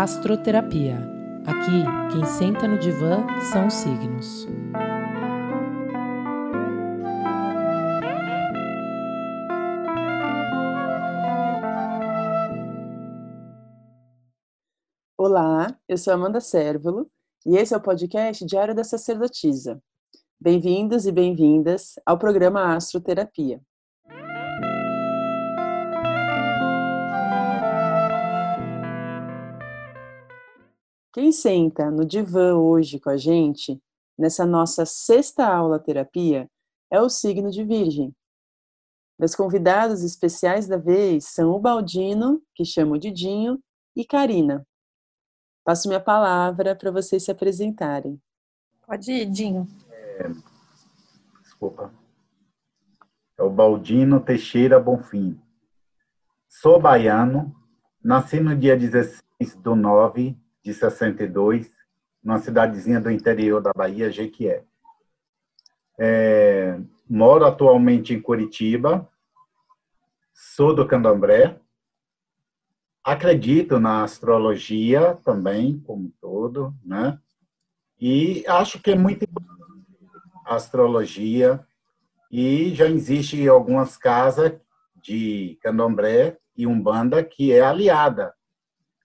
Astroterapia. 0.00 0.96
Aqui, 1.44 2.12
quem 2.12 2.24
senta 2.24 2.68
no 2.68 2.78
divã 2.78 3.26
são 3.50 3.66
os 3.66 3.74
signos. 3.74 4.46
Olá, 15.16 15.76
eu 15.88 15.98
sou 15.98 16.12
Amanda 16.12 16.40
Sérvulo 16.40 17.10
e 17.44 17.56
esse 17.56 17.74
é 17.74 17.76
o 17.76 17.80
podcast 17.80 18.46
Diário 18.46 18.76
da 18.76 18.84
Sacerdotisa. 18.84 19.82
Bem-vindos 20.40 21.06
e 21.06 21.10
bem-vindas 21.10 21.94
ao 22.06 22.16
programa 22.16 22.76
Astroterapia. 22.76 23.60
Quem 31.12 31.32
senta 31.32 31.90
no 31.90 32.04
divã 32.04 32.54
hoje 32.54 33.00
com 33.00 33.08
a 33.08 33.16
gente, 33.16 33.80
nessa 34.16 34.44
nossa 34.44 34.84
sexta 34.84 35.46
aula 35.46 35.78
terapia, 35.78 36.50
é 36.90 37.00
o 37.00 37.08
signo 37.08 37.50
de 37.50 37.64
Virgem. 37.64 38.14
Meus 39.18 39.34
convidados 39.34 40.02
especiais 40.02 40.68
da 40.68 40.76
vez 40.76 41.24
são 41.24 41.50
o 41.50 41.58
Baldino, 41.58 42.42
que 42.54 42.64
chamo 42.64 42.98
de 42.98 43.10
Dinho, 43.10 43.58
e 43.96 44.04
Karina. 44.04 44.66
Passo 45.64 45.88
minha 45.88 46.00
palavra 46.00 46.76
para 46.76 46.90
vocês 46.90 47.24
se 47.24 47.30
apresentarem. 47.30 48.20
Pode 48.86 49.10
ir, 49.10 49.26
Dinho. 49.26 49.66
É, 49.90 50.30
desculpa. 51.42 51.92
É 53.36 53.42
o 53.42 53.50
Baldino 53.50 54.20
Teixeira 54.20 54.78
Bonfim. 54.78 55.40
Sou 56.48 56.78
baiano, 56.78 57.54
nasci 58.02 58.40
no 58.40 58.54
dia 58.54 58.76
16 58.76 59.56
do 59.56 59.74
9 59.74 60.36
de 60.62 60.74
62, 60.74 61.70
numa 62.22 62.38
cidadezinha 62.38 63.00
do 63.00 63.10
interior 63.10 63.60
da 63.60 63.72
Bahia, 63.74 64.10
Jequié. 64.10 64.64
É, 65.98 66.78
moro 67.08 67.44
atualmente 67.44 68.14
em 68.14 68.20
Curitiba, 68.20 69.08
sou 70.32 70.74
do 70.74 70.86
Candomblé, 70.86 71.58
acredito 73.02 73.80
na 73.80 74.04
astrologia 74.04 75.18
também, 75.24 75.80
como 75.80 76.12
todo, 76.20 76.74
né? 76.84 77.18
E 78.00 78.44
acho 78.46 78.80
que 78.80 78.92
é 78.92 78.94
muito 78.94 79.26
a 80.44 80.54
astrologia 80.54 81.66
e 82.30 82.74
já 82.74 82.86
existe 82.86 83.48
algumas 83.48 83.96
casas 83.96 84.52
de 85.02 85.58
Candomblé 85.62 86.38
e 86.56 86.66
Umbanda 86.66 87.24
que 87.24 87.52
é 87.52 87.60
aliada 87.60 88.34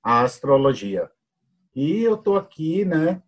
à 0.03 0.21
astrologia. 0.21 1.09
E 1.75 2.03
eu 2.03 2.15
estou 2.15 2.37
aqui, 2.37 2.85
né, 2.85 3.21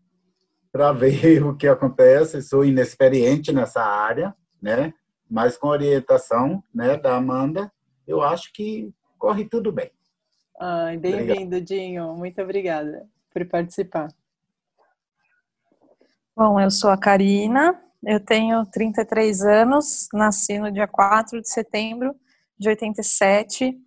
para 0.72 0.92
ver 0.92 1.44
o 1.46 1.56
que 1.56 1.68
acontece. 1.68 2.42
Sou 2.42 2.64
inexperiente 2.64 3.52
nessa 3.52 3.84
área, 3.84 4.36
né, 4.62 4.94
mas 5.30 5.58
com 5.58 5.68
orientação, 5.68 6.64
né, 6.74 6.98
da 6.98 7.16
Amanda, 7.16 7.72
eu 8.08 8.22
acho 8.22 8.54
que 8.54 8.94
corre 9.18 9.46
tudo 9.46 9.72
bem. 9.72 9.92
Ai, 10.60 10.98
bem-vindo, 10.98 11.60
Dinho. 11.60 12.14
Muito 12.16 12.42
obrigada 12.42 13.08
por 13.34 13.46
participar. 13.48 14.08
Bom, 16.36 16.60
eu 16.60 16.70
sou 16.70 16.90
a 16.90 16.98
Karina, 16.98 17.82
eu 18.04 18.20
tenho 18.20 18.66
33 18.66 19.42
anos, 19.42 20.08
nasci 20.14 20.60
no 20.60 20.72
dia 20.72 20.88
4 20.88 21.42
de 21.42 21.50
setembro 21.50 22.16
de 22.58 22.70
87 22.70 23.78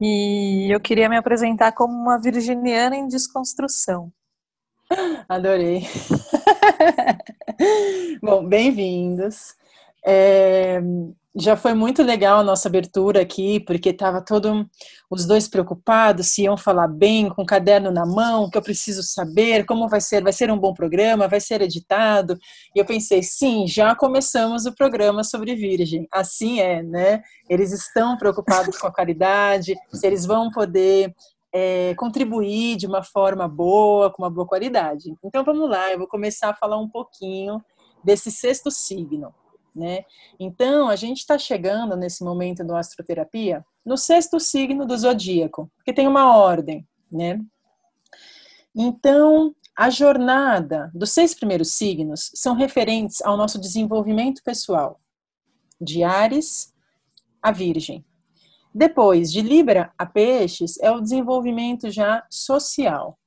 e 0.00 0.68
eu 0.74 0.80
queria 0.80 1.08
me 1.08 1.16
apresentar 1.16 1.72
como 1.72 1.92
uma 1.92 2.18
virginiana 2.18 2.96
em 2.96 3.06
desconstrução. 3.06 4.12
Adorei. 5.28 5.86
Bom, 8.22 8.46
bem-vindos. 8.46 9.54
É, 10.04 10.80
já 11.34 11.56
foi 11.56 11.74
muito 11.74 12.02
legal 12.02 12.40
a 12.40 12.44
nossa 12.44 12.68
abertura 12.68 13.22
aqui, 13.22 13.60
porque 13.60 13.90
estava 13.90 14.20
todo 14.20 14.68
os 15.08 15.26
dois 15.26 15.48
preocupados 15.48 16.28
se 16.28 16.42
iam 16.42 16.56
falar 16.56 16.88
bem, 16.88 17.28
com 17.28 17.42
o 17.42 17.46
caderno 17.46 17.90
na 17.90 18.04
mão, 18.04 18.50
que 18.50 18.58
eu 18.58 18.62
preciso 18.62 19.02
saber 19.02 19.64
como 19.64 19.88
vai 19.88 20.00
ser, 20.00 20.22
vai 20.22 20.32
ser 20.32 20.50
um 20.50 20.58
bom 20.58 20.74
programa, 20.74 21.28
vai 21.28 21.40
ser 21.40 21.62
editado. 21.62 22.36
E 22.74 22.80
eu 22.80 22.84
pensei, 22.84 23.22
sim, 23.22 23.66
já 23.66 23.94
começamos 23.94 24.66
o 24.66 24.74
programa 24.74 25.22
sobre 25.22 25.54
Virgem. 25.54 26.08
Assim 26.12 26.60
é, 26.60 26.82
né? 26.82 27.22
Eles 27.48 27.72
estão 27.72 28.16
preocupados 28.16 28.76
com 28.76 28.88
a 28.88 28.92
caridade, 28.92 29.76
se 29.92 30.06
eles 30.06 30.26
vão 30.26 30.50
poder 30.50 31.14
é, 31.52 31.94
contribuir 31.96 32.76
de 32.76 32.86
uma 32.86 33.04
forma 33.04 33.46
boa, 33.46 34.10
com 34.10 34.22
uma 34.22 34.30
boa 34.30 34.46
qualidade. 34.46 35.14
Então 35.22 35.44
vamos 35.44 35.68
lá, 35.68 35.92
eu 35.92 35.98
vou 35.98 36.08
começar 36.08 36.50
a 36.50 36.54
falar 36.54 36.78
um 36.78 36.88
pouquinho 36.88 37.62
desse 38.02 38.30
sexto 38.32 38.70
signo. 38.70 39.32
Né? 39.74 40.04
Então, 40.38 40.88
a 40.88 40.96
gente 40.96 41.18
está 41.18 41.38
chegando 41.38 41.96
nesse 41.96 42.24
momento 42.24 42.64
do 42.64 42.74
astroterapia 42.74 43.64
no 43.84 43.96
sexto 43.96 44.40
signo 44.40 44.84
do 44.84 44.96
zodíaco, 44.96 45.70
que 45.84 45.92
tem 45.92 46.08
uma 46.08 46.36
ordem, 46.36 46.86
né? 47.10 47.40
Então, 48.74 49.54
a 49.76 49.88
jornada 49.90 50.90
dos 50.94 51.10
seis 51.10 51.34
primeiros 51.34 51.72
signos 51.72 52.30
são 52.34 52.54
referentes 52.54 53.22
ao 53.22 53.36
nosso 53.36 53.60
desenvolvimento 53.60 54.42
pessoal, 54.44 55.00
de 55.80 56.02
Ares 56.02 56.74
a 57.42 57.50
Virgem. 57.50 58.04
Depois, 58.74 59.32
de 59.32 59.40
Libra 59.40 59.92
a 59.98 60.06
Peixes, 60.06 60.78
é 60.80 60.90
o 60.90 61.00
desenvolvimento 61.00 61.90
já 61.90 62.24
social, 62.30 63.18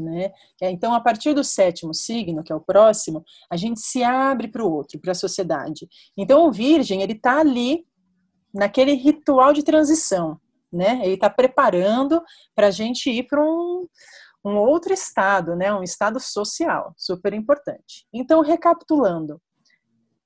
né? 0.00 0.32
É, 0.60 0.70
então, 0.70 0.94
a 0.94 1.00
partir 1.00 1.34
do 1.34 1.44
sétimo 1.44 1.94
signo, 1.94 2.42
que 2.42 2.52
é 2.52 2.54
o 2.54 2.60
próximo, 2.60 3.24
a 3.50 3.56
gente 3.56 3.80
se 3.80 4.02
abre 4.02 4.48
para 4.48 4.64
o 4.64 4.72
outro, 4.72 4.98
para 4.98 5.12
a 5.12 5.14
sociedade. 5.14 5.88
Então, 6.16 6.46
o 6.46 6.52
Virgem, 6.52 7.02
ele 7.02 7.12
está 7.12 7.40
ali 7.40 7.86
naquele 8.52 8.94
ritual 8.94 9.52
de 9.52 9.62
transição, 9.62 10.40
né? 10.72 11.00
Ele 11.02 11.14
está 11.14 11.30
preparando 11.30 12.22
para 12.54 12.68
a 12.68 12.70
gente 12.70 13.10
ir 13.10 13.24
para 13.24 13.42
um, 13.42 13.86
um 14.44 14.56
outro 14.56 14.92
estado, 14.92 15.54
né? 15.54 15.72
Um 15.72 15.82
estado 15.82 16.18
social, 16.18 16.94
super 16.96 17.32
importante. 17.32 18.06
Então, 18.12 18.40
recapitulando, 18.40 19.40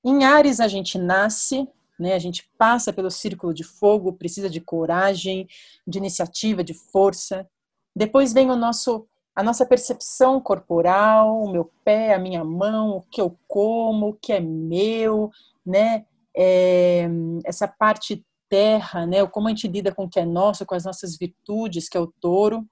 em 0.03 0.23
Ares 0.23 0.59
a 0.59 0.67
gente 0.67 0.97
nasce, 0.97 1.67
né? 1.99 2.13
A 2.13 2.19
gente 2.19 2.49
passa 2.57 2.91
pelo 2.93 3.09
círculo 3.09 3.53
de 3.53 3.63
fogo, 3.63 4.13
precisa 4.13 4.49
de 4.49 4.61
coragem, 4.61 5.47
de 5.87 5.97
iniciativa, 5.97 6.63
de 6.63 6.73
força. 6.73 7.47
Depois 7.95 8.33
vem 8.33 8.51
o 8.51 8.55
nosso 8.55 9.07
a 9.35 9.43
nossa 9.43 9.65
percepção 9.65 10.39
corporal, 10.39 11.43
o 11.43 11.51
meu 11.51 11.69
pé, 11.83 12.13
a 12.13 12.19
minha 12.19 12.43
mão, 12.43 12.97
o 12.97 13.01
que 13.01 13.19
eu 13.19 13.37
como, 13.47 14.09
o 14.09 14.13
que 14.13 14.31
é 14.31 14.39
meu, 14.39 15.29
né? 15.65 16.05
É, 16.35 17.07
essa 17.43 17.67
parte 17.67 18.25
terra, 18.47 19.05
né? 19.05 19.25
Como 19.27 19.47
a 19.47 19.49
gente 19.49 19.67
lida 19.67 19.93
com 19.93 20.05
o 20.05 20.09
que 20.09 20.19
é 20.19 20.25
nosso, 20.25 20.65
com 20.65 20.73
as 20.73 20.85
nossas 20.85 21.17
virtudes, 21.17 21.89
que 21.89 21.97
é 21.97 21.99
o 21.99 22.07
touro. 22.21 22.65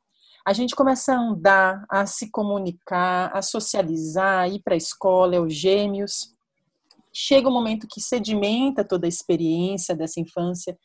A 0.46 0.54
gente 0.54 0.76
começa 0.76 1.14
a 1.14 1.20
andar, 1.20 1.86
a 1.90 2.06
se 2.06 2.32
comunicar, 2.32 3.32
a 3.34 3.42
socializar, 3.42 4.40
a 4.40 4.48
ir 4.48 4.62
para 4.62 4.74
a 4.74 4.78
escola, 4.78 5.36
é 5.36 5.40
os 5.40 5.54
gêmeos. 5.54 6.34
Chega 7.12 7.50
um 7.50 7.54
momento 7.54 7.88
que 7.88 8.00
sedimenta 8.00 8.84
toda 8.86 9.06
a 9.06 9.10
experiência 9.10 9.96
dessa 9.96 10.20
infância, 10.20 10.78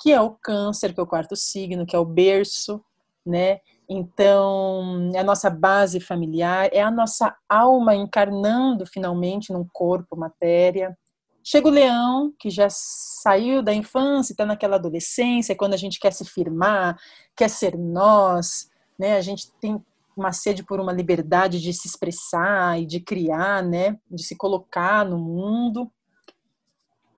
que 0.00 0.12
é 0.12 0.20
o 0.20 0.30
câncer, 0.30 0.92
que 0.92 1.00
é 1.00 1.02
o 1.02 1.06
quarto 1.06 1.34
signo, 1.34 1.86
que 1.86 1.96
é 1.96 1.98
o 1.98 2.04
berço, 2.04 2.82
né? 3.24 3.60
Então, 3.88 5.10
é 5.14 5.20
a 5.20 5.24
nossa 5.24 5.48
base 5.48 6.00
familiar, 6.00 6.68
é 6.72 6.82
a 6.82 6.90
nossa 6.90 7.36
alma 7.48 7.94
encarnando 7.94 8.84
finalmente 8.84 9.52
num 9.52 9.66
corpo, 9.72 10.16
matéria. 10.16 10.96
Chega 11.42 11.68
o 11.68 11.70
leão, 11.70 12.32
que 12.38 12.50
já 12.50 12.66
saiu 12.68 13.62
da 13.62 13.72
infância, 13.72 14.32
está 14.32 14.44
naquela 14.44 14.76
adolescência, 14.76 15.54
quando 15.54 15.74
a 15.74 15.76
gente 15.76 16.00
quer 16.00 16.12
se 16.12 16.24
firmar, 16.24 16.98
quer 17.36 17.48
ser 17.48 17.78
nós, 17.78 18.68
né? 18.98 19.16
A 19.16 19.20
gente 19.20 19.52
tem 19.60 19.80
uma 20.16 20.32
sede 20.32 20.64
por 20.64 20.80
uma 20.80 20.92
liberdade 20.92 21.60
de 21.60 21.72
se 21.72 21.86
expressar 21.86 22.80
e 22.80 22.86
de 22.86 22.98
criar, 22.98 23.62
né? 23.62 23.96
De 24.10 24.24
se 24.24 24.34
colocar 24.34 25.04
no 25.04 25.18
mundo. 25.18 25.88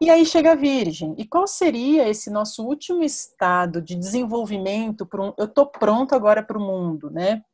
E 0.00 0.10
aí 0.10 0.24
chega 0.24 0.52
a 0.52 0.54
Virgem. 0.54 1.14
E 1.18 1.26
qual 1.26 1.46
seria 1.46 2.08
esse 2.08 2.30
nosso 2.30 2.64
último 2.64 3.02
estado 3.02 3.82
de 3.82 3.96
desenvolvimento 3.96 5.04
para 5.04 5.22
um, 5.22 5.34
eu 5.36 5.46
estou 5.46 5.66
pronto 5.66 6.14
agora 6.14 6.42
para 6.42 6.56
o 6.56 6.64
mundo, 6.64 7.10
né? 7.10 7.44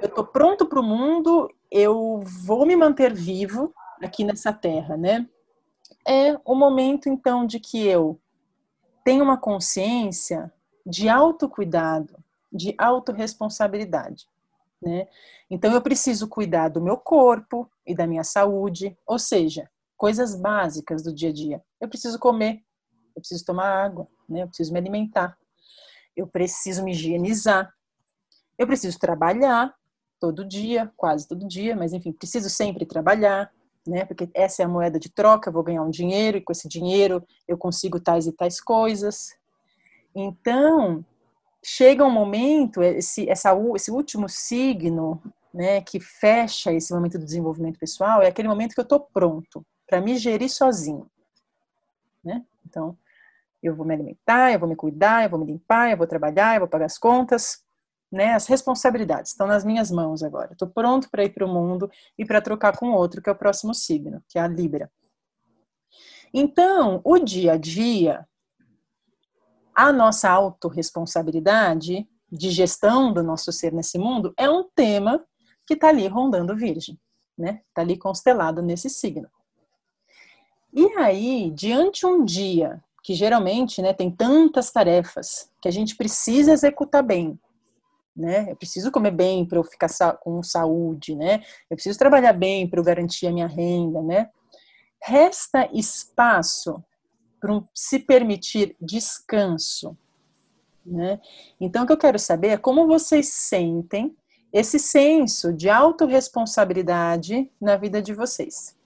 Eu 0.00 0.08
estou 0.08 0.24
pronto 0.24 0.64
para 0.66 0.80
o 0.80 0.82
mundo, 0.82 1.52
eu 1.70 2.20
vou 2.22 2.64
me 2.64 2.74
manter 2.74 3.12
vivo 3.12 3.74
aqui 4.02 4.24
nessa 4.24 4.52
terra, 4.52 4.96
né? 4.96 5.28
É 6.06 6.38
o 6.44 6.54
momento 6.54 7.08
então 7.08 7.44
de 7.44 7.60
que 7.60 7.86
eu 7.86 8.18
tenho 9.04 9.24
uma 9.24 9.36
consciência 9.36 10.52
de 10.86 11.08
autocuidado, 11.08 12.16
de 12.50 12.74
autorresponsabilidade. 12.78 14.26
Né? 14.80 15.06
Então 15.50 15.72
eu 15.72 15.82
preciso 15.82 16.28
cuidar 16.28 16.68
do 16.68 16.80
meu 16.80 16.96
corpo 16.96 17.70
e 17.86 17.94
da 17.94 18.06
minha 18.06 18.24
saúde, 18.24 18.96
ou 19.06 19.18
seja, 19.18 19.68
coisas 19.98 20.36
básicas 20.36 21.02
do 21.02 21.12
dia 21.12 21.30
a 21.30 21.32
dia. 21.32 21.62
Eu 21.80 21.88
preciso 21.88 22.18
comer, 22.18 22.62
eu 23.14 23.20
preciso 23.20 23.44
tomar 23.44 23.84
água, 23.84 24.06
né? 24.28 24.44
eu 24.44 24.46
preciso 24.46 24.72
me 24.72 24.78
alimentar, 24.78 25.36
eu 26.16 26.26
preciso 26.26 26.82
me 26.84 26.92
higienizar, 26.92 27.74
Eu 28.56 28.66
preciso 28.66 28.98
trabalhar 28.98 29.74
todo 30.18 30.44
dia, 30.44 30.90
quase 30.96 31.28
todo 31.28 31.46
dia, 31.46 31.76
mas 31.76 31.92
enfim, 31.92 32.12
preciso 32.12 32.48
sempre 32.50 32.84
trabalhar, 32.84 33.52
né? 33.86 34.04
Porque 34.04 34.28
essa 34.34 34.62
é 34.62 34.64
a 34.64 34.68
moeda 34.68 34.98
de 34.98 35.08
troca, 35.08 35.48
eu 35.48 35.52
vou 35.52 35.62
ganhar 35.62 35.82
um 35.82 35.90
dinheiro 35.90 36.38
e 36.38 36.40
com 36.40 36.50
esse 36.50 36.68
dinheiro 36.68 37.24
eu 37.46 37.56
consigo 37.56 38.00
tais 38.00 38.26
e 38.26 38.32
tais 38.32 38.60
coisas. 38.60 39.28
Então, 40.12 41.04
chega 41.64 42.04
um 42.04 42.10
momento, 42.10 42.82
esse, 42.82 43.30
essa, 43.30 43.50
esse 43.76 43.92
último 43.92 44.28
signo, 44.28 45.22
né, 45.54 45.80
que 45.80 46.00
fecha 46.00 46.72
esse 46.72 46.92
momento 46.92 47.16
do 47.16 47.24
desenvolvimento 47.24 47.78
pessoal, 47.78 48.20
é 48.20 48.26
aquele 48.26 48.48
momento 48.48 48.74
que 48.74 48.80
eu 48.80 48.90
estou 48.90 49.00
pronto 49.00 49.64
para 49.88 50.00
me 50.00 50.16
gerir 50.16 50.50
sozinho, 50.50 51.10
né? 52.22 52.44
Então, 52.66 52.96
eu 53.62 53.74
vou 53.74 53.86
me 53.86 53.94
alimentar, 53.94 54.52
eu 54.52 54.60
vou 54.60 54.68
me 54.68 54.76
cuidar, 54.76 55.24
eu 55.24 55.30
vou 55.30 55.40
me 55.40 55.46
limpar, 55.46 55.90
eu 55.90 55.96
vou 55.96 56.06
trabalhar, 56.06 56.54
eu 56.54 56.60
vou 56.60 56.68
pagar 56.68 56.84
as 56.84 56.98
contas, 56.98 57.64
né? 58.12 58.34
As 58.34 58.46
responsabilidades 58.46 59.32
estão 59.32 59.46
nas 59.46 59.64
minhas 59.64 59.90
mãos 59.90 60.22
agora. 60.22 60.52
Estou 60.52 60.68
pronto 60.68 61.10
para 61.10 61.24
ir 61.24 61.30
para 61.30 61.46
o 61.46 61.48
mundo 61.48 61.90
e 62.16 62.24
para 62.24 62.40
trocar 62.40 62.76
com 62.76 62.92
outro, 62.92 63.22
que 63.22 63.28
é 63.28 63.32
o 63.32 63.36
próximo 63.36 63.74
signo, 63.74 64.22
que 64.28 64.38
é 64.38 64.42
a 64.42 64.46
Libra. 64.46 64.90
Então, 66.32 67.00
o 67.02 67.18
dia 67.18 67.52
a 67.54 67.56
dia, 67.56 68.28
a 69.74 69.90
nossa 69.90 70.28
autorresponsabilidade 70.28 72.06
de 72.30 72.50
gestão 72.50 73.10
do 73.12 73.22
nosso 73.22 73.50
ser 73.50 73.72
nesse 73.72 73.98
mundo 73.98 74.34
é 74.36 74.48
um 74.50 74.68
tema 74.74 75.24
que 75.66 75.74
está 75.74 75.88
ali 75.88 76.06
rondando 76.06 76.54
Virgem, 76.54 76.98
né? 77.36 77.62
Está 77.68 77.80
ali 77.80 77.96
constelado 77.96 78.60
nesse 78.60 78.90
signo. 78.90 79.28
E 80.72 80.86
aí, 80.98 81.50
diante 81.50 82.06
um 82.06 82.24
dia 82.24 82.82
que 83.02 83.14
geralmente 83.14 83.80
né, 83.80 83.92
tem 83.92 84.10
tantas 84.10 84.70
tarefas 84.70 85.50
que 85.62 85.68
a 85.68 85.70
gente 85.70 85.96
precisa 85.96 86.52
executar 86.52 87.02
bem, 87.02 87.38
né? 88.14 88.50
Eu 88.50 88.56
preciso 88.56 88.90
comer 88.90 89.12
bem 89.12 89.46
para 89.46 89.58
eu 89.58 89.64
ficar 89.64 89.88
com 90.18 90.42
saúde, 90.42 91.14
né? 91.14 91.42
Eu 91.70 91.76
preciso 91.76 91.98
trabalhar 91.98 92.32
bem 92.32 92.68
para 92.68 92.80
eu 92.80 92.84
garantir 92.84 93.26
a 93.26 93.32
minha 93.32 93.46
renda, 93.46 94.02
né? 94.02 94.28
Resta 95.00 95.68
espaço 95.72 96.82
para 97.40 97.54
um, 97.54 97.64
se 97.72 98.00
permitir 98.00 98.76
descanso, 98.80 99.96
né? 100.84 101.20
Então, 101.60 101.84
o 101.84 101.86
que 101.86 101.92
eu 101.92 101.98
quero 101.98 102.18
saber 102.18 102.48
é 102.48 102.56
como 102.56 102.86
vocês 102.86 103.28
sentem 103.28 104.14
esse 104.52 104.78
senso 104.78 105.52
de 105.52 105.70
autorresponsabilidade 105.70 107.50
na 107.60 107.76
vida 107.76 108.02
de 108.02 108.12
vocês. 108.12 108.77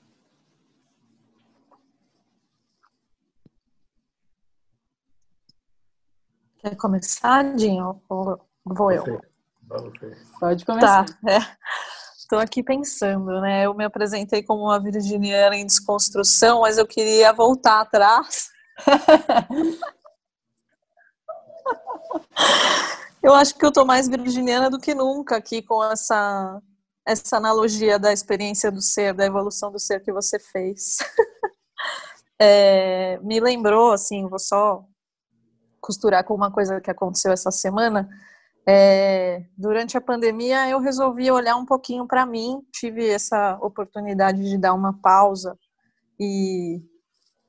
Quer 6.62 6.76
começar, 6.76 7.42
Dinho? 7.56 8.00
Ou 8.08 8.40
vou 8.64 8.92
eu? 8.92 9.20
Pode 10.38 10.64
começar. 10.64 11.04
Tá, 11.06 11.18
é. 11.28 11.38
Estou 12.16 12.38
aqui 12.38 12.62
pensando, 12.62 13.40
né? 13.40 13.66
Eu 13.66 13.74
me 13.74 13.84
apresentei 13.84 14.44
como 14.44 14.62
uma 14.62 14.80
virginiana 14.80 15.56
em 15.56 15.66
desconstrução, 15.66 16.60
mas 16.60 16.78
eu 16.78 16.86
queria 16.86 17.32
voltar 17.32 17.80
atrás. 17.80 18.48
eu 23.22 23.34
acho 23.34 23.56
que 23.56 23.64
eu 23.64 23.70
estou 23.70 23.84
mais 23.84 24.08
virginiana 24.08 24.70
do 24.70 24.78
que 24.78 24.94
nunca 24.94 25.36
aqui 25.36 25.62
com 25.62 25.82
essa 25.82 26.62
essa 27.04 27.36
analogia 27.36 27.98
da 27.98 28.12
experiência 28.12 28.70
do 28.70 28.80
ser, 28.80 29.12
da 29.12 29.26
evolução 29.26 29.72
do 29.72 29.80
ser 29.80 29.98
que 30.00 30.12
você 30.12 30.38
fez. 30.38 30.98
é, 32.38 33.18
me 33.18 33.40
lembrou, 33.40 33.90
assim, 33.90 34.28
vou 34.28 34.38
só 34.38 34.86
costurar 35.82 36.24
com 36.24 36.34
uma 36.34 36.50
coisa 36.50 36.80
que 36.80 36.90
aconteceu 36.90 37.32
essa 37.32 37.50
semana. 37.50 38.08
É, 38.64 39.44
durante 39.58 39.98
a 39.98 40.00
pandemia, 40.00 40.68
eu 40.68 40.78
resolvi 40.78 41.28
olhar 41.30 41.56
um 41.56 41.66
pouquinho 41.66 42.06
para 42.06 42.24
mim, 42.24 42.62
tive 42.72 43.06
essa 43.08 43.58
oportunidade 43.60 44.40
de 44.40 44.56
dar 44.56 44.72
uma 44.72 44.96
pausa 45.02 45.58
e 46.18 46.80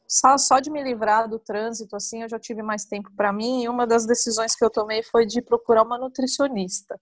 só, 0.07 0.37
só 0.37 0.59
de 0.59 0.71
me 0.71 0.83
livrar 0.83 1.29
do 1.29 1.37
trânsito, 1.37 1.95
assim, 1.95 2.23
eu 2.23 2.29
já 2.29 2.39
tive 2.39 2.63
mais 2.63 2.85
tempo 2.85 3.11
para 3.15 3.31
mim. 3.31 3.63
E 3.63 3.69
uma 3.69 3.85
das 3.85 4.05
decisões 4.05 4.55
que 4.55 4.65
eu 4.65 4.69
tomei 4.69 5.03
foi 5.03 5.25
de 5.25 5.41
procurar 5.41 5.83
uma 5.83 5.97
nutricionista, 5.97 6.99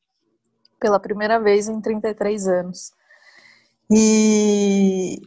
pela 0.79 0.99
primeira 0.99 1.39
vez 1.39 1.69
em 1.69 1.79
33 1.79 2.47
anos. 2.47 2.91
E, 3.89 5.21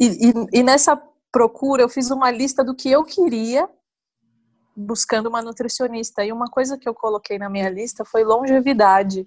e, 0.00 0.32
e 0.52 0.62
nessa 0.62 0.96
procura, 1.32 1.82
eu 1.82 1.88
fiz 1.88 2.10
uma 2.10 2.30
lista 2.30 2.62
do 2.62 2.74
que 2.74 2.90
eu 2.90 3.04
queria 3.04 3.68
buscando 4.76 5.28
uma 5.28 5.42
nutricionista. 5.42 6.24
E 6.24 6.32
uma 6.32 6.46
coisa 6.46 6.78
que 6.78 6.88
eu 6.88 6.94
coloquei 6.94 7.38
na 7.38 7.48
minha 7.48 7.68
lista 7.68 8.04
foi 8.04 8.24
longevidade. 8.24 9.26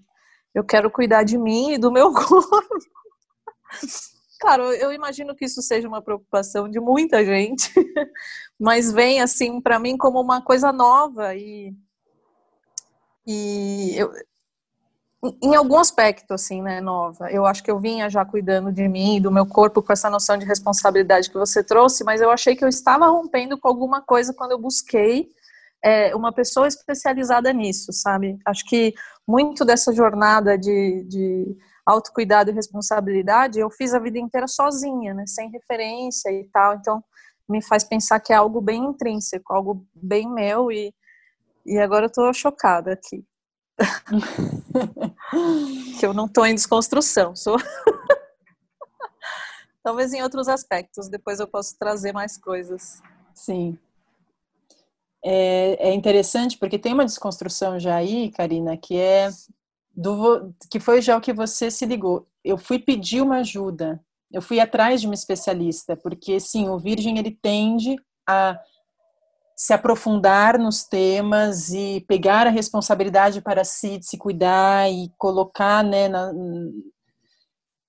Eu 0.54 0.64
quero 0.64 0.90
cuidar 0.90 1.24
de 1.24 1.38
mim 1.38 1.74
e 1.74 1.78
do 1.78 1.92
meu 1.92 2.12
corpo. 2.14 2.80
Claro, 4.40 4.72
eu 4.74 4.92
imagino 4.92 5.36
que 5.36 5.46
isso 5.46 5.62
seja 5.62 5.88
uma 5.88 6.02
preocupação 6.02 6.70
de 6.70 6.80
muita 6.80 7.26
gente, 7.26 7.72
mas 8.60 8.92
vem 8.92 9.20
assim 9.22 9.60
para 9.60 9.80
mim 9.80 9.98
como 9.98 10.22
uma 10.22 10.42
coisa 10.42 10.72
nova 10.72 11.36
e 11.36 11.76
e 13.26 13.94
eu, 13.98 14.10
em 15.42 15.56
algum 15.56 15.78
aspecto 15.78 16.34
assim, 16.34 16.62
né, 16.62 16.80
nova. 16.80 17.32
Eu 17.32 17.46
acho 17.46 17.64
que 17.64 17.72
eu 17.72 17.80
vinha 17.80 18.10
já 18.10 18.24
cuidando 18.24 18.72
de 18.72 18.88
mim, 18.88 19.20
do 19.20 19.32
meu 19.32 19.46
corpo 19.46 19.82
com 19.82 19.92
essa 19.92 20.10
noção 20.10 20.38
de 20.38 20.46
responsabilidade 20.46 21.30
que 21.30 21.38
você 21.38 21.64
trouxe, 21.64 22.04
mas 22.04 22.22
eu 22.22 22.30
achei 22.30 22.56
que 22.56 22.64
eu 22.64 22.70
estava 22.70 23.08
rompendo 23.08 23.58
com 23.58 23.68
alguma 23.68 24.02
coisa 24.02 24.34
quando 24.34 24.52
eu 24.52 24.60
busquei 24.60 25.30
é, 25.88 26.14
uma 26.14 26.34
pessoa 26.34 26.68
especializada 26.68 27.54
nisso, 27.54 27.94
sabe? 27.94 28.38
Acho 28.46 28.66
que 28.66 28.94
muito 29.26 29.64
dessa 29.64 29.94
jornada 29.94 30.58
de, 30.58 31.06
de 31.08 31.58
autocuidado 31.86 32.52
e 32.52 32.54
responsabilidade 32.54 33.58
eu 33.58 33.70
fiz 33.70 33.94
a 33.94 34.00
vida 34.00 34.20
inteira 34.20 34.50
sozinha, 34.50 35.14
né? 35.14 35.26
Sem 35.26 35.50
referência 35.50 36.30
e 36.30 36.44
tal. 36.50 36.76
Então, 36.76 37.02
me 37.48 37.64
faz 37.64 37.86
pensar 37.86 38.20
que 38.20 38.34
é 38.34 38.36
algo 38.36 38.60
bem 38.60 38.84
intrínseco, 38.84 39.54
algo 39.54 39.88
bem 39.96 40.30
meu 40.30 40.70
e, 40.70 40.94
e 41.66 41.78
agora 41.78 42.08
eu 42.08 42.12
tô 42.12 42.34
chocada 42.34 42.92
aqui. 42.92 43.26
que 45.98 46.06
eu 46.06 46.14
não 46.14 46.28
tô 46.28 46.46
em 46.46 46.56
desconstrução, 46.56 47.34
sou 47.34 47.56
Talvez 49.82 50.12
em 50.12 50.22
outros 50.22 50.50
aspectos, 50.50 51.08
depois 51.08 51.40
eu 51.40 51.48
posso 51.48 51.78
trazer 51.80 52.12
mais 52.12 52.38
coisas. 52.38 53.02
Sim 53.34 53.80
é, 55.30 55.90
é 55.90 55.94
interessante 55.94 56.58
porque 56.58 56.80
tem 56.80 56.94
uma 56.94 57.04
desconstrução 57.04 57.78
já 57.78 57.98
aí, 57.98 58.32
Karina, 58.32 58.78
que 58.78 58.98
é 58.98 59.30
do 59.94 60.54
que 60.72 60.80
foi 60.80 61.02
já 61.02 61.18
o 61.18 61.22
que 61.22 61.34
você 61.34 61.70
se 61.70 61.86
ligou. 61.86 62.26
Eu 62.46 62.58
fui 62.58 62.80
pedir 62.80 63.22
uma 63.22 63.40
ajuda, 63.40 64.02
eu 64.32 64.42
fui 64.42 64.58
atrás 64.62 65.02
de 65.02 65.08
uma 65.08 65.14
especialista, 65.14 65.98
porque 65.98 66.40
sim, 66.40 66.70
o 66.70 66.80
Virgem 66.80 67.18
ele 67.18 67.32
tende 67.32 67.98
a 68.26 68.58
se 69.54 69.74
aprofundar 69.74 70.58
nos 70.58 70.86
temas 70.86 71.72
e 71.72 72.06
pegar 72.08 72.48
a 72.48 72.52
responsabilidade 72.52 73.42
para 73.42 73.66
si, 73.66 73.98
de 73.98 74.06
se 74.06 74.18
cuidar 74.18 74.90
e 74.90 75.12
colocar 75.18 75.84
né, 75.84 76.08
na, 76.08 76.32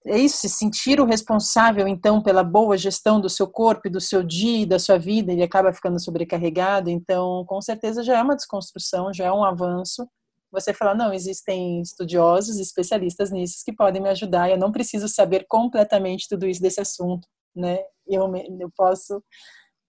é 0.09 0.19
isso, 0.19 0.39
se 0.39 0.49
sentir 0.49 1.01
o 1.01 1.05
responsável, 1.05 1.87
então, 1.87 2.23
pela 2.23 2.43
boa 2.43 2.77
gestão 2.77 3.21
do 3.21 3.29
seu 3.29 3.47
corpo 3.47 3.91
do 3.91 4.01
seu 4.01 4.23
dia 4.23 4.63
e 4.63 4.67
da 4.67 4.79
sua 4.79 4.99
vida, 4.99 5.33
ele 5.33 5.43
acaba 5.43 5.73
ficando 5.73 6.01
sobrecarregado. 6.01 6.91
Então, 6.91 7.45
com 7.47 7.61
certeza 7.61 8.03
já 8.03 8.19
é 8.19 8.23
uma 8.23 8.37
desconstrução, 8.37 9.13
já 9.13 9.27
é 9.27 9.33
um 9.33 9.45
avanço. 9.45 10.09
Você 10.51 10.73
falar, 10.73 10.95
não, 10.95 11.13
existem 11.13 11.83
estudiosos, 11.83 12.59
especialistas 12.59 13.31
nisso 13.31 13.63
que 13.65 13.73
podem 13.73 14.01
me 14.03 14.09
ajudar, 14.09 14.51
eu 14.51 14.59
não 14.59 14.73
preciso 14.73 15.07
saber 15.07 15.45
completamente 15.47 16.27
tudo 16.29 16.47
isso 16.47 16.63
desse 16.63 16.81
assunto, 16.81 17.29
né? 17.55 17.79
Eu, 18.07 18.35
eu 18.35 18.71
posso 18.75 19.23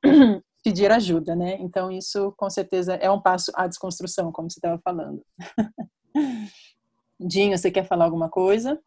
pedir 0.63 0.91
ajuda, 0.91 1.35
né? 1.35 1.57
Então, 1.61 1.89
isso 1.89 2.33
com 2.37 2.49
certeza 2.49 2.95
é 2.95 3.09
um 3.09 3.21
passo 3.21 3.51
à 3.55 3.67
desconstrução, 3.67 4.31
como 4.31 4.51
você 4.51 4.59
estava 4.59 4.79
falando. 4.83 5.23
Dinho, 7.19 7.57
você 7.57 7.71
quer 7.71 7.85
falar 7.85 8.05
alguma 8.05 8.29
coisa? 8.29 8.79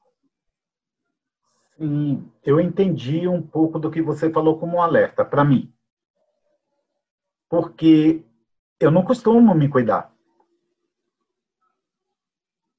Sim, 1.77 2.31
eu 2.45 2.61
entendi 2.61 3.27
um 3.27 3.43
pouco 3.43 3.79
do 3.79 3.91
que 3.91 4.03
você 4.03 4.31
falou 4.31 4.59
como 4.59 4.77
um 4.77 4.83
alerta 4.83 5.25
para 5.25 5.45
mim. 5.45 5.73
Porque 7.49 8.25
eu 8.79 8.91
não 8.91 9.05
costumo 9.05 9.55
me 9.55 9.69
cuidar. 9.69 10.13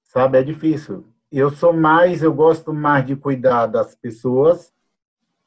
Sabe, 0.03 0.37
é 0.37 0.43
difícil. 0.43 1.05
Eu 1.31 1.49
sou 1.49 1.73
mais, 1.73 2.21
eu 2.21 2.33
gosto 2.33 2.73
mais 2.73 3.05
de 3.05 3.15
cuidar 3.15 3.65
das 3.65 3.95
pessoas 3.95 4.71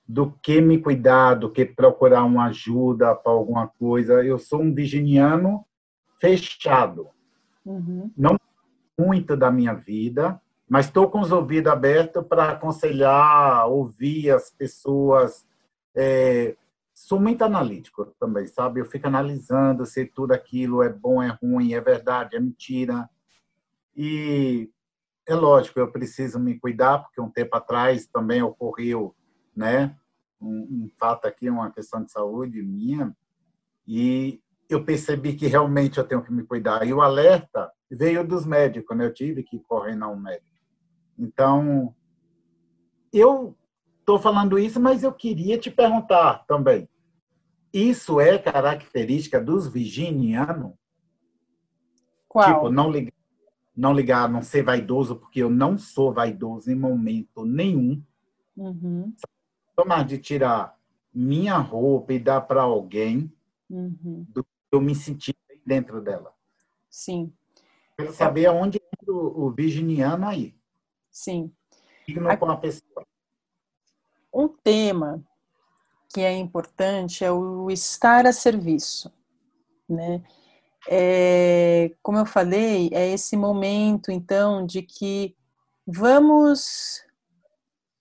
do 0.08 0.32
que 0.42 0.60
me 0.60 0.78
cuidar, 0.78 1.34
do 1.34 1.50
que 1.50 1.64
procurar 1.64 2.24
uma 2.24 2.46
ajuda 2.46 3.14
para 3.14 3.32
alguma 3.32 3.68
coisa. 3.68 4.24
Eu 4.24 4.38
sou 4.38 4.62
um 4.62 4.74
virginiano 4.74 5.64
fechado. 6.20 7.08
Uhum. 7.64 8.10
Não 8.16 8.36
muito 8.98 9.36
da 9.36 9.50
minha 9.50 9.74
vida, 9.74 10.40
mas 10.68 10.86
estou 10.86 11.08
com 11.08 11.20
os 11.20 11.30
ouvidos 11.30 11.70
abertos 11.70 12.26
para 12.26 12.50
aconselhar, 12.50 13.68
ouvir 13.68 14.30
as 14.30 14.50
pessoas. 14.50 15.46
É, 15.94 16.56
sou 16.92 17.20
muito 17.20 17.42
analítico 17.42 18.06
também, 18.18 18.46
sabe? 18.46 18.80
Eu 18.80 18.84
fico 18.84 19.06
analisando 19.06 19.86
se 19.86 20.04
tudo 20.04 20.32
aquilo 20.32 20.82
é 20.82 20.88
bom, 20.88 21.22
é 21.22 21.28
ruim, 21.28 21.72
é 21.72 21.80
verdade, 21.80 22.36
é 22.36 22.40
mentira. 22.40 23.08
E 23.94 24.70
é 25.26 25.34
lógico, 25.34 25.78
eu 25.78 25.90
preciso 25.90 26.38
me 26.38 26.58
cuidar, 26.58 26.98
porque 26.98 27.20
um 27.20 27.30
tempo 27.30 27.56
atrás 27.56 28.06
também 28.06 28.42
ocorreu, 28.42 29.14
né, 29.56 29.96
um, 30.40 30.84
um 30.84 30.90
fato 30.98 31.26
aqui, 31.26 31.48
uma 31.48 31.70
questão 31.70 32.04
de 32.04 32.12
saúde 32.12 32.62
minha, 32.62 33.16
e 33.86 34.40
eu 34.68 34.84
percebi 34.84 35.34
que 35.34 35.46
realmente 35.46 35.98
eu 35.98 36.04
tenho 36.04 36.22
que 36.22 36.32
me 36.32 36.42
cuidar. 36.42 36.86
E 36.86 36.92
o 36.92 37.00
alerta 37.00 37.70
veio 37.90 38.26
dos 38.26 38.44
médicos, 38.44 38.96
né? 38.96 39.06
Eu 39.06 39.14
tive 39.14 39.42
que 39.42 39.60
correr 39.60 39.94
um 39.94 40.16
médico. 40.16 40.55
Então, 41.18 41.94
eu 43.12 43.56
estou 44.00 44.18
falando 44.18 44.58
isso, 44.58 44.80
mas 44.80 45.02
eu 45.02 45.12
queria 45.12 45.58
te 45.58 45.70
perguntar 45.70 46.44
também. 46.46 46.88
Isso 47.72 48.20
é 48.20 48.38
característica 48.38 49.40
dos 49.40 49.66
virginianos? 49.66 50.72
Qual? 52.28 52.54
Tipo, 52.54 52.70
não 52.70 52.90
ligar, 52.90 53.12
não 53.76 53.92
ligar, 53.92 54.28
não 54.28 54.42
ser 54.42 54.62
vaidoso, 54.62 55.16
porque 55.16 55.42
eu 55.42 55.50
não 55.50 55.76
sou 55.76 56.12
vaidoso 56.12 56.70
em 56.70 56.74
momento 56.74 57.44
nenhum. 57.44 58.02
Uhum. 58.56 59.14
Tomar 59.74 60.04
de 60.04 60.18
tirar 60.18 60.78
minha 61.12 61.56
roupa 61.58 62.12
e 62.12 62.18
dar 62.18 62.42
para 62.42 62.62
alguém, 62.62 63.32
Uhum. 63.68 64.24
do 64.28 64.44
que 64.44 64.50
eu 64.70 64.80
me 64.80 64.94
sentir 64.94 65.34
dentro 65.64 66.00
dela. 66.00 66.32
Sim, 66.88 67.32
Quero 67.98 68.12
saber 68.12 68.46
aonde 68.46 68.80
o, 69.06 69.46
o 69.46 69.50
virginiano 69.50 70.26
aí. 70.26 70.55
Sim. 71.16 71.50
Signo 72.04 72.28
A- 72.28 72.36
com 72.36 72.50
a 72.50 72.56
pessoa. 72.58 73.06
Um 74.32 74.48
tema 74.48 75.24
que 76.12 76.20
é 76.20 76.32
importante 76.36 77.24
é 77.24 77.32
o 77.32 77.70
estar 77.70 78.26
a 78.26 78.32
serviço, 78.32 79.10
né? 79.88 80.22
É, 80.88 81.90
como 82.02 82.18
eu 82.18 82.26
falei, 82.26 82.90
é 82.92 83.08
esse 83.08 83.36
momento, 83.36 84.12
então, 84.12 84.64
de 84.64 84.82
que 84.82 85.34
vamos 85.86 87.02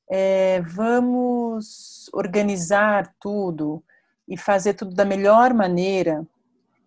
é, 0.07 0.61
vamos 0.61 2.09
organizar 2.13 3.15
tudo 3.19 3.81
e 4.27 4.37
fazer 4.37 4.75
tudo 4.75 4.93
da 4.93 5.03
melhor 5.05 5.53
maneira 5.53 6.27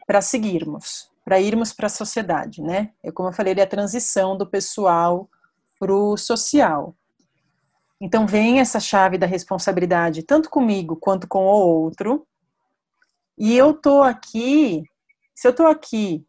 para 0.06 0.20
seguirmos, 0.20 1.10
para 1.24 1.40
irmos 1.40 1.72
para 1.72 1.86
a 1.86 1.90
sociedade, 1.90 2.62
né? 2.62 2.92
É 3.02 3.10
como 3.10 3.30
eu 3.30 3.32
falei, 3.32 3.54
é 3.54 3.62
a 3.62 3.66
transição 3.66 4.36
do 4.36 4.46
pessoal 4.46 5.28
para 5.78 5.92
o 5.92 6.16
social. 6.16 6.94
Então 8.00 8.26
vem 8.26 8.60
essa 8.60 8.78
chave 8.78 9.18
da 9.18 9.26
responsabilidade, 9.26 10.22
tanto 10.22 10.48
comigo 10.48 10.96
quanto 10.96 11.26
com 11.26 11.44
o 11.44 11.48
outro. 11.48 12.26
E 13.36 13.56
eu 13.56 13.74
tô 13.74 14.02
aqui, 14.02 14.82
se 15.34 15.46
eu 15.46 15.54
tô 15.54 15.66
aqui, 15.66 16.24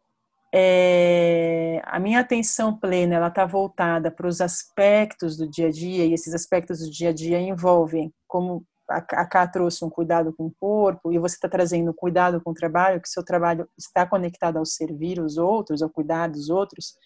é, 0.52 1.80
a 1.84 2.00
minha 2.00 2.20
atenção 2.20 2.76
plena 2.76 3.14
ela 3.14 3.28
está 3.28 3.46
voltada 3.46 4.10
para 4.10 4.26
os 4.26 4.40
aspectos 4.40 5.36
do 5.36 5.48
dia 5.48 5.68
a 5.68 5.70
dia 5.70 6.04
e 6.04 6.12
esses 6.12 6.34
aspectos 6.34 6.80
do 6.80 6.90
dia 6.90 7.10
a 7.10 7.12
dia 7.12 7.40
envolvem, 7.40 8.12
como 8.26 8.64
a 8.88 9.24
Ká 9.24 9.46
trouxe 9.46 9.84
um 9.84 9.90
cuidado 9.90 10.32
com 10.32 10.46
o 10.46 10.54
corpo 10.58 11.12
e 11.12 11.18
você 11.18 11.36
está 11.36 11.48
trazendo 11.48 11.94
cuidado 11.94 12.40
com 12.40 12.50
o 12.50 12.54
trabalho, 12.54 13.00
que 13.00 13.08
seu 13.08 13.24
trabalho 13.24 13.68
está 13.78 14.04
conectado 14.04 14.56
ao 14.56 14.66
servir 14.66 15.20
os 15.20 15.38
outros, 15.38 15.80
ao 15.80 15.88
cuidar 15.88 16.28
dos 16.28 16.50
outros. 16.50 16.96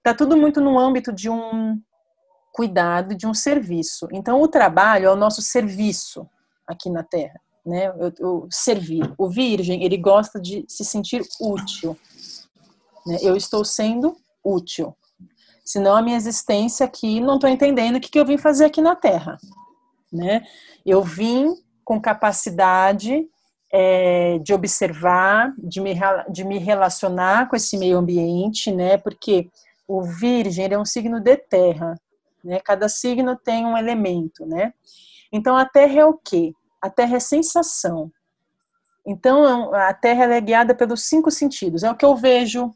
Está 0.00 0.14
tudo 0.14 0.34
muito 0.34 0.62
no 0.62 0.78
âmbito 0.78 1.12
de 1.12 1.28
um 1.28 1.78
cuidado 2.52 3.14
de 3.14 3.26
um 3.26 3.34
serviço. 3.34 4.08
Então, 4.12 4.40
o 4.40 4.48
trabalho 4.48 5.06
é 5.06 5.12
o 5.12 5.16
nosso 5.16 5.42
serviço 5.42 6.26
aqui 6.66 6.88
na 6.88 7.02
Terra, 7.02 7.38
né? 7.64 7.92
Eu 8.18 8.48
servir. 8.50 9.12
O 9.18 9.28
virgem, 9.28 9.84
ele 9.84 9.98
gosta 9.98 10.40
de 10.40 10.64
se 10.66 10.84
sentir 10.84 11.22
útil. 11.40 11.96
Né? 13.06 13.18
Eu 13.20 13.36
estou 13.36 13.64
sendo 13.64 14.16
útil. 14.42 14.96
Senão 15.64 15.94
a 15.94 16.02
minha 16.02 16.16
existência 16.16 16.84
aqui, 16.84 17.20
não 17.20 17.34
estou 17.34 17.48
entendendo 17.48 17.96
o 17.96 18.00
que, 18.00 18.10
que 18.10 18.18
eu 18.18 18.26
vim 18.26 18.38
fazer 18.38 18.64
aqui 18.64 18.80
na 18.80 18.96
Terra, 18.96 19.38
né? 20.12 20.42
Eu 20.84 21.02
vim 21.02 21.54
com 21.84 22.00
capacidade 22.00 23.28
é, 23.72 24.38
de 24.38 24.52
observar, 24.52 25.54
de 25.58 25.80
me, 25.80 25.94
de 26.30 26.44
me 26.44 26.58
relacionar 26.58 27.48
com 27.48 27.54
esse 27.54 27.76
meio 27.78 27.98
ambiente, 27.98 28.72
né? 28.72 28.96
Porque 28.96 29.48
o 29.90 30.02
virgem 30.02 30.72
é 30.72 30.78
um 30.78 30.84
signo 30.84 31.18
de 31.18 31.36
terra, 31.36 32.00
né? 32.44 32.60
Cada 32.60 32.88
signo 32.88 33.36
tem 33.36 33.66
um 33.66 33.76
elemento, 33.76 34.46
né? 34.46 34.72
Então 35.32 35.56
a 35.56 35.64
Terra 35.64 36.00
é 36.00 36.04
o 36.04 36.14
quê? 36.14 36.54
A 36.80 36.88
Terra 36.88 37.16
é 37.16 37.20
sensação. 37.20 38.10
Então 39.04 39.74
a 39.74 39.92
Terra 39.92 40.32
é 40.32 40.40
guiada 40.40 40.76
pelos 40.76 41.02
cinco 41.02 41.28
sentidos. 41.28 41.82
É 41.82 41.90
o 41.90 41.96
que 41.96 42.04
eu 42.04 42.14
vejo, 42.14 42.72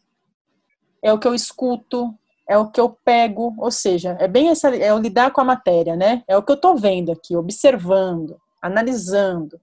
é 1.01 1.13
o 1.13 1.19
que 1.19 1.29
eu 1.29 1.35
escuto, 1.37 2.13
é 2.49 2.59
o 2.59 2.69
que 2.69 2.81
eu 2.81 2.91
pego, 3.05 3.55
ou 3.59 3.71
seja, 3.71 4.17
é 4.19 4.27
bem 4.27 4.49
essa, 4.49 4.75
é 4.75 4.93
o 4.93 4.99
lidar 4.99 5.31
com 5.31 5.41
a 5.41 5.45
matéria, 5.45 5.95
né? 5.95 6.25
É 6.27 6.37
o 6.37 6.43
que 6.43 6.51
eu 6.51 6.57
estou 6.57 6.77
vendo 6.77 7.13
aqui, 7.13 7.37
observando, 7.37 8.41
analisando. 8.61 9.61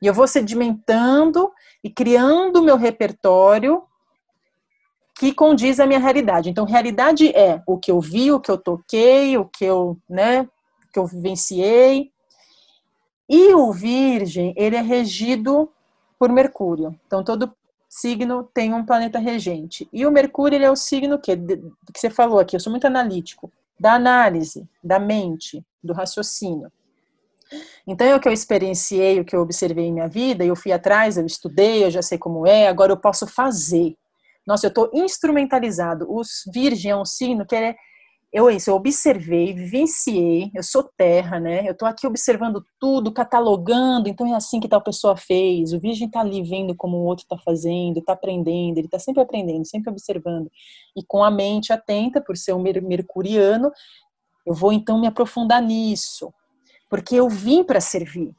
E 0.00 0.06
eu 0.06 0.14
vou 0.14 0.26
sedimentando 0.26 1.52
e 1.84 1.90
criando 1.90 2.56
o 2.56 2.62
meu 2.62 2.78
repertório 2.78 3.85
que 5.18 5.32
condiz 5.32 5.80
à 5.80 5.86
minha 5.86 5.98
realidade. 5.98 6.50
Então, 6.50 6.66
realidade 6.66 7.28
é 7.30 7.62
o 7.66 7.78
que 7.78 7.90
eu 7.90 8.00
vi, 8.00 8.30
o 8.30 8.40
que 8.40 8.50
eu 8.50 8.58
toquei, 8.58 9.36
o 9.38 9.46
que 9.46 9.64
eu, 9.64 9.96
né, 10.08 10.46
que 10.92 10.98
eu 10.98 11.06
vivenciei. 11.06 12.10
E 13.28 13.54
o 13.54 13.72
Virgem, 13.72 14.52
ele 14.56 14.76
é 14.76 14.82
regido 14.82 15.70
por 16.18 16.30
Mercúrio. 16.30 16.94
Então, 17.06 17.24
todo 17.24 17.52
signo 17.88 18.44
tem 18.52 18.74
um 18.74 18.84
planeta 18.84 19.18
regente. 19.18 19.88
E 19.90 20.04
o 20.04 20.10
Mercúrio, 20.10 20.56
ele 20.56 20.66
é 20.66 20.70
o 20.70 20.76
signo 20.76 21.18
que, 21.18 21.34
que 21.34 21.98
você 21.98 22.10
falou 22.10 22.38
aqui, 22.38 22.54
eu 22.54 22.60
sou 22.60 22.70
muito 22.70 22.86
analítico, 22.86 23.50
da 23.80 23.94
análise, 23.94 24.68
da 24.84 24.98
mente, 24.98 25.64
do 25.82 25.94
raciocínio. 25.94 26.70
Então, 27.86 28.06
é 28.06 28.14
o 28.14 28.20
que 28.20 28.28
eu 28.28 28.32
experienciei, 28.32 29.18
o 29.18 29.24
que 29.24 29.34
eu 29.34 29.40
observei 29.40 29.86
em 29.86 29.92
minha 29.94 30.08
vida, 30.08 30.44
eu 30.44 30.56
fui 30.56 30.72
atrás, 30.72 31.16
eu 31.16 31.24
estudei, 31.24 31.84
eu 31.84 31.90
já 31.90 32.02
sei 32.02 32.18
como 32.18 32.46
é, 32.46 32.68
agora 32.68 32.92
eu 32.92 32.96
posso 32.98 33.26
fazer. 33.26 33.96
Nossa, 34.46 34.66
eu 34.66 34.68
estou 34.68 34.90
instrumentalizado. 34.94 36.06
Os 36.08 36.44
Virgem 36.52 36.92
é 36.92 36.96
um 36.96 37.04
signo 37.04 37.44
que 37.44 37.56
é. 37.56 37.74
Eu, 38.32 38.50
isso, 38.50 38.68
eu 38.68 38.74
observei, 38.74 39.54
vivenciei, 39.54 40.50
eu 40.54 40.62
sou 40.62 40.82
terra, 40.96 41.40
né? 41.40 41.66
Eu 41.66 41.72
estou 41.72 41.88
aqui 41.88 42.06
observando 42.06 42.62
tudo, 42.78 43.12
catalogando, 43.12 44.08
então 44.08 44.26
é 44.26 44.36
assim 44.36 44.60
que 44.60 44.68
tal 44.68 44.82
pessoa 44.82 45.16
fez. 45.16 45.72
O 45.72 45.80
Virgem 45.80 46.06
está 46.06 46.20
ali 46.20 46.42
vendo 46.42 46.74
como 46.74 46.98
o 46.98 47.04
outro 47.04 47.22
está 47.22 47.38
fazendo, 47.38 47.98
está 47.98 48.12
aprendendo, 48.12 48.76
ele 48.76 48.88
está 48.88 48.98
sempre 48.98 49.22
aprendendo, 49.22 49.64
sempre 49.64 49.90
observando. 49.90 50.50
E 50.94 51.02
com 51.06 51.24
a 51.24 51.30
mente 51.30 51.72
atenta, 51.72 52.20
por 52.20 52.36
ser 52.36 52.52
um 52.52 52.62
mercuriano, 52.62 53.70
eu 54.44 54.54
vou 54.54 54.72
então 54.72 55.00
me 55.00 55.06
aprofundar 55.06 55.62
nisso. 55.62 56.30
Porque 56.90 57.14
eu 57.14 57.30
vim 57.30 57.64
para 57.64 57.80
servir. 57.80 58.34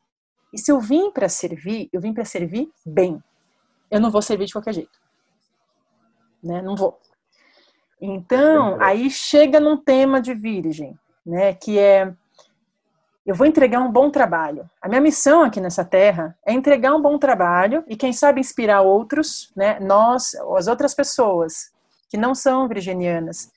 E 0.53 0.59
se 0.59 0.71
eu 0.71 0.79
vim 0.79 1.09
para 1.11 1.27
servir, 1.27 1.89
eu 1.91 1.99
vim 1.99 2.13
para 2.13 2.25
servir 2.25 2.69
bem. 2.85 3.19
Eu 3.89 3.99
não 3.99 4.11
vou 4.11 4.21
servir 4.21 4.45
de 4.45 4.53
qualquer 4.53 4.73
jeito 4.73 5.06
né? 6.43 6.61
Não 6.61 6.75
vou. 6.75 6.99
Então, 7.99 8.77
aí 8.79 9.09
chega 9.09 9.59
num 9.59 9.77
tema 9.77 10.21
de 10.21 10.33
virgem, 10.33 10.97
né? 11.25 11.53
Que 11.53 11.79
é 11.79 12.13
eu 13.27 13.35
vou 13.35 13.45
entregar 13.45 13.81
um 13.81 13.91
bom 13.91 14.09
trabalho. 14.09 14.69
A 14.81 14.87
minha 14.87 15.01
missão 15.01 15.43
aqui 15.43 15.59
nessa 15.59 15.83
terra 15.83 16.33
é 16.45 16.53
entregar 16.53 16.95
um 16.95 17.01
bom 17.01 17.17
trabalho 17.17 17.83
e 17.85 17.97
quem 17.97 18.13
sabe 18.13 18.39
inspirar 18.39 18.83
outros, 18.83 19.51
né? 19.53 19.81
Nós, 19.81 20.33
as 20.55 20.67
outras 20.67 20.95
pessoas 20.95 21.73
que 22.09 22.15
não 22.15 22.33
são 22.33 22.69
virginianas, 22.69 23.51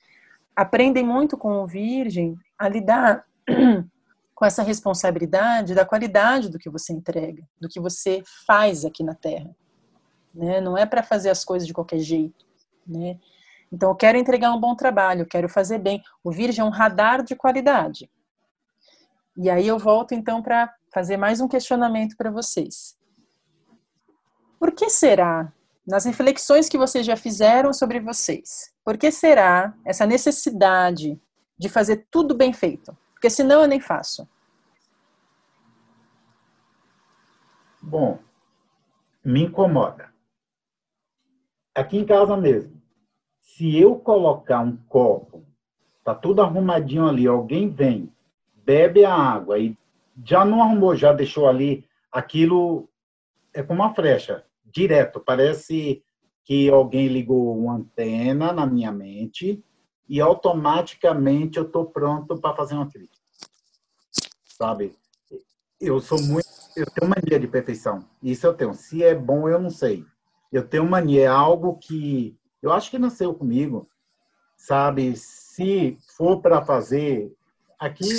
aprendem 0.53 1.05
muito 1.05 1.37
com 1.37 1.63
o 1.63 1.67
virgem 1.67 2.37
a 2.59 2.67
lidar 2.67 3.25
com 4.35 4.45
essa 4.45 4.61
responsabilidade 4.61 5.73
da 5.73 5.85
qualidade 5.85 6.49
do 6.49 6.59
que 6.59 6.69
você 6.69 6.91
entrega, 6.91 7.41
do 7.57 7.69
que 7.69 7.79
você 7.79 8.21
faz 8.45 8.83
aqui 8.83 9.03
na 9.03 9.15
terra. 9.15 9.55
Né? 10.35 10.59
Não 10.59 10.77
é 10.77 10.85
para 10.85 11.01
fazer 11.01 11.29
as 11.29 11.45
coisas 11.45 11.65
de 11.65 11.73
qualquer 11.73 11.99
jeito. 11.99 12.45
Né? 12.85 13.19
Então, 13.71 13.89
eu 13.89 13.95
quero 13.95 14.17
entregar 14.17 14.53
um 14.53 14.59
bom 14.59 14.75
trabalho, 14.75 15.25
quero 15.25 15.47
fazer 15.47 15.79
bem. 15.79 16.01
O 16.23 16.31
Virgem 16.31 16.61
é 16.61 16.65
um 16.65 16.71
radar 16.71 17.23
de 17.23 17.35
qualidade. 17.35 18.09
E 19.37 19.49
aí 19.49 19.67
eu 19.67 19.79
volto 19.79 20.13
então 20.13 20.41
para 20.41 20.73
fazer 20.93 21.15
mais 21.15 21.39
um 21.39 21.47
questionamento 21.47 22.17
para 22.17 22.29
vocês. 22.29 22.97
Por 24.59 24.71
que 24.73 24.89
será, 24.89 25.51
nas 25.87 26.05
reflexões 26.05 26.67
que 26.67 26.77
vocês 26.77 27.05
já 27.05 27.15
fizeram 27.15 27.73
sobre 27.73 27.99
vocês, 27.99 28.73
por 28.83 28.97
que 28.97 29.09
será 29.09 29.73
essa 29.85 30.05
necessidade 30.05 31.19
de 31.57 31.69
fazer 31.69 32.07
tudo 32.11 32.35
bem 32.35 32.51
feito? 32.51 32.95
Porque 33.13 33.29
senão 33.29 33.61
eu 33.61 33.67
nem 33.67 33.79
faço. 33.79 34.27
Bom, 37.81 38.19
me 39.23 39.43
incomoda. 39.43 40.10
Aqui 41.73 41.97
em 41.97 42.05
casa 42.05 42.35
mesmo. 42.35 42.81
Se 43.39 43.77
eu 43.77 43.95
colocar 43.95 44.59
um 44.59 44.75
copo, 44.87 45.45
tá 46.03 46.13
tudo 46.13 46.41
arrumadinho 46.41 47.07
ali, 47.07 47.27
alguém 47.27 47.69
vem, 47.69 48.11
bebe 48.65 49.05
a 49.05 49.13
água 49.13 49.57
e 49.59 49.77
já 50.25 50.43
não 50.43 50.61
arrumou, 50.61 50.95
já 50.95 51.13
deixou 51.13 51.47
ali, 51.47 51.85
aquilo 52.11 52.89
é 53.53 53.63
como 53.63 53.81
uma 53.81 53.93
flecha, 53.93 54.45
direto. 54.65 55.19
Parece 55.19 56.03
que 56.43 56.69
alguém 56.69 57.07
ligou 57.07 57.57
uma 57.57 57.75
antena 57.75 58.51
na 58.51 58.65
minha 58.65 58.91
mente 58.91 59.63
e 60.07 60.19
automaticamente 60.19 61.57
eu 61.57 61.63
estou 61.63 61.85
pronto 61.85 62.37
para 62.39 62.55
fazer 62.55 62.75
uma 62.75 62.89
crítica. 62.89 63.17
Sabe? 64.45 64.93
Eu 65.79 65.99
sou 65.99 66.21
muito. 66.21 66.47
Eu 66.75 66.85
tenho 66.85 67.09
mania 67.09 67.39
de 67.39 67.47
perfeição. 67.47 68.05
Isso 68.21 68.45
eu 68.45 68.53
tenho. 68.53 68.73
Se 68.73 69.03
é 69.03 69.15
bom, 69.15 69.47
eu 69.49 69.59
não 69.59 69.69
sei. 69.69 70.05
Eu 70.51 70.67
tenho 70.67 70.85
mania. 70.87 71.23
É 71.23 71.27
algo 71.27 71.77
que 71.77 72.37
eu 72.61 72.71
acho 72.71 72.91
que 72.91 72.99
nasceu 72.99 73.33
comigo. 73.33 73.87
Sabe? 74.57 75.15
Se 75.15 75.97
for 76.15 76.41
para 76.41 76.63
fazer 76.63 77.33
aqui 77.79 78.09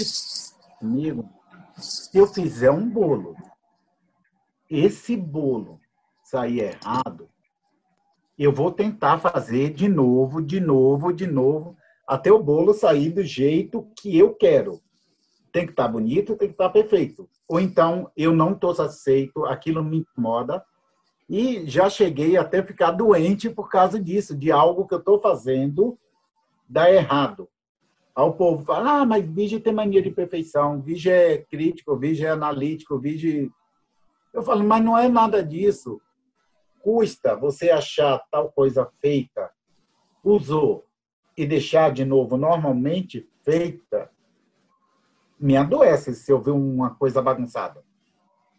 comigo, 0.79 1.29
se 1.77 2.19
eu 2.19 2.27
fizer 2.27 2.71
um 2.71 2.89
bolo, 2.89 3.37
esse 4.69 5.17
bolo 5.17 5.81
sair 6.25 6.61
errado, 6.61 7.29
eu 8.39 8.53
vou 8.53 8.73
tentar 8.73 9.19
fazer 9.19 9.71
de 9.71 9.89
novo, 9.89 10.43
de 10.43 10.59
novo, 10.59 11.13
de 11.13 11.27
novo, 11.27 11.77
até 12.09 12.33
o 12.33 12.43
bolo 12.43 12.75
sair 12.75 13.11
do 13.11 13.23
jeito 13.23 13.87
que 13.97 14.19
eu 14.19 14.35
quero. 14.35 14.81
Tem 15.53 15.67
que 15.67 15.73
estar 15.73 15.85
tá 15.85 15.89
bonito, 15.89 16.37
tem 16.37 16.49
que 16.49 16.55
estar 16.55 16.69
tá 16.69 16.71
perfeito. 16.71 17.29
Ou 17.47 17.61
então 17.61 18.11
eu 18.17 18.35
não 18.35 18.53
estou 18.53 18.75
satisfeito, 18.75 19.45
aquilo 19.45 19.85
me 19.85 19.99
incomoda. 19.99 20.65
E 21.33 21.67
já 21.67 21.89
cheguei 21.89 22.37
até 22.37 22.63
ficar 22.63 22.91
doente 22.91 23.49
por 23.49 23.71
causa 23.71 23.99
disso, 23.99 24.37
de 24.37 24.53
algo 24.53 24.87
que 24.87 24.93
eu 24.93 24.99
estou 24.99 25.19
fazendo 25.19 25.99
dar 26.69 26.93
errado. 26.93 27.49
Ao 28.15 28.35
povo 28.35 28.63
fala, 28.67 29.01
ah, 29.01 29.07
mas 29.07 29.25
Vige 29.27 29.59
tem 29.59 29.73
mania 29.73 30.03
de 30.03 30.11
perfeição, 30.11 30.83
Vige 30.83 31.09
é 31.09 31.39
crítico, 31.39 31.97
Vige 31.97 32.27
é 32.27 32.29
analítico, 32.29 32.99
Vige. 32.99 33.51
Eu 34.31 34.43
falo, 34.43 34.63
mas 34.63 34.85
não 34.85 34.99
é 34.99 35.09
nada 35.09 35.43
disso. 35.43 36.03
Custa 36.81 37.35
você 37.35 37.71
achar 37.71 38.23
tal 38.31 38.53
coisa 38.53 38.87
feita, 39.01 39.51
usou, 40.23 40.85
e 41.35 41.47
deixar 41.47 41.93
de 41.93 42.05
novo 42.05 42.37
normalmente 42.37 43.27
feita, 43.43 44.11
me 45.41 45.57
adoece 45.57 46.15
se 46.15 46.31
eu 46.31 46.43
ver 46.43 46.51
uma 46.51 46.95
coisa 46.95 47.23
bagunçada. 47.23 47.83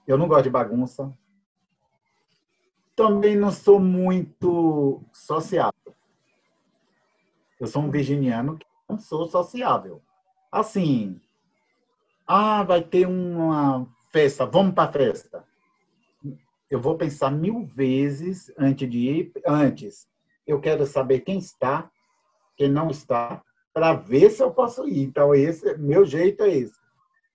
Eu 0.08 0.18
não 0.18 0.28
gosto 0.28 0.46
de 0.46 0.50
bagunça. 0.50 1.16
Também 2.96 3.36
não 3.36 3.52
sou 3.52 3.80
muito 3.80 5.02
sociável. 5.12 5.96
Eu 7.60 7.68
sou 7.68 7.82
um 7.82 7.90
virginiano 7.90 8.58
que 8.58 8.66
não 8.90 8.98
sou 8.98 9.28
sociável. 9.28 10.02
Assim, 10.52 11.20
ah, 12.28 12.64
vai 12.64 12.84
ter 12.84 13.08
uma 13.08 13.88
festa, 14.12 14.46
vamos 14.46 14.76
para 14.76 14.90
a 14.90 14.94
festa. 14.94 15.44
Eu 16.70 16.80
vou 16.80 16.98
pensar 16.98 17.32
mil 17.32 17.66
vezes 17.66 18.52
antes 18.58 18.90
de 18.90 18.98
ir. 18.98 19.32
Antes, 19.46 20.08
eu 20.46 20.60
quero 20.60 20.86
saber 20.86 21.22
quem 21.22 21.38
está, 21.38 21.90
quem 22.56 22.70
não 22.70 22.90
está, 22.90 23.44
para 23.74 23.94
ver 23.94 24.30
se 24.30 24.44
eu 24.44 24.52
posso 24.52 24.88
ir. 24.88 25.04
Então, 25.04 25.34
esse 25.34 25.78
meu 25.78 26.06
jeito 26.06 26.44
é 26.44 26.50
esse. 26.50 26.80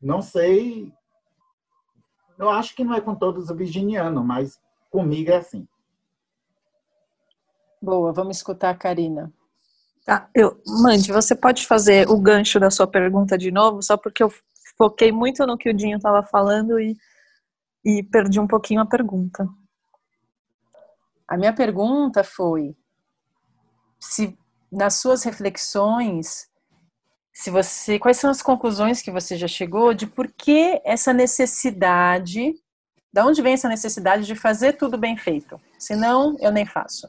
Não 0.00 0.22
sei. 0.22 0.92
Eu 2.38 2.48
acho 2.48 2.74
que 2.74 2.84
não 2.84 2.94
é 2.94 3.00
com 3.00 3.14
todos 3.14 3.50
os 3.50 3.56
virginianos, 3.56 4.24
mas 4.24 4.60
comigo 4.90 5.30
é 5.30 5.37
assim. 5.37 5.66
Boa, 7.80 8.12
vamos 8.12 8.38
escutar 8.38 8.71
a 8.71 8.76
Karina. 8.76 9.33
Tá, 10.04 10.28
eu, 10.35 10.61
Mande, 10.66 11.12
você 11.12 11.35
pode 11.35 11.66
fazer 11.66 12.09
o 12.09 12.18
gancho 12.21 12.59
da 12.59 12.71
sua 12.71 12.87
pergunta 12.87 13.37
de 13.37 13.50
novo, 13.50 13.83
só 13.83 13.97
porque 13.97 14.23
eu 14.23 14.33
foquei 14.76 15.12
muito 15.12 15.47
no 15.47 15.59
que 15.59 15.68
o 15.68 15.75
Dinho 15.75 15.97
estava 15.97 16.23
falando 16.23 16.80
e, 16.80 16.97
e 17.85 18.02
perdi 18.02 18.40
um 18.40 18.47
pouquinho 18.47 18.80
a 18.80 18.87
pergunta. 18.87 19.47
A 21.27 21.37
minha 21.37 21.53
pergunta 21.53 22.24
foi 22.24 22.74
se 24.01 24.37
nas 24.70 24.94
suas 24.94 25.22
reflexões, 25.24 26.48
se 27.33 27.51
você, 27.51 27.98
quais 27.98 28.16
são 28.16 28.31
as 28.31 28.42
conclusões 28.42 29.03
que 29.03 29.11
você 29.11 29.37
já 29.37 29.46
chegou 29.48 29.92
de 29.94 30.07
por 30.07 30.33
que 30.33 30.81
essa 30.85 31.12
necessidade, 31.12 32.55
da 33.12 33.27
onde 33.27 33.42
vem 33.42 33.55
essa 33.55 33.68
necessidade 33.68 34.27
de 34.27 34.35
fazer 34.35 34.75
tudo 34.75 34.99
bem 34.99 35.16
feito? 35.16 35.61
Senão, 35.79 36.37
eu 36.40 36.53
nem 36.53 36.66
faço. 36.66 37.09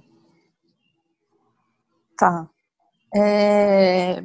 Tá. 2.17 2.49
É, 3.15 4.23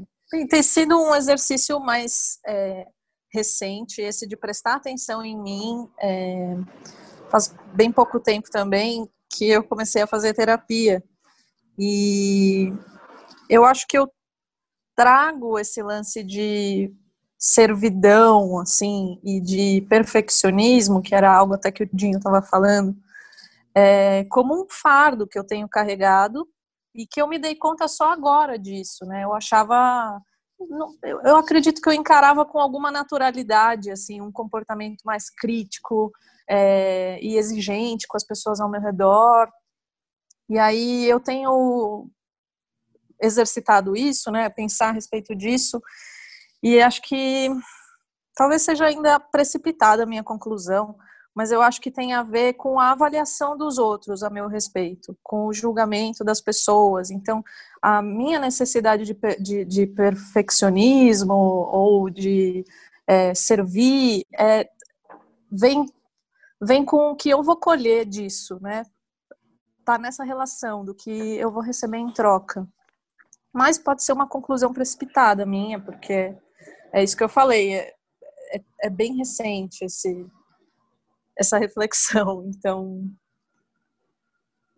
tem 0.49 0.63
sido 0.63 1.01
um 1.01 1.15
exercício 1.15 1.79
mais 1.81 2.39
é, 2.47 2.87
recente, 3.33 4.01
esse 4.01 4.27
de 4.27 4.37
prestar 4.37 4.75
atenção 4.75 5.25
em 5.25 5.41
mim. 5.41 5.89
É, 6.01 6.57
faz 7.31 7.55
bem 7.75 7.91
pouco 7.91 8.21
tempo 8.21 8.51
também 8.51 9.09
que 9.29 9.49
eu 9.49 9.65
comecei 9.65 10.03
a 10.03 10.07
fazer 10.07 10.35
terapia. 10.35 11.03
E 11.79 12.73
eu 13.51 13.65
acho 13.65 13.87
que 13.89 13.99
eu 13.99 14.09
trago 14.95 15.59
esse 15.59 15.83
lance 15.83 16.23
de 16.23 16.93
servidão, 17.47 18.59
assim, 18.59 19.21
e 19.23 19.39
de 19.39 19.83
perfeccionismo, 19.87 21.03
que 21.03 21.15
era 21.15 21.31
algo 21.31 21.53
até 21.53 21.71
que 21.71 21.83
o 21.83 21.91
Dinho 21.93 22.17
estava 22.17 22.41
falando, 22.41 22.97
é, 23.75 24.25
como 24.31 24.63
um 24.63 24.67
fardo 24.67 25.27
que 25.27 25.39
eu 25.39 25.45
tenho 25.45 25.69
carregado 25.69 26.49
e 26.95 27.07
que 27.07 27.21
eu 27.21 27.29
me 27.29 27.39
dei 27.39 27.55
conta 27.55 27.87
só 27.87 28.11
agora 28.11 28.59
disso, 28.59 29.05
né? 29.05 29.25
Eu 29.25 29.35
achava, 29.35 30.23
eu 31.23 31.37
acredito 31.37 31.83
que 31.83 31.89
eu 31.91 31.93
encarava 31.93 32.47
com 32.47 32.59
alguma 32.59 32.91
naturalidade, 32.91 33.91
assim, 33.91 34.23
um 34.23 34.33
comportamento 34.33 35.03
mais 35.05 35.29
crítico 35.29 36.11
é, 36.49 37.19
e 37.21 37.37
exigente 37.37 38.07
com 38.09 38.17
as 38.17 38.25
pessoas 38.25 38.59
ao 38.59 38.71
meu 38.71 38.81
redor. 38.81 39.51
E 40.49 40.59
aí 40.59 41.05
eu 41.05 41.21
tenho 41.21 42.09
exercitado 43.21 43.95
isso, 43.95 44.31
né, 44.31 44.49
pensar 44.49 44.89
a 44.89 44.93
respeito 44.93 45.37
disso, 45.37 45.79
e 46.65 46.81
acho 46.81 47.03
que 47.03 47.51
talvez 48.35 48.63
seja 48.63 48.87
ainda 48.87 49.21
precipitada 49.21 50.03
a 50.03 50.07
minha 50.07 50.25
conclusão, 50.25 50.97
mas 51.35 51.53
eu 51.53 51.61
acho 51.61 51.79
que 51.79 51.91
tem 51.91 52.15
a 52.15 52.23
ver 52.23 52.55
com 52.55 52.81
a 52.81 52.93
avaliação 52.93 53.55
dos 53.55 53.77
outros 53.77 54.23
a 54.23 54.31
meu 54.31 54.49
respeito, 54.49 55.15
com 55.23 55.45
o 55.45 55.53
julgamento 55.53 56.25
das 56.25 56.41
pessoas. 56.41 57.11
Então, 57.11 57.45
a 57.83 58.01
minha 58.01 58.41
necessidade 58.41 59.05
de, 59.05 59.15
de, 59.39 59.65
de 59.67 59.87
perfeccionismo 59.87 61.35
ou 61.35 62.09
de 62.09 62.65
é, 63.07 63.35
servir 63.35 64.25
é, 64.39 64.67
vem, 65.53 65.85
vem 66.63 66.83
com 66.83 67.11
o 67.11 67.17
que 67.17 67.29
eu 67.29 67.43
vou 67.43 67.57
colher 67.57 68.07
disso, 68.07 68.59
né? 68.63 68.87
Tá 69.85 69.99
nessa 69.99 70.25
relação 70.25 70.83
do 70.83 70.95
que 70.95 71.11
eu 71.11 71.51
vou 71.51 71.63
receber 71.63 71.99
em 71.99 72.11
troca. 72.11 72.67
Mas 73.53 73.77
pode 73.77 74.03
ser 74.03 74.15
uma 74.15 74.27
conclusão 74.27 74.73
precipitada 74.73 75.45
minha, 75.45 75.79
porque 75.79 76.35
é 76.95 77.03
isso 77.03 77.17
que 77.17 77.25
eu 77.25 77.29
falei, 77.29 77.75
é, 77.75 77.95
é, 78.53 78.61
é 78.83 78.91
bem 78.91 79.17
recente 79.17 79.85
esse, 79.85 80.27
essa 81.37 81.59
reflexão, 81.59 82.45
então 82.55 83.05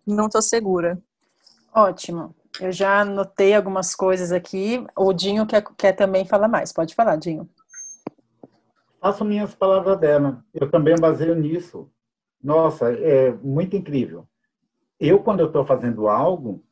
não 0.06 0.26
estou 0.26 0.40
segura. 0.40 0.98
Ótimo. 1.74 2.34
Eu 2.58 2.72
já 2.72 3.00
anotei 3.00 3.52
algumas 3.52 3.94
coisas 3.94 4.32
aqui. 4.32 4.86
O 4.96 5.12
Dinho 5.12 5.46
quer, 5.46 5.62
quer 5.76 5.92
também 5.92 6.24
falar 6.24 6.48
mais. 6.48 6.72
Pode 6.72 6.94
falar, 6.94 7.16
Dinho. 7.16 7.46
Faço 8.98 9.24
minhas 9.24 9.54
palavras 9.54 9.98
dela. 10.00 10.42
Eu 10.54 10.70
também 10.70 10.94
baseio 10.98 11.34
nisso. 11.34 11.90
Nossa, 12.42 12.90
é 12.92 13.30
muito 13.32 13.76
incrível. 13.76 14.26
Eu, 14.98 15.18
quando 15.18 15.40
eu 15.40 15.48
estou 15.48 15.66
fazendo 15.66 16.08
algo, 16.08 16.64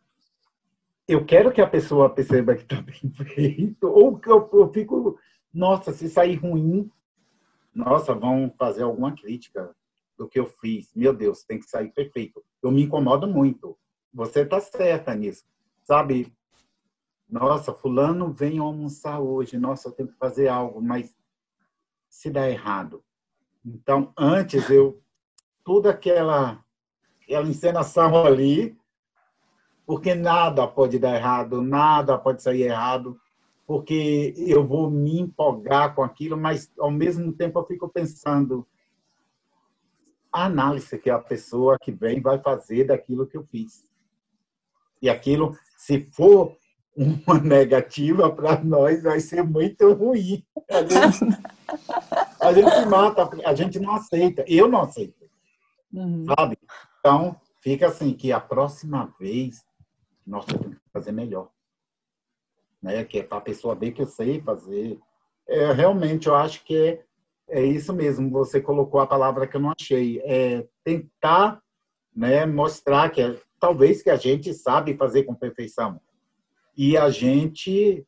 eu 1.07 1.25
quero 1.25 1.53
que 1.53 1.61
a 1.61 1.67
pessoa 1.67 2.09
perceba 2.09 2.55
que 2.55 2.63
está 2.63 2.81
bem 2.81 3.13
feito, 3.35 3.87
ou 3.87 4.19
que 4.19 4.31
eu, 4.31 4.49
eu, 4.53 4.73
fico, 4.73 5.19
nossa, 5.55 5.93
se 5.93 6.09
sair 6.09 6.35
ruim, 6.35 6.91
nossa, 7.73 8.13
vão 8.15 8.53
fazer 8.59 8.83
alguma 8.83 9.15
crítica 9.15 9.75
do 10.19 10.29
que 10.29 10.39
eu 10.39 10.47
fiz. 10.47 10.93
Meu 10.95 11.15
Deus, 11.15 11.45
tem 11.45 11.59
que 11.59 11.71
sair 11.71 11.93
perfeito. 11.93 12.45
Eu 12.63 12.71
me 12.71 12.83
incomodo 12.83 13.27
muito. 13.27 13.79
Você 14.13 14.43
está 14.43 14.61
certa 14.61 15.15
nisso, 15.15 15.45
sabe? 15.83 16.33
Nossa, 17.29 17.73
fulano 17.73 18.33
vem 18.33 18.59
almoçar 18.59 19.21
hoje. 19.21 19.59
Nossa, 19.59 19.89
eu 19.89 19.93
tenho 19.93 20.09
que 20.09 20.19
fazer 20.19 20.49
algo, 20.49 20.81
mas 20.83 21.15
se 22.09 22.31
dá 22.31 22.49
errado. 22.49 23.03
Então, 23.65 24.13
antes 24.17 24.69
eu 24.71 25.03
toda 25.65 25.91
aquela 25.91 26.63
aquela 27.23 27.49
encenação 27.49 28.25
ali, 28.25 28.77
porque 29.87 30.15
nada 30.15 30.69
pode 30.69 30.99
dar 30.99 31.17
errado, 31.17 31.63
nada 31.63 32.19
pode 32.19 32.43
sair 32.43 32.63
errado, 32.63 33.19
porque 33.67 34.35
eu 34.37 34.67
vou 34.67 34.91
me 34.91 35.21
empolgar 35.21 35.95
com 35.95 36.03
aquilo, 36.03 36.37
mas 36.37 36.71
ao 36.79 36.91
mesmo 36.91 37.33
tempo 37.33 37.59
eu 37.59 37.67
fico 37.67 37.89
pensando 37.89 38.67
a 40.33 40.45
análise 40.45 40.99
que 40.99 41.09
a 41.09 41.19
pessoa 41.19 41.79
que 41.81 41.93
vem 41.93 42.21
vai 42.21 42.39
fazer 42.41 42.85
daquilo 42.85 43.27
que 43.27 43.37
eu 43.37 43.45
fiz. 43.45 43.85
E 45.01 45.09
aquilo, 45.09 45.57
se 45.77 46.09
for 46.13 46.57
uma 46.97 47.39
negativa 47.41 48.31
para 48.31 48.63
nós, 48.63 49.03
vai 49.03 49.21
ser 49.21 49.43
muito 49.43 49.93
ruim. 49.93 50.45
A 50.69 50.83
gente, 50.83 51.39
a 52.41 52.53
gente 52.53 52.89
mata, 52.89 53.31
a 53.45 53.55
gente 53.55 53.79
não 53.79 53.95
aceita. 53.95 54.45
Eu 54.49 54.69
não 54.69 54.83
aceito. 54.83 55.25
Uhum. 55.93 56.25
Sabe? 56.27 56.59
Então, 56.99 57.41
fica 57.61 57.87
assim, 57.87 58.13
que 58.13 58.33
a 58.33 58.41
próxima 58.41 59.15
vez 59.19 59.65
eu 60.27 60.41
tenho 60.41 60.71
que 60.71 60.91
fazer 60.93 61.13
melhor. 61.13 61.54
Né? 62.85 63.03
Que 63.03 63.21
é 63.21 63.23
para 63.23 63.39
a 63.39 63.41
pessoa 63.41 63.75
ver 63.75 63.93
que 63.93 64.03
eu 64.03 64.07
sei 64.07 64.43
fazer. 64.43 65.01
É, 65.49 65.73
realmente, 65.73 66.29
eu 66.29 66.35
acho 66.35 66.63
que 66.65 66.77
é, 66.77 67.05
é 67.49 67.65
isso 67.65 67.93
mesmo. 67.95 68.31
Você 68.31 68.61
colocou 68.61 69.01
a 69.01 69.07
palavra 69.07 69.47
que 69.47 69.57
eu 69.57 69.61
não 69.61 69.73
achei. 69.77 70.21
É 70.23 70.67
tentar, 70.85 71.63
né? 72.15 72.45
Mostrar 72.45 73.09
que 73.09 73.23
é, 73.23 73.41
talvez 73.59 74.03
que 74.03 74.11
a 74.11 74.17
gente 74.17 74.53
sabe 74.53 74.97
fazer 74.97 75.25
com 75.25 75.35
perfeição 75.35 75.99
e 76.77 76.97
a 76.97 77.09
gente 77.09 78.07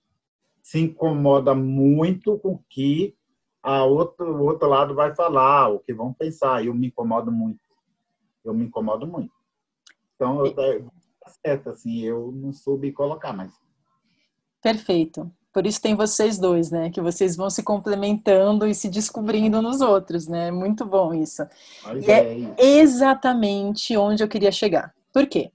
se 0.62 0.80
incomoda 0.80 1.54
muito 1.54 2.38
com 2.38 2.54
o 2.54 2.64
que 2.68 3.16
a 3.62 3.84
outro, 3.84 4.26
o 4.26 4.44
outro 4.44 4.68
lado 4.68 4.94
vai 4.94 5.14
falar, 5.14 5.68
o 5.68 5.80
que 5.80 5.94
vão 5.94 6.12
pensar. 6.12 6.64
Eu 6.64 6.74
me 6.74 6.88
incomodo 6.88 7.32
muito. 7.32 7.60
Eu 8.44 8.52
me 8.52 8.64
incomodo 8.64 9.06
muito. 9.06 9.32
Então, 10.14 10.44
eu, 10.44 10.54
tá 10.54 11.30
certo, 11.44 11.70
assim, 11.70 12.02
eu 12.02 12.30
não 12.32 12.52
soube 12.52 12.92
colocar, 12.92 13.32
mas. 13.32 13.52
Perfeito. 14.74 15.30
Por 15.52 15.66
isso 15.66 15.80
tem 15.80 15.94
vocês 15.94 16.38
dois, 16.38 16.70
né? 16.70 16.90
Que 16.90 17.00
vocês 17.00 17.36
vão 17.36 17.48
se 17.48 17.62
complementando 17.62 18.66
e 18.66 18.74
se 18.74 18.88
descobrindo 18.88 19.62
nos 19.62 19.80
outros, 19.80 20.26
né? 20.26 20.50
Muito 20.50 20.84
bom 20.84 21.14
isso. 21.14 21.46
Mas 21.84 22.06
e 22.06 22.10
é, 22.10 22.54
é 22.58 22.78
exatamente 22.78 23.96
onde 23.96 24.22
eu 24.22 24.28
queria 24.28 24.52
chegar. 24.52 24.92
Por 25.12 25.26
quê? 25.26 25.50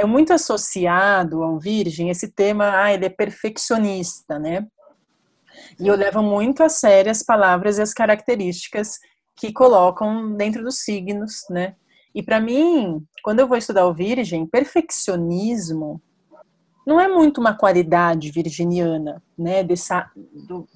é 0.00 0.04
muito 0.04 0.32
associado 0.32 1.42
ao 1.42 1.58
virgem 1.58 2.08
esse 2.10 2.28
tema, 2.28 2.82
ah, 2.82 2.92
ele 2.92 3.04
é 3.04 3.10
perfeccionista, 3.10 4.38
né? 4.38 4.66
E 5.78 5.86
eu 5.86 5.94
levo 5.94 6.22
muito 6.22 6.62
a 6.62 6.68
sério 6.68 7.10
as 7.10 7.22
palavras 7.22 7.78
e 7.78 7.82
as 7.82 7.92
características 7.92 8.98
que 9.36 9.52
colocam 9.52 10.34
dentro 10.36 10.62
dos 10.62 10.78
signos, 10.80 11.44
né? 11.50 11.74
E 12.14 12.22
para 12.22 12.40
mim, 12.40 13.04
quando 13.22 13.40
eu 13.40 13.46
vou 13.46 13.56
estudar 13.56 13.86
o 13.86 13.94
virgem, 13.94 14.46
perfeccionismo 14.46 16.00
não 16.86 16.98
é 16.98 17.08
muito 17.08 17.40
uma 17.40 17.54
qualidade 17.54 18.30
virginiana, 18.30 19.22
né, 19.36 19.62
dessa 19.62 20.10
do, 20.16 20.66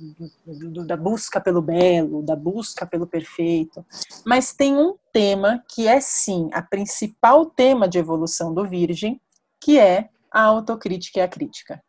do, 0.46 0.70
do, 0.70 0.86
da 0.86 0.96
busca 0.96 1.40
pelo 1.40 1.62
belo, 1.62 2.22
da 2.22 2.36
busca 2.36 2.86
pelo 2.86 3.06
perfeito, 3.06 3.84
mas 4.24 4.52
tem 4.52 4.76
um 4.76 4.96
tema 5.12 5.62
que 5.68 5.88
é 5.88 6.00
sim 6.00 6.48
a 6.52 6.62
principal 6.62 7.46
tema 7.46 7.88
de 7.88 7.98
evolução 7.98 8.52
do 8.52 8.66
virgem, 8.66 9.20
que 9.60 9.78
é 9.78 10.08
a 10.30 10.42
autocrítica 10.42 11.20
e 11.20 11.22
a 11.22 11.28
crítica. 11.28 11.82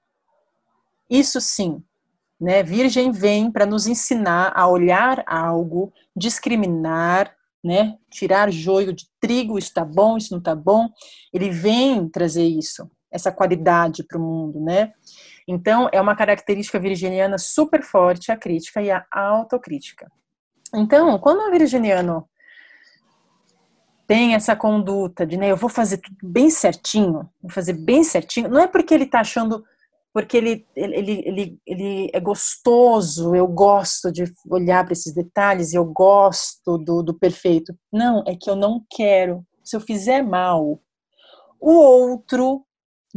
Isso 1.09 1.41
sim, 1.41 1.83
né, 2.39 2.63
virgem 2.63 3.11
vem 3.11 3.51
para 3.51 3.65
nos 3.65 3.85
ensinar 3.85 4.51
a 4.55 4.67
olhar 4.67 5.23
algo, 5.27 5.91
discriminar, 6.15 7.35
né, 7.63 7.97
tirar 8.09 8.51
joio 8.51 8.93
de 8.93 9.07
trigo, 9.19 9.57
isso 9.57 9.69
está 9.69 9.83
bom, 9.83 10.17
isso 10.17 10.31
não 10.31 10.39
está 10.39 10.55
bom. 10.55 10.87
Ele 11.33 11.49
vem 11.49 12.07
trazer 12.07 12.45
isso 12.45 12.89
essa 13.15 13.31
qualidade 13.31 14.03
para 14.03 14.17
o 14.17 14.21
mundo, 14.21 14.59
né? 14.59 14.91
Então, 15.47 15.89
é 15.91 16.01
uma 16.01 16.15
característica 16.15 16.79
virginiana 16.79 17.37
super 17.37 17.81
forte 17.81 18.31
a 18.31 18.37
crítica 18.37 18.81
e 18.81 18.91
a 18.91 19.05
autocrítica. 19.09 20.11
Então, 20.73 21.17
quando 21.19 21.47
o 21.47 21.51
virginiano 21.51 22.27
tem 24.05 24.35
essa 24.35 24.55
conduta 24.55 25.25
de, 25.25 25.37
né, 25.37 25.49
eu 25.49 25.57
vou 25.57 25.69
fazer 25.69 25.97
tudo 25.97 26.17
bem 26.21 26.49
certinho, 26.49 27.29
vou 27.41 27.49
fazer 27.49 27.73
bem 27.73 28.03
certinho, 28.03 28.49
não 28.49 28.61
é 28.61 28.67
porque 28.67 28.93
ele 28.93 29.05
está 29.05 29.21
achando, 29.21 29.63
porque 30.13 30.37
ele, 30.37 30.67
ele, 30.75 31.23
ele, 31.25 31.59
ele 31.65 32.09
é 32.13 32.19
gostoso, 32.19 33.35
eu 33.35 33.47
gosto 33.47 34.11
de 34.11 34.25
olhar 34.49 34.83
para 34.83 34.93
esses 34.93 35.13
detalhes, 35.13 35.73
eu 35.73 35.85
gosto 35.85 36.77
do, 36.77 37.01
do 37.01 37.13
perfeito. 37.13 37.73
Não, 37.91 38.23
é 38.27 38.35
que 38.35 38.49
eu 38.49 38.55
não 38.55 38.83
quero. 38.89 39.45
Se 39.63 39.75
eu 39.75 39.81
fizer 39.81 40.21
mal, 40.21 40.79
o 41.59 41.71
outro 41.71 42.64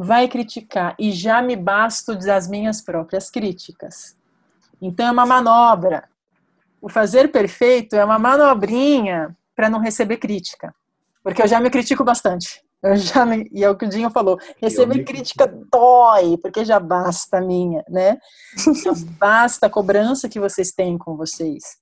vai 0.00 0.28
criticar 0.28 0.94
e 0.96 1.10
já 1.10 1.42
me 1.42 1.56
basto 1.56 2.14
das 2.14 2.48
minhas 2.48 2.80
próprias 2.80 3.28
críticas. 3.28 4.16
Então 4.80 5.08
é 5.08 5.10
uma 5.10 5.26
manobra. 5.26 6.08
O 6.80 6.88
fazer 6.88 7.32
perfeito 7.32 7.96
é 7.96 8.04
uma 8.04 8.16
manobrinha 8.16 9.36
para 9.56 9.68
não 9.68 9.80
receber 9.80 10.18
crítica, 10.18 10.72
porque 11.20 11.42
eu 11.42 11.48
já 11.48 11.58
me 11.58 11.68
critico 11.68 12.04
bastante. 12.04 12.62
Eu 12.80 12.94
já 12.94 13.26
me, 13.26 13.50
e 13.52 13.64
é 13.64 13.68
o 13.68 13.76
que 13.76 13.86
o 13.86 13.88
Dinho 13.88 14.08
falou, 14.08 14.38
receber 14.62 15.02
crítica 15.02 15.52
dói, 15.68 16.36
porque 16.36 16.64
já 16.64 16.78
basta 16.78 17.38
a 17.38 17.40
minha, 17.40 17.84
né? 17.88 18.18
Basta 19.18 19.66
a 19.66 19.70
cobrança 19.70 20.28
que 20.28 20.38
vocês 20.38 20.70
têm 20.70 20.96
com 20.96 21.16
vocês. 21.16 21.76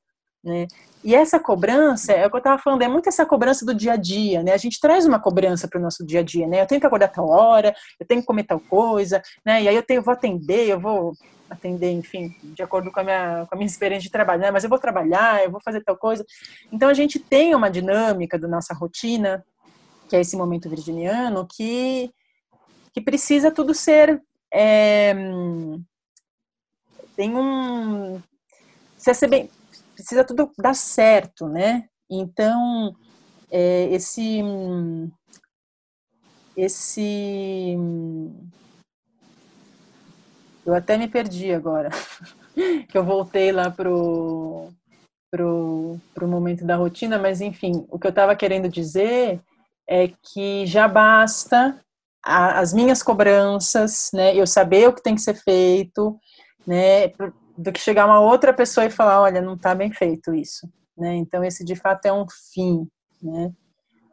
Né? 0.47 0.69
E 1.03 1.15
essa 1.15 1.41
cobrança, 1.41 2.13
é 2.13 2.25
o 2.25 2.31
que 2.31 2.37
eu 2.37 2.39
estava 2.39 2.63
falando, 2.63 2.83
é 2.83 2.89
muito 2.89 3.09
essa 3.09 3.27
cobrança 3.27 3.67
do 3.67 3.75
dia 3.75 3.93
a 3.93 3.97
dia, 3.97 4.43
né? 4.43 4.53
A 4.53 4.57
gente 4.57 4.81
traz 4.81 5.05
uma 5.05 5.21
cobrança 5.21 5.69
para 5.69 5.79
o 5.79 5.83
nosso 5.83 6.07
dia 6.07 6.21
a 6.21 6.23
dia, 6.23 6.47
né? 6.47 6.63
Eu 6.63 6.67
tenho 6.67 6.81
que 6.81 6.87
acordar 6.87 7.09
tal 7.09 7.29
hora, 7.29 7.75
eu 7.99 8.07
tenho 8.07 8.21
que 8.21 8.27
comer 8.27 8.45
tal 8.45 8.61
coisa, 8.61 9.21
né? 9.45 9.63
E 9.63 9.69
aí 9.69 9.75
eu 9.75 9.83
tenho, 9.83 10.03
vou 10.03 10.13
atender, 10.13 10.69
eu 10.69 10.81
vou 10.81 11.13
atender, 11.51 11.91
enfim, 11.93 12.35
de 12.43 12.63
acordo 12.63 12.91
com 12.91 13.01
a 13.01 13.05
minha, 13.05 13.47
com 13.49 13.55
a 13.55 13.59
minha 13.59 13.67
experiência 13.67 14.05
de 14.05 14.11
trabalho, 14.11 14.41
né? 14.41 14.51
Mas 14.51 14.65
eu 14.65 14.71
vou 14.71 14.79
trabalhar, 14.79 15.45
eu 15.45 15.51
vou 15.51 15.61
fazer 15.61 15.83
tal 15.83 15.97
coisa. 15.97 16.25
Então 16.73 16.89
a 16.89 16.95
gente 16.95 17.19
tem 17.19 17.55
uma 17.55 17.71
dinâmica 17.71 18.39
da 18.39 18.49
nossa 18.49 18.75
rotina, 18.75 19.45
que 20.09 20.17
é 20.17 20.21
esse 20.21 20.37
momento 20.37 20.71
virginiano, 20.71 21.47
que, 21.47 22.11
que 22.93 23.01
precisa 23.01 23.51
tudo 23.51 23.75
ser. 23.75 24.21
É, 24.53 25.15
tem 27.17 27.37
um. 27.37 28.21
Precisa 28.95 29.15
ser 29.15 29.29
bem 29.29 29.51
precisa 29.97 30.23
tudo 30.23 30.53
dar 30.59 30.75
certo, 30.75 31.49
né? 31.49 31.89
Então, 32.09 32.95
é, 33.51 33.89
esse 33.91 34.43
esse 36.57 37.77
eu 40.65 40.75
até 40.75 40.97
me 40.97 41.07
perdi 41.07 41.53
agora 41.53 41.91
que 42.89 42.97
eu 42.97 43.05
voltei 43.05 43.53
lá 43.53 43.71
pro 43.71 44.71
pro 45.31 45.99
pro 46.15 46.29
momento 46.29 46.65
da 46.65 46.77
rotina 46.77 47.19
mas 47.19 47.43
enfim 47.43 47.87
o 47.91 47.99
que 47.99 48.07
eu 48.07 48.11
estava 48.11 48.35
querendo 48.35 48.69
dizer 48.71 49.41
é 49.87 50.09
que 50.09 50.65
já 50.65 50.89
basta 50.89 51.79
a, 52.25 52.59
as 52.59 52.73
minhas 52.73 53.03
cobranças 53.03 54.11
né 54.15 54.35
eu 54.35 54.47
saber 54.47 54.89
o 54.89 54.95
que 54.95 55.03
tem 55.03 55.15
que 55.15 55.21
ser 55.21 55.35
feito 55.35 56.19
né 56.67 57.09
do 57.57 57.73
que 57.73 57.81
chegar 57.81 58.07
uma 58.07 58.21
outra 58.21 58.53
pessoa 58.53 58.87
e 58.87 58.91
falar, 58.91 59.21
olha, 59.21 59.41
não 59.41 59.55
está 59.55 59.75
bem 59.75 59.93
feito 59.93 60.35
isso, 60.35 60.69
né? 60.97 61.15
Então 61.17 61.43
esse 61.43 61.65
de 61.65 61.75
fato 61.75 62.07
é 62.07 62.13
um 62.13 62.27
fim, 62.53 62.87
né? 63.23 63.53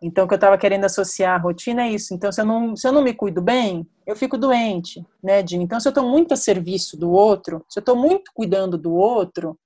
Então 0.02 0.26
o 0.26 0.28
que 0.28 0.34
eu 0.34 0.38
estava 0.38 0.58
querendo 0.58 0.86
associar 0.86 1.36
à 1.36 1.42
rotina 1.42 1.84
é 1.84 1.90
isso. 1.90 2.14
Então 2.14 2.32
se 2.32 2.42
eu 2.42 2.46
não 2.46 2.76
se 2.76 2.88
eu 2.88 2.92
não 2.92 3.04
me 3.04 3.14
cuido 3.14 3.42
bem, 3.42 3.88
eu 4.06 4.16
fico 4.16 4.38
doente, 4.38 5.06
né, 5.22 5.42
Dini? 5.42 5.64
Então 5.64 5.80
se 5.80 5.88
eu 5.88 5.92
estou 5.92 6.08
muito 6.08 6.34
a 6.34 6.38
serviço 6.38 6.98
do 6.98 7.12
outro, 7.12 7.66
se 7.70 7.80
eu 7.80 7.82
estou 7.82 7.96
muito 7.96 8.32
cuidando 8.34 8.78
do 8.78 8.94
outro, 8.94 9.58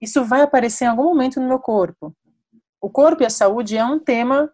isso 0.00 0.24
vai 0.24 0.42
aparecer 0.42 0.84
em 0.84 0.88
algum 0.88 1.04
momento 1.04 1.40
no 1.40 1.48
meu 1.48 1.58
corpo. 1.58 2.14
O 2.80 2.90
corpo 2.90 3.22
e 3.22 3.26
a 3.26 3.30
saúde 3.30 3.76
é 3.76 3.84
um 3.84 4.00
tema 4.00 4.50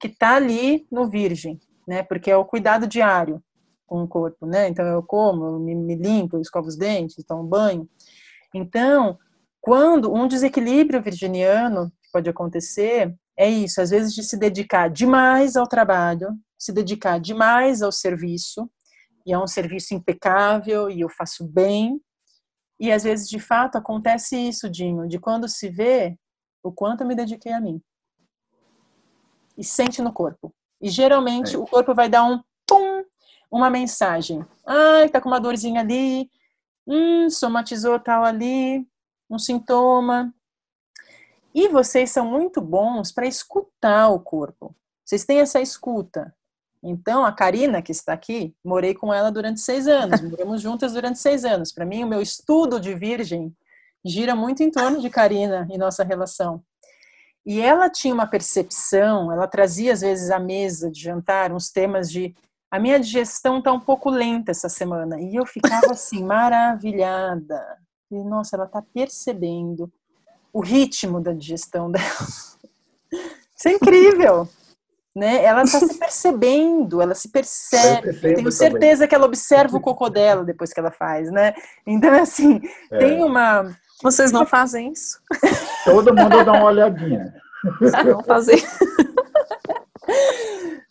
que 0.00 0.08
está 0.08 0.34
ali 0.34 0.86
no 0.90 1.08
Virgem, 1.08 1.60
né? 1.86 2.02
Porque 2.02 2.30
é 2.30 2.36
o 2.36 2.44
cuidado 2.44 2.86
diário 2.86 3.42
com 3.88 4.02
o 4.04 4.08
corpo, 4.08 4.46
né? 4.46 4.68
Então 4.68 4.86
eu 4.86 5.02
como, 5.02 5.44
eu 5.46 5.58
me, 5.58 5.74
me 5.74 5.96
limpo, 5.96 6.36
eu 6.36 6.40
escovo 6.40 6.68
os 6.68 6.76
dentes, 6.76 7.24
tomo 7.24 7.42
banho. 7.42 7.88
Então, 8.54 9.18
quando 9.60 10.12
um 10.12 10.28
desequilíbrio 10.28 11.02
virginiano 11.02 11.90
que 12.02 12.10
pode 12.12 12.30
acontecer 12.30 13.16
é 13.36 13.48
isso, 13.48 13.80
às 13.80 13.90
vezes 13.90 14.14
de 14.14 14.22
se 14.22 14.36
dedicar 14.36 14.88
demais 14.88 15.56
ao 15.56 15.66
trabalho, 15.66 16.28
se 16.58 16.72
dedicar 16.72 17.18
demais 17.18 17.82
ao 17.82 17.90
serviço, 17.90 18.70
e 19.24 19.32
é 19.32 19.38
um 19.38 19.46
serviço 19.46 19.94
impecável 19.94 20.90
e 20.90 21.00
eu 21.00 21.08
faço 21.08 21.46
bem. 21.46 22.00
E 22.80 22.90
às 22.90 23.04
vezes, 23.04 23.28
de 23.28 23.38
fato, 23.38 23.76
acontece 23.76 24.36
isso, 24.36 24.70
Dinho, 24.70 25.06
de 25.06 25.18
quando 25.18 25.48
se 25.48 25.68
vê 25.68 26.16
o 26.62 26.72
quanto 26.72 27.02
eu 27.02 27.06
me 27.06 27.14
dediquei 27.14 27.52
a 27.52 27.60
mim. 27.60 27.80
E 29.56 29.62
sente 29.62 30.00
no 30.00 30.12
corpo. 30.12 30.52
E 30.80 30.88
geralmente 30.88 31.54
é. 31.54 31.58
o 31.58 31.64
corpo 31.64 31.94
vai 31.94 32.08
dar 32.08 32.24
um 32.24 32.40
uma 33.50 33.70
mensagem. 33.70 34.44
Ai, 34.66 35.08
tá 35.08 35.20
com 35.20 35.28
uma 35.28 35.40
dorzinha 35.40 35.80
ali, 35.80 36.30
hum, 36.86 37.28
somatizou 37.30 37.98
tal 37.98 38.24
ali, 38.24 38.86
um 39.30 39.38
sintoma. 39.38 40.32
E 41.54 41.68
vocês 41.68 42.10
são 42.10 42.26
muito 42.26 42.60
bons 42.60 43.10
para 43.10 43.26
escutar 43.26 44.10
o 44.10 44.20
corpo. 44.20 44.74
Vocês 45.04 45.24
têm 45.24 45.40
essa 45.40 45.60
escuta. 45.60 46.34
Então, 46.82 47.24
a 47.24 47.32
Karina, 47.32 47.82
que 47.82 47.90
está 47.90 48.12
aqui, 48.12 48.54
morei 48.64 48.94
com 48.94 49.12
ela 49.12 49.32
durante 49.32 49.60
seis 49.60 49.88
anos, 49.88 50.20
moramos 50.22 50.60
juntas 50.60 50.92
durante 50.92 51.18
seis 51.18 51.44
anos. 51.44 51.72
Para 51.72 51.84
mim, 51.84 52.04
o 52.04 52.08
meu 52.08 52.22
estudo 52.22 52.78
de 52.78 52.94
virgem 52.94 53.54
gira 54.04 54.34
muito 54.34 54.62
em 54.62 54.70
torno 54.70 55.00
de 55.00 55.10
Karina 55.10 55.66
e 55.70 55.78
nossa 55.78 56.04
relação. 56.04 56.62
E 57.44 57.60
ela 57.60 57.88
tinha 57.88 58.12
uma 58.12 58.26
percepção, 58.26 59.32
ela 59.32 59.48
trazia 59.48 59.92
às 59.92 60.02
vezes 60.02 60.30
à 60.30 60.38
mesa 60.38 60.90
de 60.90 61.00
jantar 61.00 61.50
uns 61.52 61.70
temas 61.70 62.10
de 62.10 62.34
a 62.70 62.78
minha 62.78 63.00
digestão 63.00 63.58
está 63.58 63.72
um 63.72 63.80
pouco 63.80 64.10
lenta 64.10 64.50
essa 64.50 64.68
semana. 64.68 65.20
E 65.20 65.36
eu 65.36 65.46
ficava 65.46 65.90
assim, 65.92 66.22
maravilhada. 66.24 67.60
E, 68.10 68.16
nossa, 68.24 68.56
ela 68.56 68.64
está 68.64 68.82
percebendo 68.82 69.90
o 70.52 70.60
ritmo 70.60 71.20
da 71.20 71.32
digestão 71.32 71.90
dela. 71.92 72.04
Isso 73.56 73.68
é 73.68 73.72
incrível, 73.72 74.48
né? 75.14 75.42
Ela 75.42 75.62
está 75.62 75.80
se 75.80 75.98
percebendo, 75.98 77.02
ela 77.02 77.14
se 77.14 77.28
percebe. 77.30 78.08
Eu 78.08 78.20
tenho 78.20 78.52
certeza 78.52 78.94
também. 78.94 79.08
que 79.08 79.14
ela 79.14 79.26
observa 79.26 79.76
o 79.76 79.80
cocô 79.80 80.08
dela 80.10 80.44
depois 80.44 80.72
que 80.72 80.80
ela 80.80 80.90
faz, 80.90 81.30
né? 81.30 81.54
Então, 81.86 82.12
assim, 82.14 82.60
é. 82.90 82.98
tem 82.98 83.22
uma. 83.22 83.74
Vocês 84.02 84.30
não 84.30 84.46
fazem 84.46 84.92
isso? 84.92 85.18
Todo 85.84 86.14
mundo 86.14 86.44
dá 86.44 86.52
uma 86.52 86.66
olhadinha. 86.66 87.34
Não 88.06 88.22
fazer. 88.22 88.62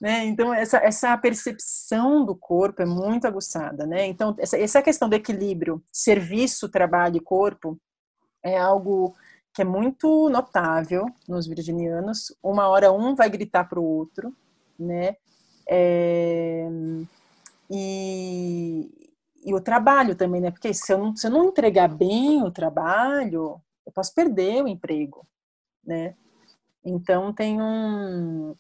Né? 0.07 0.23
Então, 0.23 0.53
essa, 0.53 0.77
essa 0.77 1.17
percepção 1.17 2.25
do 2.25 2.33
corpo 2.33 2.81
é 2.81 2.85
muito 2.85 3.27
aguçada, 3.27 3.85
né? 3.85 4.05
Então, 4.05 4.33
essa, 4.39 4.57
essa 4.57 4.81
questão 4.81 5.09
do 5.09 5.15
equilíbrio, 5.15 5.83
serviço, 5.91 6.69
trabalho 6.69 7.17
e 7.17 7.19
corpo, 7.19 7.77
é 8.41 8.57
algo 8.57 9.13
que 9.53 9.63
é 9.63 9.65
muito 9.65 10.29
notável 10.29 11.05
nos 11.27 11.45
virginianos. 11.45 12.33
Uma 12.41 12.69
hora 12.69 12.89
um 12.89 13.15
vai 13.15 13.29
gritar 13.29 13.65
para 13.65 13.81
o 13.81 13.83
outro, 13.83 14.33
né? 14.79 15.17
É, 15.67 16.69
e, 17.69 19.09
e 19.43 19.53
o 19.53 19.59
trabalho 19.59 20.15
também, 20.15 20.39
né? 20.39 20.51
Porque 20.51 20.73
se 20.73 20.93
eu, 20.93 20.99
não, 20.99 21.17
se 21.17 21.27
eu 21.27 21.31
não 21.31 21.49
entregar 21.49 21.89
bem 21.89 22.41
o 22.43 22.49
trabalho, 22.49 23.59
eu 23.85 23.91
posso 23.91 24.15
perder 24.15 24.63
o 24.63 24.69
emprego, 24.69 25.27
né? 25.85 26.15
Então 26.81 27.33
tem 27.33 27.61
um, 27.61 28.55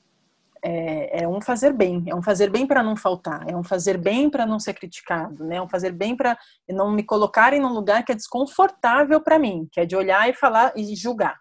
é, 0.63 1.23
é, 1.23 1.27
um 1.27 1.41
fazer 1.41 1.73
bem, 1.73 2.03
é 2.07 2.15
um 2.15 2.21
fazer 2.21 2.49
bem 2.49 2.65
para 2.65 2.83
não 2.83 2.95
faltar, 2.95 3.47
é 3.49 3.55
um 3.55 3.63
fazer 3.63 3.97
bem 3.97 4.29
para 4.29 4.45
não 4.45 4.59
ser 4.59 4.73
criticado, 4.73 5.43
né? 5.43 5.57
É 5.57 5.61
um 5.61 5.69
fazer 5.69 5.91
bem 5.91 6.15
para 6.15 6.37
não 6.69 6.91
me 6.91 7.03
colocarem 7.03 7.59
num 7.59 7.73
lugar 7.73 8.03
que 8.03 8.11
é 8.11 8.15
desconfortável 8.15 9.21
para 9.21 9.39
mim, 9.39 9.67
que 9.71 9.79
é 9.79 9.85
de 9.85 9.95
olhar 9.95 10.29
e 10.29 10.33
falar 10.33 10.73
e 10.75 10.95
julgar. 10.95 11.39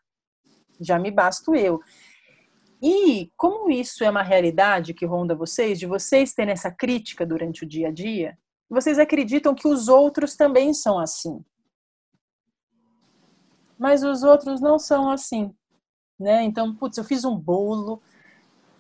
Já 0.81 0.99
me 0.99 1.11
basto 1.11 1.55
eu. 1.55 1.81
E 2.83 3.31
como 3.37 3.71
isso 3.71 4.05
é 4.05 4.11
uma 4.11 4.23
realidade 4.23 4.93
que 4.93 5.07
ronda 5.07 5.35
vocês, 5.35 5.79
de 5.79 5.87
vocês 5.87 6.35
terem 6.35 6.53
essa 6.53 6.71
crítica 6.71 7.25
durante 7.25 7.65
o 7.65 7.69
dia 7.69 7.89
a 7.89 7.93
dia, 7.93 8.37
vocês 8.69 8.99
acreditam 8.99 9.55
que 9.55 9.67
os 9.67 9.89
outros 9.89 10.37
também 10.37 10.75
são 10.75 10.99
assim. 10.99 11.43
Mas 13.79 14.03
os 14.03 14.23
outros 14.23 14.61
não 14.61 14.79
são 14.79 15.11
assim, 15.11 15.55
né? 16.19 16.43
Então, 16.43 16.75
putz, 16.75 16.97
eu 16.99 17.05
fiz 17.05 17.25
um 17.25 17.37
bolo, 17.37 18.03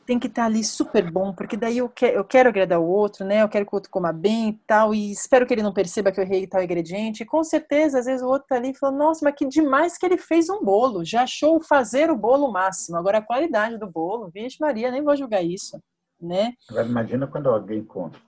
tem 0.07 0.19
que 0.19 0.29
estar 0.29 0.42
tá 0.42 0.47
ali 0.47 0.62
super 0.62 1.11
bom, 1.11 1.35
porque 1.35 1.57
daí 1.57 1.79
eu, 1.79 1.88
que, 1.88 2.07
eu 2.07 2.25
quero 2.25 2.49
agradar 2.49 2.79
o 2.79 2.87
outro, 2.87 3.25
né? 3.25 3.42
Eu 3.42 3.49
quero 3.49 3.66
que 3.66 3.75
o 3.75 3.77
outro 3.77 3.90
coma 3.90 4.12
bem 4.12 4.51
e 4.51 4.53
tal, 4.66 4.95
e 4.95 5.11
espero 5.11 5.45
que 5.47 5.53
ele 5.53 5.62
não 5.62 5.73
perceba 5.73 6.12
que 6.12 6.21
eu 6.21 6.25
errei 6.25 6.47
tal 6.47 6.62
ingrediente. 6.62 7.25
E 7.25 7.27
com 7.27 7.42
certeza, 7.42 7.99
às 7.99 8.07
vezes 8.07 8.23
o 8.23 8.29
outro 8.29 8.47
tá 8.49 8.55
ali 8.55 8.71
e 8.71 8.75
fala, 8.75 8.97
nossa, 8.97 9.25
mas 9.25 9.35
que 9.35 9.47
demais 9.47 9.99
que 9.99 10.07
ele 10.07 10.16
fez 10.16 10.49
um 10.49 10.62
bolo, 10.62 11.05
já 11.05 11.23
achou 11.23 11.61
fazer 11.61 12.11
o 12.11 12.16
bolo 12.16 12.51
máximo. 12.51 12.97
Agora 12.97 13.19
a 13.19 13.23
qualidade 13.23 13.79
do 13.79 13.90
bolo, 13.90 14.31
vixe 14.33 14.59
Maria, 14.61 14.90
nem 14.90 15.03
vou 15.03 15.16
julgar 15.16 15.45
isso, 15.45 15.79
né? 16.21 16.55
Agora 16.71 16.87
imagina 16.87 17.27
quando 17.27 17.49
alguém 17.49 17.85
conta. 17.85 18.19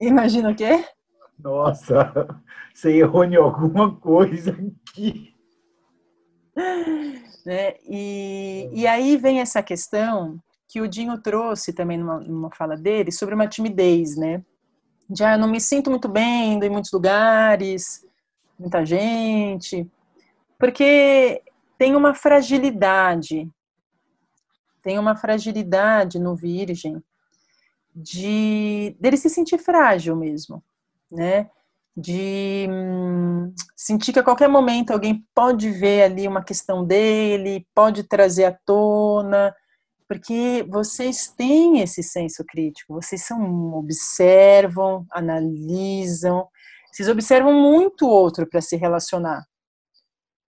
Imagina 0.00 0.50
o 0.50 0.54
quê? 0.54 0.84
Nossa, 1.38 2.40
você 2.72 2.96
errou 2.96 3.24
em 3.24 3.34
alguma 3.34 3.94
coisa 3.96 4.56
aqui. 4.90 5.34
Né? 7.44 7.74
E, 7.88 8.70
e 8.72 8.86
aí 8.86 9.16
vem 9.16 9.40
essa 9.40 9.60
questão 9.64 10.40
que 10.72 10.80
o 10.80 10.88
Dinho 10.88 11.18
trouxe 11.18 11.70
também 11.70 11.98
numa, 11.98 12.18
numa 12.20 12.50
fala 12.50 12.78
dele 12.78 13.12
sobre 13.12 13.34
uma 13.34 13.46
timidez, 13.46 14.16
né? 14.16 14.42
Já 15.14 15.34
ah, 15.34 15.36
não 15.36 15.46
me 15.46 15.60
sinto 15.60 15.90
muito 15.90 16.08
bem 16.08 16.54
indo 16.54 16.64
em 16.64 16.70
muitos 16.70 16.90
lugares, 16.90 18.06
muita 18.58 18.82
gente, 18.86 19.86
porque 20.58 21.42
tem 21.76 21.94
uma 21.94 22.14
fragilidade, 22.14 23.46
tem 24.82 24.98
uma 24.98 25.14
fragilidade 25.14 26.18
no 26.18 26.34
virgem 26.34 27.02
de 27.94 28.96
dele 28.98 29.18
se 29.18 29.28
sentir 29.28 29.58
frágil 29.58 30.16
mesmo, 30.16 30.64
né? 31.10 31.50
De 31.94 32.66
hum, 32.70 33.52
sentir 33.76 34.14
que 34.14 34.20
a 34.20 34.24
qualquer 34.24 34.48
momento 34.48 34.90
alguém 34.90 35.22
pode 35.34 35.68
ver 35.68 36.04
ali 36.04 36.26
uma 36.26 36.42
questão 36.42 36.82
dele, 36.82 37.66
pode 37.74 38.04
trazer 38.04 38.46
à 38.46 38.52
tona, 38.64 39.54
porque 40.12 40.62
vocês 40.68 41.28
têm 41.28 41.80
esse 41.80 42.02
senso 42.02 42.44
crítico, 42.46 42.92
vocês 42.92 43.24
são 43.24 43.72
observam, 43.72 45.06
analisam, 45.10 46.46
vocês 46.92 47.08
observam 47.08 47.54
muito 47.54 48.04
o 48.04 48.10
outro 48.10 48.46
para 48.46 48.60
se 48.60 48.76
relacionar, 48.76 49.42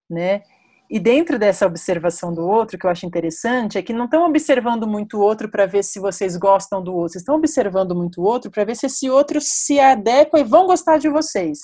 né? 0.07 0.43
E 0.87 0.99
dentro 0.99 1.39
dessa 1.39 1.65
observação 1.65 2.31
do 2.31 2.47
outro, 2.47 2.77
que 2.77 2.85
eu 2.85 2.91
acho 2.91 3.07
interessante, 3.07 3.75
é 3.75 3.81
que 3.81 3.91
não 3.91 4.05
estão 4.05 4.23
observando 4.27 4.87
muito 4.87 5.17
o 5.17 5.21
outro 5.21 5.49
para 5.49 5.65
ver 5.65 5.83
se 5.83 5.99
vocês 5.99 6.37
gostam 6.37 6.83
do 6.83 6.93
outro, 6.93 7.13
vocês 7.13 7.23
estão 7.23 7.33
observando 7.33 7.95
muito 7.95 8.21
o 8.21 8.23
outro 8.23 8.51
para 8.51 8.65
ver 8.65 8.75
se 8.75 8.85
esse 8.85 9.09
outro 9.09 9.39
se 9.41 9.79
adequa 9.79 10.39
e 10.39 10.43
vão 10.43 10.67
gostar 10.67 10.99
de 10.99 11.09
vocês. 11.09 11.57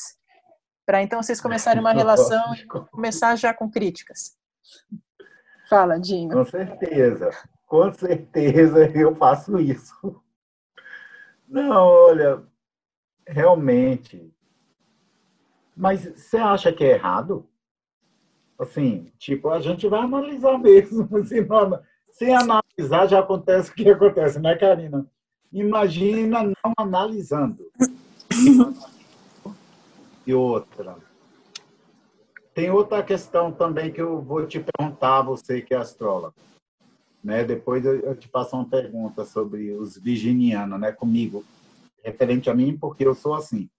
Para 0.87 1.03
então 1.03 1.21
vocês 1.21 1.39
começarem 1.39 1.79
uma 1.79 1.93
relação 1.93 2.55
e 2.55 2.65
começar 2.65 3.35
já 3.35 3.53
com 3.53 3.69
críticas. 3.69 4.31
Fala, 5.69 5.99
Dinho. 5.99 6.31
Com 6.31 6.45
certeza 6.45 7.29
com 7.71 7.89
certeza 7.93 8.85
eu 8.93 9.15
faço 9.15 9.57
isso. 9.57 10.21
Não, 11.47 11.87
olha, 11.87 12.43
realmente. 13.25 14.29
Mas 15.73 16.01
você 16.03 16.35
acha 16.35 16.73
que 16.73 16.83
é 16.83 16.95
errado? 16.95 17.47
Assim, 18.59 19.09
tipo, 19.17 19.47
a 19.47 19.61
gente 19.61 19.87
vai 19.87 20.01
analisar 20.01 20.57
mesmo. 20.59 21.17
Assim, 21.17 21.39
não, 21.45 21.81
sem 22.11 22.35
analisar 22.35 23.07
já 23.07 23.19
acontece 23.19 23.71
o 23.71 23.73
que 23.73 23.89
acontece, 23.89 24.37
né, 24.37 24.53
Karina? 24.57 25.09
Imagina 25.49 26.43
não 26.43 26.73
analisando. 26.77 27.71
E 30.27 30.33
outra. 30.33 30.97
Tem 32.53 32.69
outra 32.69 33.01
questão 33.01 33.49
também 33.49 33.93
que 33.93 34.01
eu 34.01 34.21
vou 34.21 34.45
te 34.45 34.59
perguntar, 34.59 35.21
você 35.21 35.61
que 35.61 35.73
é 35.73 35.77
astrólogo 35.77 36.35
né? 37.23 37.43
Depois 37.43 37.85
eu, 37.85 38.15
te 38.15 38.27
passo 38.27 38.55
uma 38.55 38.67
pergunta 38.67 39.25
sobre 39.25 39.71
os 39.71 39.97
virginianos, 39.97 40.79
né? 40.79 40.91
Comigo, 40.91 41.43
referente 42.03 42.49
a 42.49 42.53
mim, 42.53 42.77
porque 42.77 43.05
eu 43.05 43.13
sou 43.13 43.33
assim. 43.33 43.69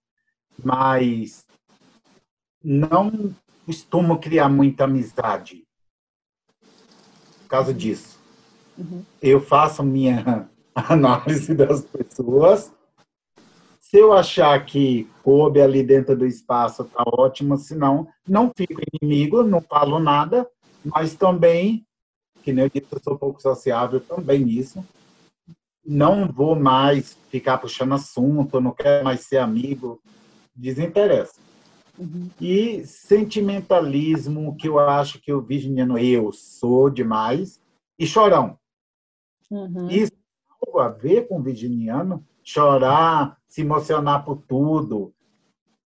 Mas 0.63 1.45
não 2.63 3.33
costumo 3.65 4.19
criar 4.19 4.49
muita 4.49 4.85
amizade 4.85 5.65
por 7.41 7.47
causa 7.49 7.73
disso. 7.73 8.19
Uhum. 8.77 9.03
Eu 9.21 9.41
faço 9.41 9.83
minha 9.83 10.49
análise 10.73 11.53
das 11.53 11.81
pessoas. 11.81 12.73
Se 13.79 13.97
eu 13.97 14.11
achar 14.11 14.65
que 14.65 15.07
coube 15.21 15.61
ali 15.61 15.83
dentro 15.83 16.17
do 16.17 16.25
espaço, 16.25 16.85
tá 16.85 17.03
ótimo. 17.05 17.57
Se 17.57 17.75
não, 17.75 18.07
não 18.27 18.51
fico 18.55 18.81
inimigo, 18.91 19.43
não 19.43 19.61
falo 19.61 19.99
nada, 19.99 20.49
mas 20.83 21.13
também 21.13 21.85
que 22.43 22.51
nem 22.51 22.65
eu 22.65 22.69
disse, 22.69 22.87
eu 22.91 22.99
sou 23.01 23.17
pouco 23.17 23.41
sociável 23.41 23.99
também 24.01 24.43
nisso. 24.43 24.85
Não 25.85 26.27
vou 26.31 26.55
mais 26.55 27.17
ficar 27.29 27.57
puxando 27.57 27.93
assunto, 27.93 28.61
não 28.61 28.71
quero 28.71 29.03
mais 29.03 29.21
ser 29.21 29.37
amigo, 29.37 29.99
desinteressa. 30.55 31.39
Uhum. 31.97 32.29
E 32.39 32.85
sentimentalismo, 32.85 34.55
que 34.55 34.67
eu 34.67 34.79
acho 34.79 35.19
que 35.21 35.31
o 35.31 35.41
virginiano 35.41 35.97
eu 35.97 36.31
sou 36.31 36.89
demais, 36.89 37.59
e 37.97 38.05
chorão. 38.05 38.57
Uhum. 39.49 39.89
Isso 39.89 40.11
tem 40.11 40.67
algo 40.67 40.79
a 40.79 40.89
ver 40.89 41.27
com 41.27 41.39
o 41.39 41.43
virginiano? 41.43 42.25
Chorar, 42.43 43.37
se 43.47 43.61
emocionar 43.61 44.25
por 44.25 44.37
tudo. 44.47 45.13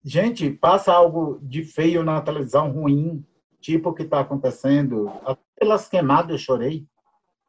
Gente, 0.02 0.50
passa 0.50 0.92
algo 0.92 1.38
de 1.42 1.62
feio 1.64 2.02
na 2.02 2.20
televisão 2.20 2.70
ruim, 2.70 3.24
tipo 3.60 3.90
o 3.90 3.94
que 3.94 4.04
está 4.04 4.20
acontecendo. 4.20 5.10
Pelas 5.58 5.88
queimadas 5.88 6.30
eu 6.30 6.38
chorei. 6.38 6.86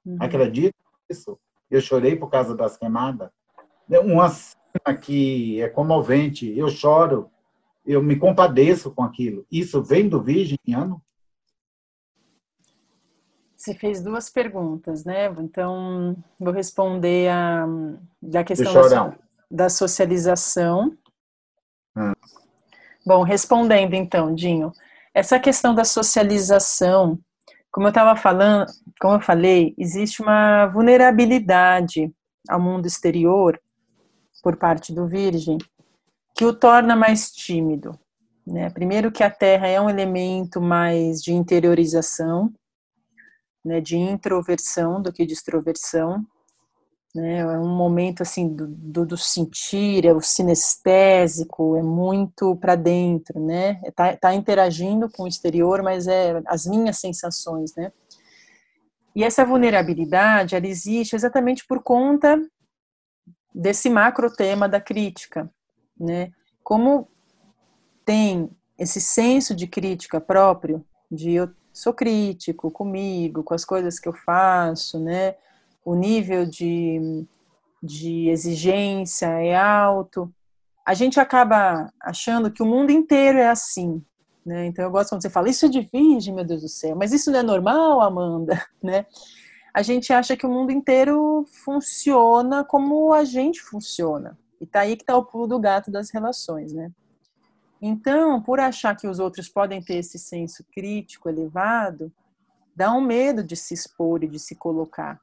Uhum. 0.06 0.18
Acredito 0.20 0.76
nisso. 1.10 1.40
Eu 1.70 1.82
chorei 1.82 2.16
por 2.16 2.30
causa 2.30 2.56
das 2.56 2.78
queimadas. 2.78 3.30
Uma 3.88 4.30
cena 4.30 4.98
que 5.00 5.62
é 5.62 5.70
comovente, 5.70 6.52
eu 6.58 6.68
choro, 6.68 7.30
eu 7.86 8.02
me 8.02 8.16
compadeço 8.16 8.92
com 8.92 9.04
aquilo. 9.04 9.46
Isso 9.52 9.84
vem 9.84 10.08
do 10.08 10.22
virginiano? 10.22 11.02
Você 13.56 13.74
fez 13.74 14.02
duas 14.02 14.30
perguntas, 14.30 15.04
né? 15.04 15.26
Então, 15.40 16.16
vou 16.40 16.54
responder 16.54 17.30
a 17.30 17.68
da 18.22 18.44
questão 18.44 18.74
da, 18.90 19.18
da, 19.52 19.70
socialização. 19.70 20.98
Hum. 21.98 22.14
Bom, 23.06 23.22
respondendo 23.24 23.96
então, 23.96 24.34
Dinho, 24.34 24.72
essa 25.14 25.38
questão 25.40 25.76
da 25.76 25.84
socialização, 25.84 27.20
como 27.72 27.88
eu 27.88 27.90
estava 27.90 28.16
falando, 28.16 28.66
como 29.00 29.16
eu 29.16 29.22
falei, 29.22 29.74
existe 29.78 30.22
uma 30.22 30.68
vulnerabilidade 30.68 32.12
ao 32.50 32.60
mundo 32.60 32.86
exterior 32.88 33.60
por 34.42 34.56
parte 34.58 34.94
do 34.94 35.08
Virgem 35.08 35.58
que 36.36 36.46
o 36.46 36.54
torna 36.54 36.96
mais 36.96 37.32
tímido. 37.32 38.00
Né? 38.46 38.70
Primeiro 38.70 39.12
que 39.12 39.24
a 39.24 39.30
Terra 39.30 39.68
é 39.68 39.80
um 39.80 39.90
elemento 39.90 40.62
mais 40.62 41.22
de 41.22 41.34
interiorização, 41.34 42.52
né, 43.64 43.82
de 43.82 43.98
introversão 43.98 45.02
do 45.02 45.12
que 45.12 45.26
de 45.26 45.34
extroversão. 45.34 46.26
Né? 47.16 47.40
É 47.40 47.60
um 47.60 47.76
momento 47.76 48.22
assim 48.22 48.48
do, 48.48 48.68
do, 48.68 49.06
do 49.06 49.18
sentir, 49.18 50.06
é 50.06 50.14
o 50.14 50.22
sinestésico, 50.22 51.76
é 51.76 51.82
muito 51.82 52.56
para 52.56 52.76
dentro, 52.76 53.40
né? 53.40 53.80
É 53.84 53.92
tá, 53.92 54.16
tá 54.16 54.34
interagindo 54.34 55.10
com 55.10 55.24
o 55.24 55.28
exterior, 55.28 55.82
mas 55.82 56.08
é 56.08 56.42
as 56.46 56.66
minhas 56.66 57.00
sensações, 57.00 57.74
né? 57.76 57.92
E 59.16 59.24
essa 59.24 59.44
vulnerabilidade, 59.44 60.56
ela 60.56 60.68
existe 60.68 61.16
exatamente 61.16 61.66
por 61.66 61.82
conta 61.82 62.40
desse 63.54 63.90
macro 63.90 64.32
tema 64.32 64.70
da 64.70 64.80
crítica, 64.80 65.52
né? 66.00 66.32
Como 66.64 67.08
tem 68.06 68.50
esse 68.78 69.02
senso 69.02 69.56
de 69.56 69.68
crítica 69.68 70.22
próprio, 70.22 70.86
de 71.12 71.34
eu 71.34 71.50
sou 71.74 71.94
crítico 71.94 72.72
comigo, 72.72 73.44
com 73.44 73.54
as 73.54 73.66
coisas 73.66 74.00
que 74.00 74.08
eu 74.08 74.14
faço, 74.14 75.00
né? 75.00 75.36
O 75.90 75.96
nível 75.96 76.46
de, 76.46 77.26
de 77.82 78.30
exigência 78.30 79.26
é 79.26 79.56
alto. 79.56 80.32
A 80.86 80.94
gente 80.94 81.20
acaba 81.20 81.92
achando 82.00 82.52
que 82.52 82.62
o 82.62 82.66
mundo 82.68 82.92
inteiro 82.92 83.40
é 83.40 83.50
assim, 83.50 84.00
né? 84.46 84.68
Então 84.68 84.86
eu 84.86 84.92
gosto 84.92 85.10
quando 85.10 85.24
você 85.24 85.32
fala, 85.32 85.50
isso 85.50 85.66
é 85.66 85.68
de 85.68 85.82
virgem, 85.82 86.32
meu 86.32 86.46
Deus 86.46 86.62
do 86.62 86.70
céu, 86.70 86.96
mas 86.96 87.12
isso 87.12 87.32
não 87.32 87.40
é 87.40 87.42
normal, 87.42 88.02
Amanda, 88.02 88.64
né? 88.84 89.08
A 89.74 89.82
gente 89.82 90.14
acha 90.14 90.38
que 90.38 90.46
o 90.46 90.50
mundo 90.52 90.72
inteiro 90.72 91.44
funciona 91.66 92.64
como 92.64 93.12
a 93.12 93.24
gente 93.24 93.60
funciona. 93.60 94.38
E 94.62 94.68
tá 94.68 94.82
aí 94.82 94.96
que 94.96 95.04
tá 95.04 95.18
o 95.18 95.26
pulo 95.26 95.48
do 95.48 95.60
gato 95.60 95.90
das 95.90 96.12
relações, 96.12 96.72
né? 96.72 96.92
Então, 97.82 98.40
por 98.44 98.60
achar 98.60 98.96
que 98.96 99.08
os 99.08 99.18
outros 99.18 99.50
podem 99.50 99.82
ter 99.82 99.96
esse 99.96 100.20
senso 100.20 100.64
crítico 100.72 101.28
elevado, 101.28 102.14
dá 102.76 102.94
um 102.94 103.02
medo 103.02 103.44
de 103.44 103.56
se 103.56 103.74
expor 103.74 104.24
e 104.24 104.28
de 104.28 104.38
se 104.38 104.54
colocar. 104.54 105.20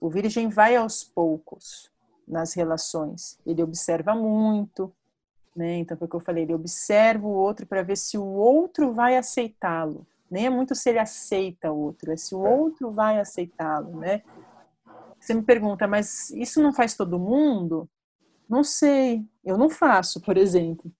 O 0.00 0.08
virgem 0.08 0.48
vai 0.48 0.76
aos 0.76 1.02
poucos 1.02 1.90
nas 2.26 2.54
relações. 2.54 3.38
Ele 3.46 3.62
observa 3.62 4.14
muito, 4.14 4.92
né? 5.54 5.76
Então, 5.78 5.96
foi 5.96 6.06
o 6.06 6.10
que 6.10 6.16
eu 6.16 6.20
falei, 6.20 6.44
ele 6.44 6.54
observa 6.54 7.26
o 7.26 7.30
outro 7.30 7.66
para 7.66 7.82
ver 7.82 7.96
se 7.96 8.18
o 8.18 8.24
outro 8.24 8.92
vai 8.92 9.16
aceitá-lo. 9.16 10.06
Nem 10.30 10.46
é 10.46 10.50
muito 10.50 10.74
se 10.74 10.90
ele 10.90 10.98
aceita 10.98 11.70
o 11.70 11.78
outro, 11.78 12.12
é 12.12 12.16
se 12.16 12.34
o 12.34 12.40
outro 12.40 12.90
vai 12.90 13.18
aceitá-lo, 13.18 13.98
né? 13.98 14.22
Você 15.18 15.32
me 15.34 15.42
pergunta, 15.42 15.86
mas 15.86 16.30
isso 16.30 16.62
não 16.62 16.72
faz 16.72 16.94
todo 16.94 17.18
mundo? 17.18 17.88
Não 18.48 18.62
sei, 18.62 19.24
eu 19.44 19.56
não 19.56 19.70
faço, 19.70 20.20
por 20.20 20.36
exemplo 20.36 20.92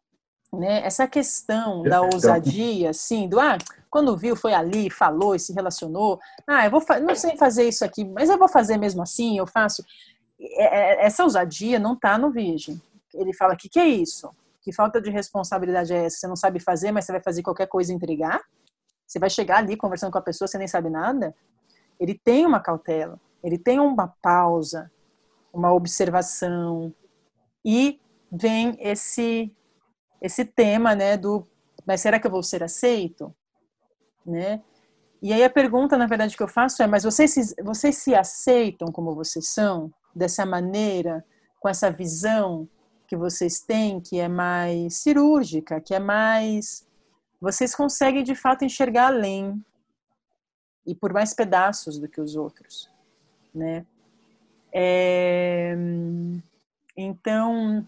né? 0.57 0.85
Essa 0.85 1.07
questão 1.07 1.83
da 1.83 2.01
ousadia, 2.03 2.90
assim, 2.90 3.29
do 3.29 3.38
ah, 3.38 3.59
quando 3.90 4.16
viu 4.16 4.37
foi 4.37 4.53
ali, 4.53 4.90
falou 4.90 5.35
e 5.35 5.38
se 5.38 5.53
relacionou. 5.53 6.19
Ah, 6.47 6.64
eu 6.66 6.71
vou 6.71 6.83
não 7.03 7.14
sei 7.14 7.37
fazer 7.37 7.69
isso 7.69 7.85
aqui, 7.85 8.05
mas 8.05 8.29
eu 8.29 8.38
vou 8.38 8.49
fazer 8.49 8.77
mesmo 8.77 9.03
assim, 9.03 9.38
eu 9.38 9.47
faço. 9.47 9.85
É, 10.38 10.64
é, 10.64 11.07
essa 11.07 11.23
ousadia 11.23 11.79
não 11.79 11.95
está 11.95 12.19
no 12.19 12.31
virgem. 12.31 12.81
Ele 13.14 13.33
fala 13.33 13.57
que 13.57 13.69
que 13.69 13.79
é 13.79 13.87
isso? 13.87 14.31
Que 14.61 14.73
falta 14.73 15.01
de 15.01 15.11
responsabilidade 15.11 15.95
é 15.95 16.05
essa? 16.05 16.19
Você 16.19 16.27
não 16.27 16.37
sabe 16.37 16.61
fazer, 16.61 16.92
mas 16.92 17.05
você 17.05 17.12
vai 17.12 17.23
fazer 17.23 17.42
qualquer 17.42 17.66
coisa 17.66 17.92
e 17.92 17.95
entregar? 17.95 18.42
Você 19.07 19.19
vai 19.19 19.31
chegar 19.31 19.59
ali 19.59 19.77
conversando 19.77 20.11
com 20.11 20.19
a 20.19 20.23
pessoa, 20.23 20.49
você 20.49 20.59
nem 20.59 20.66
sabe 20.66 20.90
nada? 20.90 21.35
Ele 21.99 22.21
tem 22.23 22.45
uma 22.45 22.61
cautela, 22.61 23.19
ele 23.42 23.57
tem 23.57 23.79
uma 23.79 24.09
pausa, 24.21 24.90
uma 25.53 25.73
observação 25.73 26.92
e 27.64 28.01
vem 28.31 28.77
esse 28.79 29.51
esse 30.20 30.44
tema, 30.44 30.94
né, 30.94 31.16
do 31.16 31.46
mas 31.87 32.00
será 32.00 32.18
que 32.18 32.26
eu 32.26 32.31
vou 32.31 32.42
ser 32.42 32.64
aceito? 32.64 33.35
Né? 34.24 34.61
E 35.22 35.33
aí 35.33 35.44
a 35.44 35.50
pergunta, 35.50 35.96
na 35.96 36.07
verdade, 36.07 36.37
que 36.37 36.42
eu 36.42 36.48
faço 36.48 36.83
é, 36.83 36.87
mas 36.87 37.05
vocês 37.05 37.33
se, 37.33 37.62
vocês 37.62 37.96
se 37.96 38.14
aceitam 38.14 38.88
como 38.88 39.14
vocês 39.14 39.48
são? 39.48 39.92
Dessa 40.14 40.44
maneira, 40.44 41.24
com 41.61 41.68
essa 41.68 41.90
visão 41.90 42.68
que 43.07 43.16
vocês 43.16 43.61
têm, 43.61 44.00
que 44.00 44.18
é 44.18 44.29
mais 44.29 44.96
cirúrgica, 44.96 45.81
que 45.81 45.94
é 45.94 46.00
mais... 46.00 46.87
Vocês 47.40 47.74
conseguem, 47.74 48.24
de 48.24 48.35
fato, 48.35 48.64
enxergar 48.64 49.09
além 49.09 49.62
e 50.87 50.94
por 50.94 51.12
mais 51.12 51.35
pedaços 51.35 51.98
do 51.98 52.09
que 52.09 52.20
os 52.20 52.35
outros, 52.35 52.90
né? 53.55 53.87
É... 54.72 55.76
Então, 56.96 57.87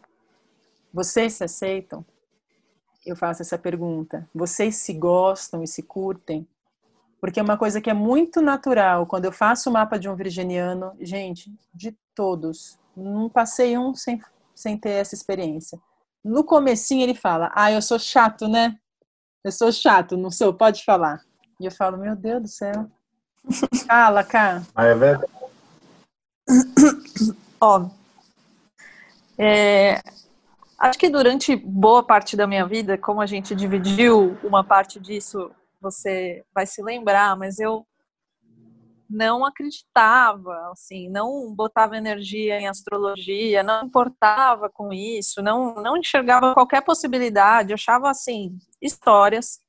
vocês 0.93 1.33
se 1.35 1.45
aceitam? 1.45 2.05
Eu 3.11 3.17
faço 3.17 3.43
essa 3.43 3.59
pergunta. 3.59 4.29
Vocês 4.35 4.77
se 4.77 4.93
gostam 4.93 5.63
e 5.63 5.67
se 5.67 5.83
curtem? 5.83 6.47
Porque 7.21 7.41
é 7.41 7.43
uma 7.43 7.59
coisa 7.59 7.81
que 7.81 7.91
é 7.91 7.95
muito 7.95 8.41
natural. 8.41 9.07
Quando 9.07 9.25
eu 9.25 9.33
faço 9.33 9.69
o 9.69 9.73
mapa 9.73 9.99
de 9.99 10.09
um 10.09 10.15
virginiano, 10.15 10.93
gente, 11.01 11.53
de 11.75 11.97
todos, 12.15 12.79
não 12.97 13.29
passei 13.29 13.77
um 13.77 13.95
sem, 13.95 14.21
sem 14.55 14.77
ter 14.77 14.91
essa 14.91 15.15
experiência. 15.15 15.81
No 16.25 16.45
comecinho 16.45 17.03
ele 17.03 17.15
fala, 17.15 17.51
ah, 17.55 17.73
eu 17.73 17.83
sou 17.83 17.99
chato, 17.99 18.47
né? 18.47 18.79
Eu 19.43 19.53
sou 19.53 19.73
chato, 19.73 20.17
não 20.17 20.31
sou, 20.31 20.53
pode 20.53 20.85
falar. 20.85 21.25
E 21.61 21.65
eu 21.65 21.73
falo, 21.73 21.97
meu 21.97 22.15
Deus 22.15 22.43
do 22.43 22.49
céu. 22.49 22.91
Fala, 23.87 24.23
cá. 24.23 24.63
Ah, 24.75 24.85
é 24.85 24.95
verdade. 24.95 25.33
Ó, 27.61 27.89
é, 29.39 30.01
Acho 30.79 30.99
que 30.99 31.11
durante 31.11 31.57
boa 31.57 32.05
parte 32.05 32.37
da 32.37 32.47
minha 32.47 32.65
vida, 32.65 32.97
como 32.97 33.21
a 33.21 33.27
gente 33.27 33.55
dividiu 33.55 34.39
uma 34.45 34.63
parte 34.63 35.01
disso, 35.01 35.51
você 35.81 36.45
vai 36.55 36.67
se 36.67 36.81
lembrar, 36.83 37.37
mas 37.37 37.59
eu 37.59 37.85
não 39.11 39.45
acreditava, 39.45 40.71
assim, 40.71 41.09
não 41.09 41.53
botava 41.55 41.97
energia 41.97 42.61
em 42.61 42.69
astrologia, 42.69 43.63
não 43.63 43.87
importava 43.87 44.69
com 44.69 44.93
isso, 44.93 45.43
não, 45.43 45.75
não 45.77 45.97
enxergava 45.97 46.55
qualquer 46.55 46.83
possibilidade, 46.83 47.73
achava, 47.73 48.11
assim, 48.11 48.57
histórias 48.81 49.61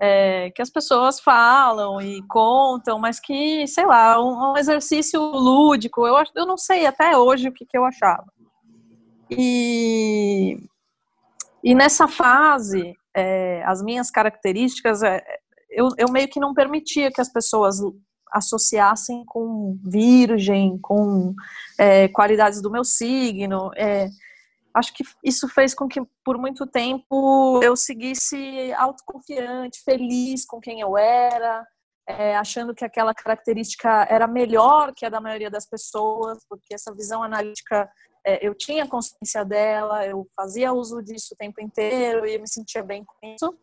é, 0.00 0.50
que 0.50 0.62
as 0.62 0.70
pessoas 0.70 1.20
falam 1.20 2.00
e 2.00 2.22
contam, 2.26 2.98
mas 2.98 3.20
que, 3.20 3.66
sei 3.68 3.86
lá, 3.86 4.20
um, 4.20 4.52
um 4.52 4.56
exercício 4.56 5.20
lúdico, 5.20 6.06
eu, 6.06 6.16
eu 6.34 6.46
não 6.46 6.56
sei 6.56 6.86
até 6.86 7.16
hoje 7.16 7.48
o 7.48 7.52
que, 7.52 7.64
que 7.64 7.78
eu 7.78 7.84
achava. 7.84 8.24
E, 9.30 10.58
e 11.62 11.74
nessa 11.74 12.08
fase, 12.08 12.94
é, 13.14 13.62
as 13.64 13.82
minhas 13.82 14.10
características, 14.10 15.02
é, 15.02 15.22
eu, 15.70 15.88
eu 15.96 16.10
meio 16.10 16.28
que 16.28 16.40
não 16.40 16.54
permitia 16.54 17.10
que 17.10 17.20
as 17.20 17.32
pessoas 17.32 17.76
associassem 18.32 19.24
com 19.26 19.78
virgem, 19.84 20.78
com 20.78 21.34
é, 21.78 22.08
qualidades 22.08 22.62
do 22.62 22.70
meu 22.70 22.84
signo. 22.84 23.70
É, 23.76 24.08
acho 24.74 24.94
que 24.94 25.04
isso 25.22 25.48
fez 25.48 25.74
com 25.74 25.86
que 25.86 26.00
por 26.24 26.38
muito 26.38 26.66
tempo 26.66 27.60
eu 27.62 27.76
seguisse 27.76 28.72
autoconfiante, 28.74 29.82
feliz 29.84 30.46
com 30.46 30.60
quem 30.60 30.80
eu 30.80 30.96
era, 30.96 31.66
é, 32.08 32.36
achando 32.36 32.74
que 32.74 32.84
aquela 32.84 33.14
característica 33.14 34.06
era 34.10 34.26
melhor 34.26 34.92
que 34.94 35.04
a 35.06 35.10
da 35.10 35.20
maioria 35.20 35.50
das 35.50 35.66
pessoas, 35.66 36.38
porque 36.48 36.74
essa 36.74 36.94
visão 36.94 37.22
analítica 37.22 37.88
é, 38.24 38.46
eu 38.46 38.54
tinha 38.54 38.86
consciência 38.86 39.44
dela, 39.44 40.06
eu 40.06 40.28
fazia 40.36 40.72
uso 40.72 41.02
disso 41.02 41.34
o 41.34 41.36
tempo 41.36 41.60
inteiro 41.60 42.26
e 42.26 42.38
me 42.38 42.48
sentia 42.48 42.82
bem 42.82 43.04
com 43.04 43.14
isso. 43.34 43.58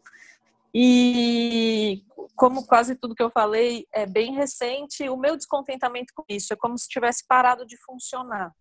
E 0.73 2.03
como 2.35 2.65
quase 2.65 2.95
tudo 2.95 3.15
que 3.15 3.23
eu 3.23 3.29
falei 3.29 3.87
é 3.91 4.05
bem 4.05 4.33
recente, 4.33 5.09
o 5.09 5.17
meu 5.17 5.35
descontentamento 5.35 6.13
com 6.13 6.23
isso 6.29 6.53
é 6.53 6.55
como 6.55 6.77
se 6.77 6.87
tivesse 6.87 7.25
parado 7.27 7.65
de 7.65 7.77
funcionar. 7.77 8.53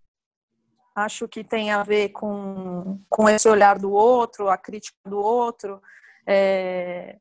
Acho 0.94 1.28
que 1.28 1.44
tem 1.44 1.70
a 1.70 1.82
ver 1.82 2.08
com, 2.11 3.01
com 3.09 3.28
esse 3.28 3.49
olhar 3.49 3.78
do 3.78 3.92
outro, 3.92 4.49
a 4.49 4.57
crítica 4.57 4.99
do 5.05 5.18
outro. 5.18 5.80
É, 6.26 7.18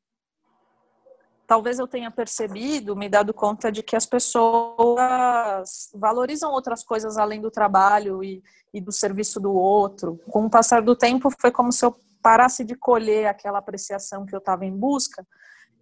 talvez 1.47 1.79
eu 1.79 1.87
tenha 1.87 2.11
percebido, 2.11 2.95
me 2.95 3.07
dado 3.07 3.33
conta 3.33 3.71
de 3.71 3.81
que 3.81 3.95
as 3.95 4.05
pessoas 4.05 5.89
valorizam 5.95 6.51
outras 6.51 6.83
coisas 6.83 7.17
além 7.17 7.39
do 7.39 7.49
trabalho 7.49 8.21
e, 8.21 8.43
e 8.73 8.81
do 8.81 8.91
serviço 8.91 9.39
do 9.39 9.53
outro. 9.53 10.19
Com 10.29 10.45
o 10.45 10.49
passar 10.49 10.81
do 10.81 10.95
tempo, 10.95 11.29
foi 11.39 11.49
como 11.49 11.71
se 11.71 11.85
eu 11.85 11.97
parasse 12.21 12.65
de 12.65 12.75
colher 12.75 13.27
aquela 13.27 13.59
apreciação 13.59 14.25
que 14.25 14.35
eu 14.35 14.39
estava 14.39 14.65
em 14.65 14.77
busca 14.77 15.25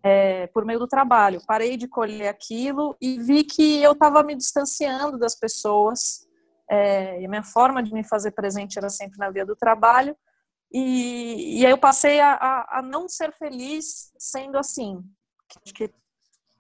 é, 0.04 0.46
por 0.48 0.64
meio 0.64 0.78
do 0.78 0.88
trabalho. 0.88 1.42
Parei 1.48 1.76
de 1.76 1.88
colher 1.88 2.28
aquilo 2.28 2.96
e 3.02 3.18
vi 3.18 3.44
que 3.44 3.82
eu 3.82 3.94
estava 3.94 4.22
me 4.22 4.36
distanciando 4.36 5.18
das 5.18 5.34
pessoas. 5.34 6.28
É, 6.70 7.22
e 7.22 7.26
a 7.26 7.30
minha 7.30 7.44
forma 7.44 7.82
de 7.82 7.92
me 7.92 8.04
fazer 8.04 8.32
presente 8.32 8.78
era 8.78 8.90
sempre 8.90 9.18
na 9.18 9.32
via 9.32 9.46
do 9.46 9.56
trabalho. 9.56 10.16
E, 10.72 11.60
e 11.60 11.66
aí 11.66 11.72
eu 11.72 11.78
passei 11.78 12.20
a, 12.20 12.34
a, 12.34 12.80
a 12.80 12.82
não 12.84 13.10
ser 13.10 13.32
feliz 13.32 14.12
sendo 14.20 14.60
assim 14.60 15.04
acho 15.64 15.74
que 15.74 15.90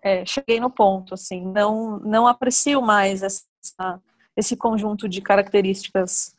é, 0.03 0.25
cheguei 0.25 0.59
no 0.59 0.69
ponto, 0.69 1.13
assim, 1.15 1.43
não, 1.45 1.99
não 1.99 2.27
aprecio 2.27 2.81
mais 2.81 3.23
essa, 3.23 4.01
esse 4.37 4.55
conjunto 4.55 5.09
de 5.09 5.21
características 5.21 6.35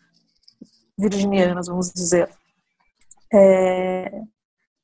virginianas, 0.98 1.66
vamos 1.66 1.92
dizer. 1.92 2.30
É, 3.32 4.22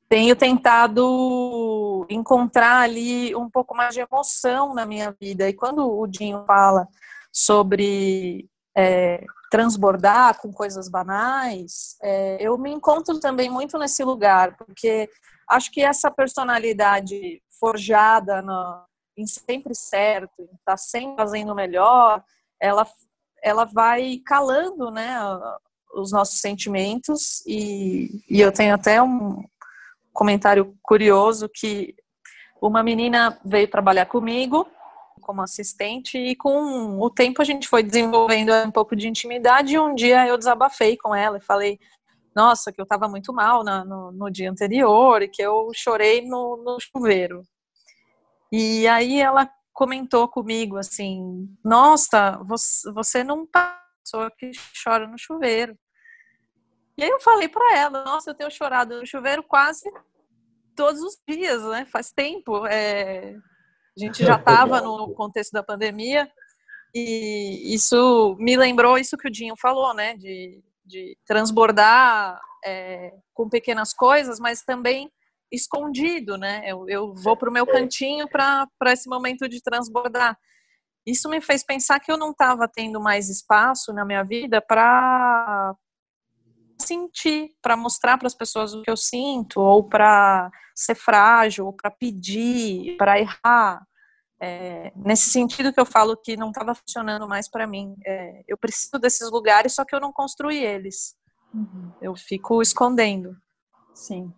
tenho 0.08 0.34
tentado 0.34 2.06
encontrar 2.10 2.80
ali 2.80 3.34
um 3.36 3.48
pouco 3.48 3.74
mais 3.74 3.94
de 3.94 4.00
emoção 4.00 4.74
na 4.74 4.84
minha 4.84 5.14
vida, 5.18 5.48
e 5.48 5.54
quando 5.54 5.88
o 5.88 6.06
Dinho 6.06 6.44
fala 6.44 6.88
sobre 7.32 8.48
é, 8.76 9.24
transbordar 9.50 10.40
com 10.40 10.52
coisas 10.52 10.88
banais, 10.88 11.96
é, 12.02 12.36
eu 12.40 12.56
me 12.58 12.70
encontro 12.70 13.20
também 13.20 13.50
muito 13.50 13.78
nesse 13.78 14.02
lugar, 14.02 14.56
porque 14.56 15.08
acho 15.48 15.70
que 15.70 15.82
essa 15.82 16.10
personalidade 16.10 17.41
forjada 17.62 18.42
no, 18.42 18.84
em 19.16 19.24
sempre 19.24 19.72
certo, 19.72 20.32
em 20.40 20.44
estar 20.46 20.56
tá 20.64 20.76
sempre 20.76 21.14
fazendo 21.14 21.54
melhor, 21.54 22.24
ela, 22.60 22.84
ela 23.40 23.64
vai 23.64 24.20
calando 24.26 24.90
né, 24.90 25.16
os 25.94 26.10
nossos 26.10 26.40
sentimentos 26.40 27.40
e, 27.46 28.24
e 28.28 28.40
eu 28.40 28.50
tenho 28.50 28.74
até 28.74 29.00
um 29.00 29.44
comentário 30.12 30.76
curioso 30.82 31.48
que 31.48 31.94
uma 32.60 32.82
menina 32.82 33.38
veio 33.44 33.70
trabalhar 33.70 34.06
comigo 34.06 34.66
como 35.20 35.40
assistente 35.40 36.18
e 36.18 36.34
com 36.34 36.98
o 37.00 37.08
tempo 37.08 37.40
a 37.40 37.44
gente 37.44 37.68
foi 37.68 37.84
desenvolvendo 37.84 38.52
um 38.66 38.72
pouco 38.72 38.96
de 38.96 39.06
intimidade 39.06 39.74
e 39.74 39.78
um 39.78 39.94
dia 39.94 40.26
eu 40.26 40.36
desabafei 40.36 40.96
com 40.96 41.14
ela 41.14 41.38
e 41.38 41.44
falei 41.44 41.78
nossa, 42.34 42.72
que 42.72 42.80
eu 42.80 42.84
estava 42.84 43.08
muito 43.08 43.32
mal 43.32 43.62
na, 43.62 43.84
no, 43.84 44.10
no, 44.10 44.30
dia 44.30 44.50
anterior 44.50 45.22
e 45.22 45.28
que 45.28 45.42
eu 45.42 45.70
chorei 45.74 46.22
no, 46.22 46.56
no 46.56 46.78
chuveiro. 46.80 47.42
E 48.52 48.86
aí 48.86 49.18
ela 49.18 49.50
comentou 49.72 50.28
comigo 50.28 50.76
assim, 50.76 51.48
nossa, 51.64 52.38
você, 52.94 53.24
não 53.24 53.46
tá 53.46 53.82
pessoa 54.02 54.30
que 54.30 54.50
chora 54.82 55.06
no 55.06 55.18
chuveiro. 55.18 55.74
E 56.98 57.02
aí 57.02 57.08
eu 57.08 57.20
falei 57.20 57.48
para 57.48 57.78
ela, 57.78 58.04
nossa, 58.04 58.30
eu 58.30 58.34
tenho 58.34 58.50
chorado 58.50 59.00
no 59.00 59.06
chuveiro 59.06 59.42
quase 59.42 59.90
todos 60.76 61.00
os 61.00 61.18
dias, 61.26 61.62
né? 61.64 61.86
Faz 61.86 62.12
tempo. 62.12 62.66
É, 62.66 63.34
a 63.96 64.00
gente 64.00 64.22
já 64.22 64.36
estava 64.36 64.80
no 64.82 65.14
contexto 65.14 65.52
da 65.52 65.62
pandemia 65.62 66.30
e 66.94 67.74
isso 67.74 68.36
me 68.38 68.56
lembrou 68.56 68.98
isso 68.98 69.16
que 69.16 69.28
o 69.28 69.32
Dinho 69.32 69.54
falou, 69.56 69.94
né? 69.94 70.14
De, 70.16 70.62
de 70.84 71.16
transbordar 71.24 72.38
é, 72.64 73.14
com 73.32 73.48
pequenas 73.48 73.94
coisas, 73.94 74.38
mas 74.38 74.62
também 74.62 75.10
escondido, 75.52 76.38
né? 76.38 76.62
Eu, 76.64 76.88
eu 76.88 77.14
vou 77.14 77.36
para 77.36 77.50
o 77.50 77.52
meu 77.52 77.66
cantinho 77.66 78.26
para 78.28 78.68
esse 78.86 79.08
momento 79.08 79.48
de 79.48 79.62
transbordar. 79.62 80.36
Isso 81.06 81.28
me 81.28 81.40
fez 81.40 81.64
pensar 81.64 82.00
que 82.00 82.10
eu 82.10 82.16
não 82.16 82.30
estava 82.30 82.66
tendo 82.68 83.00
mais 83.00 83.28
espaço 83.28 83.92
na 83.92 84.04
minha 84.04 84.22
vida 84.22 84.62
para 84.62 85.74
sentir, 86.80 87.50
para 87.60 87.76
mostrar 87.76 88.18
para 88.18 88.26
as 88.26 88.34
pessoas 88.34 88.74
o 88.74 88.82
que 88.82 88.90
eu 88.90 88.96
sinto, 88.96 89.60
ou 89.60 89.88
para 89.88 90.50
ser 90.74 90.94
frágil, 90.94 91.66
ou 91.66 91.72
para 91.72 91.90
pedir, 91.90 92.96
para 92.96 93.20
errar. 93.20 93.86
É, 94.40 94.92
nesse 94.96 95.30
sentido 95.30 95.72
que 95.72 95.78
eu 95.78 95.86
falo 95.86 96.16
que 96.16 96.36
não 96.36 96.48
estava 96.48 96.74
funcionando 96.74 97.28
mais 97.28 97.48
para 97.48 97.66
mim. 97.66 97.94
É, 98.04 98.42
eu 98.48 98.58
preciso 98.58 98.98
desses 98.98 99.30
lugares, 99.30 99.74
só 99.74 99.84
que 99.84 99.94
eu 99.94 100.00
não 100.00 100.12
construí 100.12 100.58
eles. 100.58 101.14
Uhum. 101.54 101.92
Eu 102.00 102.16
fico 102.16 102.60
escondendo. 102.60 103.36
Sim. 103.94 104.32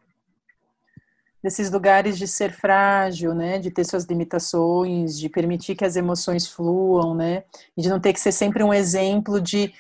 Desses 1.45 1.71
lugares 1.71 2.17
de 2.17 2.27
ser 2.27 2.53
frágil, 2.53 3.35
né, 3.35 3.59
de 3.59 3.71
ter 3.71 3.85
suas 3.85 4.05
limitações, 4.05 5.19
de 5.19 5.29
permitir 5.29 5.77
que 5.77 5.85
as 5.85 5.95
emoções 5.95 6.49
fluam, 6.49 7.15
né, 7.15 7.45
e 7.77 7.83
de 7.83 7.91
não 7.91 8.01
ter 8.01 8.15
que 8.15 8.21
ser 8.21 8.33
sempre 8.33 8.65
um 8.65 8.73
exemplo 8.73 9.39
de 9.39 9.71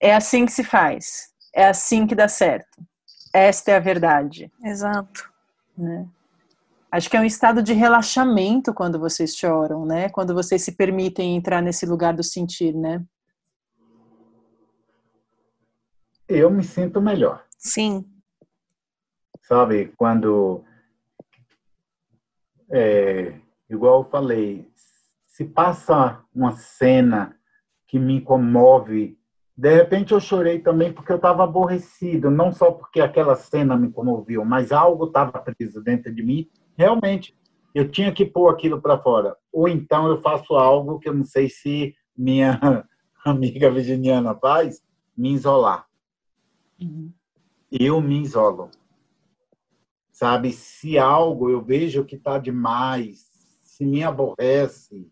é 0.00 0.14
assim 0.14 0.46
que 0.46 0.52
se 0.52 0.64
faz, 0.64 1.28
é 1.54 1.68
assim 1.68 2.06
que 2.06 2.14
dá 2.14 2.26
certo. 2.26 2.82
Esta 3.34 3.72
é 3.72 3.76
a 3.76 3.80
verdade. 3.80 4.50
Exato. 4.64 5.30
Né? 5.76 6.08
Acho 6.90 7.10
que 7.10 7.16
é 7.18 7.20
um 7.20 7.24
estado 7.24 7.62
de 7.62 7.74
relaxamento 7.74 8.72
quando 8.72 8.98
vocês 8.98 9.36
choram, 9.36 9.84
né? 9.84 10.08
Quando 10.08 10.34
vocês 10.34 10.62
se 10.62 10.72
permitem 10.72 11.36
entrar 11.36 11.62
nesse 11.62 11.84
lugar 11.86 12.14
do 12.14 12.24
sentir, 12.24 12.74
né? 12.74 13.04
Eu 16.26 16.50
me 16.50 16.64
sinto 16.64 17.00
melhor. 17.00 17.44
Sim. 17.58 18.04
Sabe, 19.42 19.92
quando. 19.96 20.64
É, 22.70 23.34
igual 23.68 24.02
eu 24.02 24.10
falei, 24.10 24.68
se 25.26 25.44
passa 25.44 26.22
uma 26.34 26.52
cena 26.52 27.36
que 27.86 27.98
me 27.98 28.20
comove 28.20 29.18
de 29.60 29.74
repente 29.74 30.12
eu 30.12 30.20
chorei 30.20 30.58
também 30.58 30.90
porque 30.90 31.12
eu 31.12 31.16
estava 31.16 31.44
aborrecido, 31.44 32.30
não 32.30 32.50
só 32.50 32.70
porque 32.70 32.98
aquela 32.98 33.36
cena 33.36 33.76
me 33.76 33.92
comoveu, 33.92 34.42
mas 34.42 34.72
algo 34.72 35.04
estava 35.04 35.38
preso 35.38 35.82
dentro 35.82 36.10
de 36.14 36.22
mim. 36.22 36.48
Realmente, 36.78 37.36
eu 37.74 37.86
tinha 37.86 38.10
que 38.10 38.24
pôr 38.24 38.48
aquilo 38.48 38.80
para 38.80 38.96
fora. 38.96 39.36
Ou 39.52 39.68
então 39.68 40.08
eu 40.08 40.22
faço 40.22 40.54
algo 40.54 40.98
que 40.98 41.10
eu 41.10 41.12
não 41.12 41.26
sei 41.26 41.50
se 41.50 41.94
minha 42.16 42.58
amiga 43.22 43.70
virginiana 43.70 44.34
faz, 44.34 44.82
me 45.14 45.34
isolar. 45.34 45.84
Uhum. 46.80 47.12
Eu 47.70 48.00
me 48.00 48.22
isolo. 48.22 48.70
Sabe, 50.20 50.52
se 50.52 50.98
algo 50.98 51.48
eu 51.48 51.64
vejo 51.64 52.04
que 52.04 52.14
está 52.14 52.36
demais, 52.36 53.24
se 53.62 53.86
me 53.86 54.04
aborrece, 54.04 55.10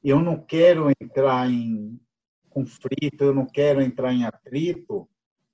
eu 0.00 0.20
não 0.20 0.38
quero 0.38 0.92
entrar 1.02 1.50
em 1.50 2.00
conflito, 2.48 3.20
eu 3.20 3.34
não 3.34 3.44
quero 3.44 3.82
entrar 3.82 4.12
em 4.12 4.24
atrito, 4.24 5.08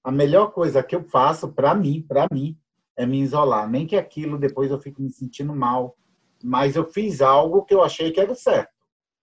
a 0.05 0.13
melhor 0.13 0.53
coisa 0.53 0.83
que 0.83 0.95
eu 0.95 1.03
faço 1.03 1.51
para 1.51 1.75
mim, 1.75 2.05
para 2.07 2.29
mim, 2.31 2.59
é 2.95 3.07
me 3.07 3.23
isolar. 3.23 3.71
Nem 3.71 3.87
que 3.87 3.97
aquilo 3.97 4.37
depois 4.37 4.71
eu 4.71 4.79
fique 4.79 5.01
me 5.01 5.11
sentindo 5.11 5.55
mal, 5.55 5.97
mas 6.43 6.77
eu 6.77 6.85
fiz 6.85 7.23
algo 7.23 7.65
que 7.65 7.73
eu 7.73 7.83
achei 7.83 8.13
que 8.13 8.21
era 8.21 8.35
certo. 8.35 8.75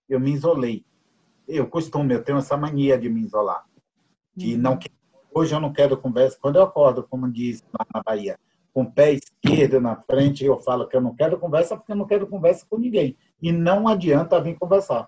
Eu 0.09 0.19
me 0.19 0.31
isolei. 0.31 0.83
Eu 1.47 1.67
costumo, 1.67 2.11
eu 2.11 2.23
tenho 2.23 2.39
essa 2.39 2.57
mania 2.57 2.97
de 2.97 3.09
me 3.09 3.21
isolar. 3.21 3.63
De 4.35 4.55
uhum. 4.55 4.59
não 4.59 4.79
hoje 5.35 5.53
eu 5.53 5.59
não 5.59 5.71
quero 5.71 5.95
conversa. 5.97 6.35
Quando 6.41 6.55
eu 6.55 6.63
acordo, 6.63 7.07
como 7.07 7.31
diz 7.31 7.63
lá 7.71 7.85
na 7.93 8.01
Bahia, 8.01 8.39
com 8.73 8.83
o 8.83 8.91
pé 8.91 9.13
esquerdo 9.13 9.81
na 9.81 9.95
frente, 9.95 10.45
eu 10.45 10.59
falo 10.59 10.87
que 10.87 10.95
eu 10.95 11.01
não 11.01 11.15
quero 11.15 11.39
conversa 11.39 11.75
porque 11.75 11.91
eu 11.91 11.95
não 11.95 12.07
quero 12.07 12.27
conversa 12.27 12.65
com 12.69 12.77
ninguém. 12.77 13.17
E 13.41 13.51
não 13.51 13.87
adianta 13.87 14.41
vir 14.41 14.57
conversar 14.57 15.07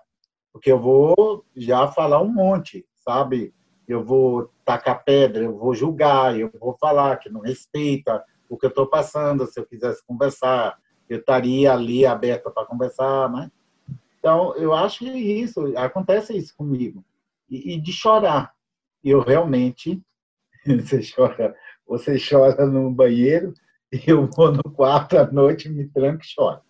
porque 0.54 0.70
eu 0.70 0.78
vou 0.78 1.44
já 1.56 1.88
falar 1.88 2.22
um 2.22 2.32
monte, 2.32 2.86
sabe? 2.94 3.52
Eu 3.88 4.04
vou 4.04 4.52
tacar 4.64 5.02
pedra, 5.02 5.42
eu 5.42 5.58
vou 5.58 5.74
julgar, 5.74 6.38
eu 6.38 6.48
vou 6.60 6.78
falar 6.78 7.16
que 7.16 7.28
não 7.28 7.40
respeita 7.40 8.24
o 8.48 8.56
que 8.56 8.64
eu 8.64 8.68
estou 8.68 8.86
passando. 8.86 9.46
Se 9.48 9.58
eu 9.58 9.66
quisesse 9.66 10.06
conversar, 10.06 10.78
eu 11.08 11.18
estaria 11.18 11.72
ali 11.72 12.06
aberta 12.06 12.52
para 12.52 12.64
conversar, 12.64 13.28
né? 13.32 13.50
Então, 14.20 14.54
eu 14.54 14.72
acho 14.72 15.00
que 15.00 15.10
isso, 15.10 15.76
acontece 15.76 16.36
isso 16.36 16.56
comigo. 16.56 17.04
E, 17.50 17.74
e 17.74 17.80
de 17.80 17.92
chorar. 17.92 18.54
Eu 19.02 19.20
realmente, 19.20 20.00
você 20.64 21.00
chora, 21.02 21.52
você 21.86 22.16
chora 22.18 22.66
no 22.66 22.90
banheiro, 22.90 23.54
e 23.92 24.02
eu 24.06 24.28
vou 24.34 24.52
no 24.52 24.62
quarto 24.62 25.16
à 25.16 25.30
noite, 25.30 25.68
me 25.68 25.86
tranco 25.88 26.22
e 26.22 26.26
choro. 26.26 26.60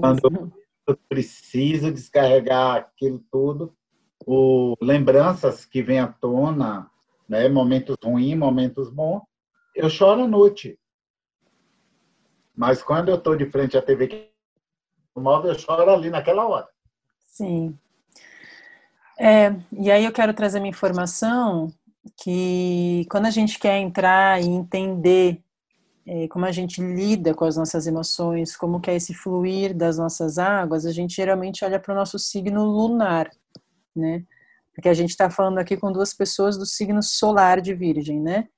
Quando 0.00 0.52
eu 0.86 0.96
preciso 1.08 1.92
descarregar 1.92 2.76
aquilo 2.76 3.22
tudo, 3.30 3.76
o 4.26 4.74
lembranças 4.80 5.64
que 5.64 5.82
vêm 5.82 6.00
à 6.00 6.08
tona, 6.08 6.90
né, 7.28 7.48
momentos 7.48 7.96
ruins, 8.02 8.36
momentos 8.36 8.90
bons, 8.90 9.22
eu 9.74 9.88
choro 9.88 10.22
à 10.22 10.28
noite. 10.28 10.78
Mas 12.56 12.82
quando 12.82 13.08
eu 13.08 13.16
estou 13.16 13.36
de 13.36 13.46
frente 13.46 13.76
à 13.76 13.82
TV 13.82 14.30
móvel, 15.16 15.52
eu 15.52 15.58
choro 15.58 15.90
ali 15.90 16.10
naquela 16.10 16.46
hora. 16.46 16.68
Sim. 17.26 17.78
É, 19.18 19.54
e 19.72 19.90
aí 19.90 20.04
eu 20.04 20.12
quero 20.12 20.32
trazer 20.32 20.58
uma 20.58 20.68
informação 20.68 21.70
que 22.16 23.06
quando 23.10 23.26
a 23.26 23.30
gente 23.30 23.58
quer 23.58 23.78
entrar 23.78 24.40
e 24.40 24.46
entender 24.46 25.42
é, 26.06 26.26
como 26.28 26.44
a 26.46 26.52
gente 26.52 26.80
lida 26.82 27.34
com 27.34 27.44
as 27.44 27.56
nossas 27.56 27.86
emoções, 27.86 28.56
como 28.56 28.80
que 28.80 28.90
é 28.90 28.96
esse 28.96 29.14
fluir 29.14 29.76
das 29.76 29.98
nossas 29.98 30.38
águas, 30.38 30.86
a 30.86 30.92
gente 30.92 31.14
geralmente 31.14 31.64
olha 31.64 31.78
para 31.78 31.92
o 31.92 31.96
nosso 31.96 32.18
signo 32.18 32.64
lunar, 32.64 33.30
né? 33.94 34.24
Porque 34.74 34.88
a 34.88 34.94
gente 34.94 35.10
está 35.10 35.28
falando 35.28 35.58
aqui 35.58 35.76
com 35.76 35.92
duas 35.92 36.14
pessoas 36.14 36.56
do 36.56 36.64
signo 36.64 37.02
solar 37.02 37.60
de 37.60 37.74
Virgem, 37.74 38.20
né? 38.20 38.48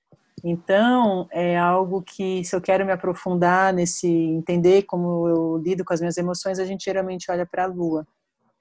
Então, 0.45 1.29
é 1.31 1.59
algo 1.59 2.03
que, 2.03 2.45
se 2.45 2.55
eu 2.55 2.61
quero 2.61 2.85
me 2.85 2.93
aprofundar 2.93 3.73
nesse, 3.73 4.09
entender 4.09 4.83
como 4.83 5.29
eu 5.29 5.57
lido 5.59 5.85
com 5.85 5.93
as 5.93 6.01
minhas 6.01 6.17
emoções, 6.17 6.59
a 6.59 6.65
gente 6.65 6.85
geralmente 6.85 7.31
olha 7.31 7.47
para 7.47 7.65
a 7.65 7.67
lua. 7.67 8.07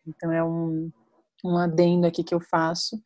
Então, 0.05 0.31
é 0.31 0.43
um, 0.43 0.91
um 1.43 1.57
adendo 1.57 2.05
aqui 2.05 2.23
que 2.23 2.35
eu 2.35 2.39
faço. 2.39 3.01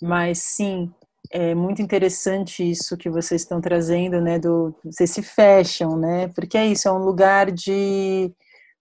Mas, 0.00 0.38
sim, 0.38 0.92
é 1.30 1.54
muito 1.54 1.82
interessante 1.82 2.68
isso 2.68 2.96
que 2.96 3.10
vocês 3.10 3.42
estão 3.42 3.60
trazendo, 3.60 4.20
né? 4.20 4.38
Do 4.38 4.74
vocês 4.84 5.10
se 5.10 5.22
fecham, 5.22 5.96
né? 5.96 6.28
Porque 6.28 6.56
é 6.56 6.66
isso, 6.66 6.88
é 6.88 6.92
um 6.92 7.04
lugar 7.04 7.50
de 7.50 8.32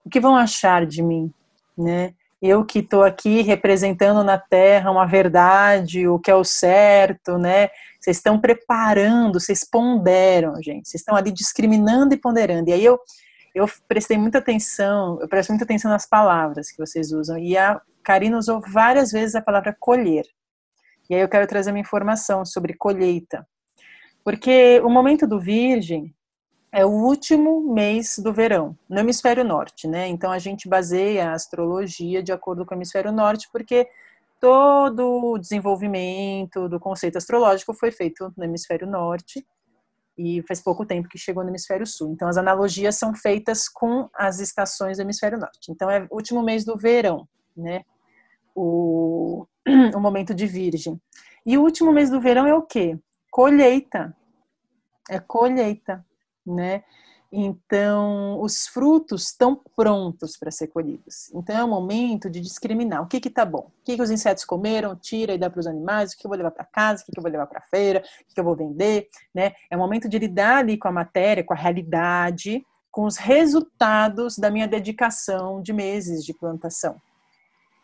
o 0.04 0.10
que 0.10 0.20
vão 0.20 0.36
achar 0.36 0.86
de 0.86 1.02
mim, 1.02 1.32
né? 1.78 2.14
Eu 2.41 2.64
que 2.64 2.80
estou 2.80 3.04
aqui 3.04 3.41
representando 3.41 4.24
na 4.24 4.38
Terra 4.38 4.91
uma 4.91 5.06
verdade, 5.06 6.08
o 6.08 6.20
que 6.20 6.30
é 6.30 6.36
o 6.36 6.43
certo, 6.43 7.38
né? 7.38 7.70
Vocês 8.00 8.18
estão 8.18 8.39
preparando, 8.39 9.39
vocês 9.39 9.64
ponderam, 9.64 10.62
gente. 10.62 10.88
Vocês 10.88 11.02
estão 11.02 11.16
ali 11.16 11.32
discriminando 11.32 12.14
e 12.14 12.18
ponderando. 12.18 12.70
E 12.70 12.74
aí 12.74 12.86
eu 12.86 13.00
eu 13.56 13.66
prestei 13.88 14.18
muita 14.18 14.39
atenção, 14.39 15.18
eu 15.22 15.30
presto 15.30 15.50
muita 15.50 15.64
atenção 15.64 15.89
nas 15.89 16.06
palavras 16.06 16.70
que 16.70 16.78
vocês 16.78 17.14
usam. 17.14 17.38
E 17.38 17.58
a 17.58 17.82
Karina 18.04 18.38
usou 18.38 18.62
várias 18.68 19.12
vezes 19.12 19.34
a 19.34 19.41
palavra 19.41 19.74
colher. 19.80 20.26
E 21.10 21.16
aí 21.16 21.22
eu 21.22 21.30
quero 21.30 21.47
trazer 21.47 21.72
uma 21.72 21.80
informação 21.80 22.45
sobre 22.45 22.74
colheita. 22.74 23.47
Porque 24.24 24.82
o 24.84 24.89
momento 24.89 25.28
do 25.28 25.39
Virgem 25.39 26.14
é 26.72 26.86
o 26.86 26.89
último 26.89 27.74
mês 27.74 28.18
do 28.18 28.34
verão, 28.34 28.78
no 28.89 28.99
hemisfério 28.99 29.45
norte, 29.45 29.88
né? 29.88 30.08
Então 30.08 30.32
a 30.32 30.39
gente 30.39 30.68
baseia 30.68 31.30
a 31.30 31.34
astrologia 31.34 32.22
de 32.22 32.34
acordo 32.34 32.66
com 32.66 32.74
o 32.74 32.78
hemisfério 32.78 33.12
norte, 33.12 33.47
porque 33.51 33.88
todo 34.41 35.32
o 35.32 35.38
desenvolvimento 35.38 36.68
do 36.68 36.80
conceito 36.80 37.18
astrológico 37.18 37.74
foi 37.74 37.91
feito 37.91 38.34
no 38.36 38.43
hemisfério 38.43 38.86
norte 38.86 39.45
e 40.18 40.43
faz 40.47 40.62
pouco 40.62 40.86
tempo 40.86 41.08
que 41.08 41.18
chegou 41.18 41.43
no 41.43 41.49
hemisfério 41.49 41.86
sul. 41.86 42.12
Então 42.12 42.28
as 42.28 42.38
analogias 42.38 42.95
são 42.95 43.14
feitas 43.14 43.70
com 43.70 44.10
as 44.14 44.39
estações 44.39 44.97
do 44.97 45.01
hemisfério 45.01 45.38
norte. 45.38 45.72
Então 45.72 45.89
é 45.89 46.08
o 46.10 46.16
último 46.16 46.43
mês 46.43 46.66
do 46.66 46.78
verão, 46.78 47.28
né? 47.56 47.84
O, 48.53 49.45
o 49.95 49.99
momento 49.99 50.34
de 50.34 50.45
virgem. 50.45 50.99
E 51.45 51.57
o 51.57 51.61
último 51.61 51.91
mês 51.91 52.09
do 52.09 52.20
verão 52.20 52.45
é 52.47 52.53
o 52.53 52.61
quê? 52.61 52.97
Colheita. 53.32 54.16
É 55.09 55.20
colheita, 55.20 56.03
né? 56.45 56.84
Então, 57.38 58.39
os 58.39 58.66
frutos 58.66 59.24
estão 59.24 59.59
prontos 59.76 60.38
para 60.38 60.49
ser 60.49 60.68
colhidos. 60.68 61.30
Então, 61.34 61.57
é 61.57 61.63
o 61.63 61.68
momento 61.68 62.30
de 62.30 62.39
discriminar 62.39 63.03
o 63.03 63.07
que 63.07 63.20
que 63.20 63.30
tá 63.30 63.43
bom. 63.43 63.72
O 63.82 63.84
que, 63.84 63.97
que 63.97 64.01
os 64.01 64.09
insetos 64.09 64.45
comeram, 64.45 64.95
tira 64.95 65.34
e 65.34 65.38
dá 65.38 65.49
para 65.49 65.59
os 65.59 65.68
animais, 65.68 66.13
o 66.13 66.18
que 66.18 66.26
eu 66.26 66.30
vou 66.30 66.38
levar 66.38 66.51
para 66.51 66.63
casa, 66.63 67.03
o 67.03 67.05
que, 67.05 67.11
que 67.11 67.20
eu 67.20 67.22
vou 67.22 67.32
levar 67.32 67.45
para 67.47 67.59
a 67.59 67.63
feira, 67.63 67.99
o 67.99 68.26
que, 68.26 68.36
que 68.36 68.39
eu 68.39 68.43
vou 68.43 68.55
vender, 68.55 69.09
né? 69.34 69.51
É 69.70 69.76
o 69.76 69.80
momento 69.80 70.07
de 70.07 70.18
lidar 70.18 70.59
ali 70.59 70.78
com 70.78 70.88
a 70.88 70.91
matéria, 70.93 71.43
com 71.43 71.53
a 71.53 71.57
realidade, 71.57 72.63
com 72.89 73.03
os 73.03 73.18
resultados 73.18 74.38
da 74.38 74.49
minha 74.49 74.68
dedicação 74.68 75.61
de 75.61 75.74
meses 75.74 76.24
de 76.24 76.34
plantação. 76.34 77.01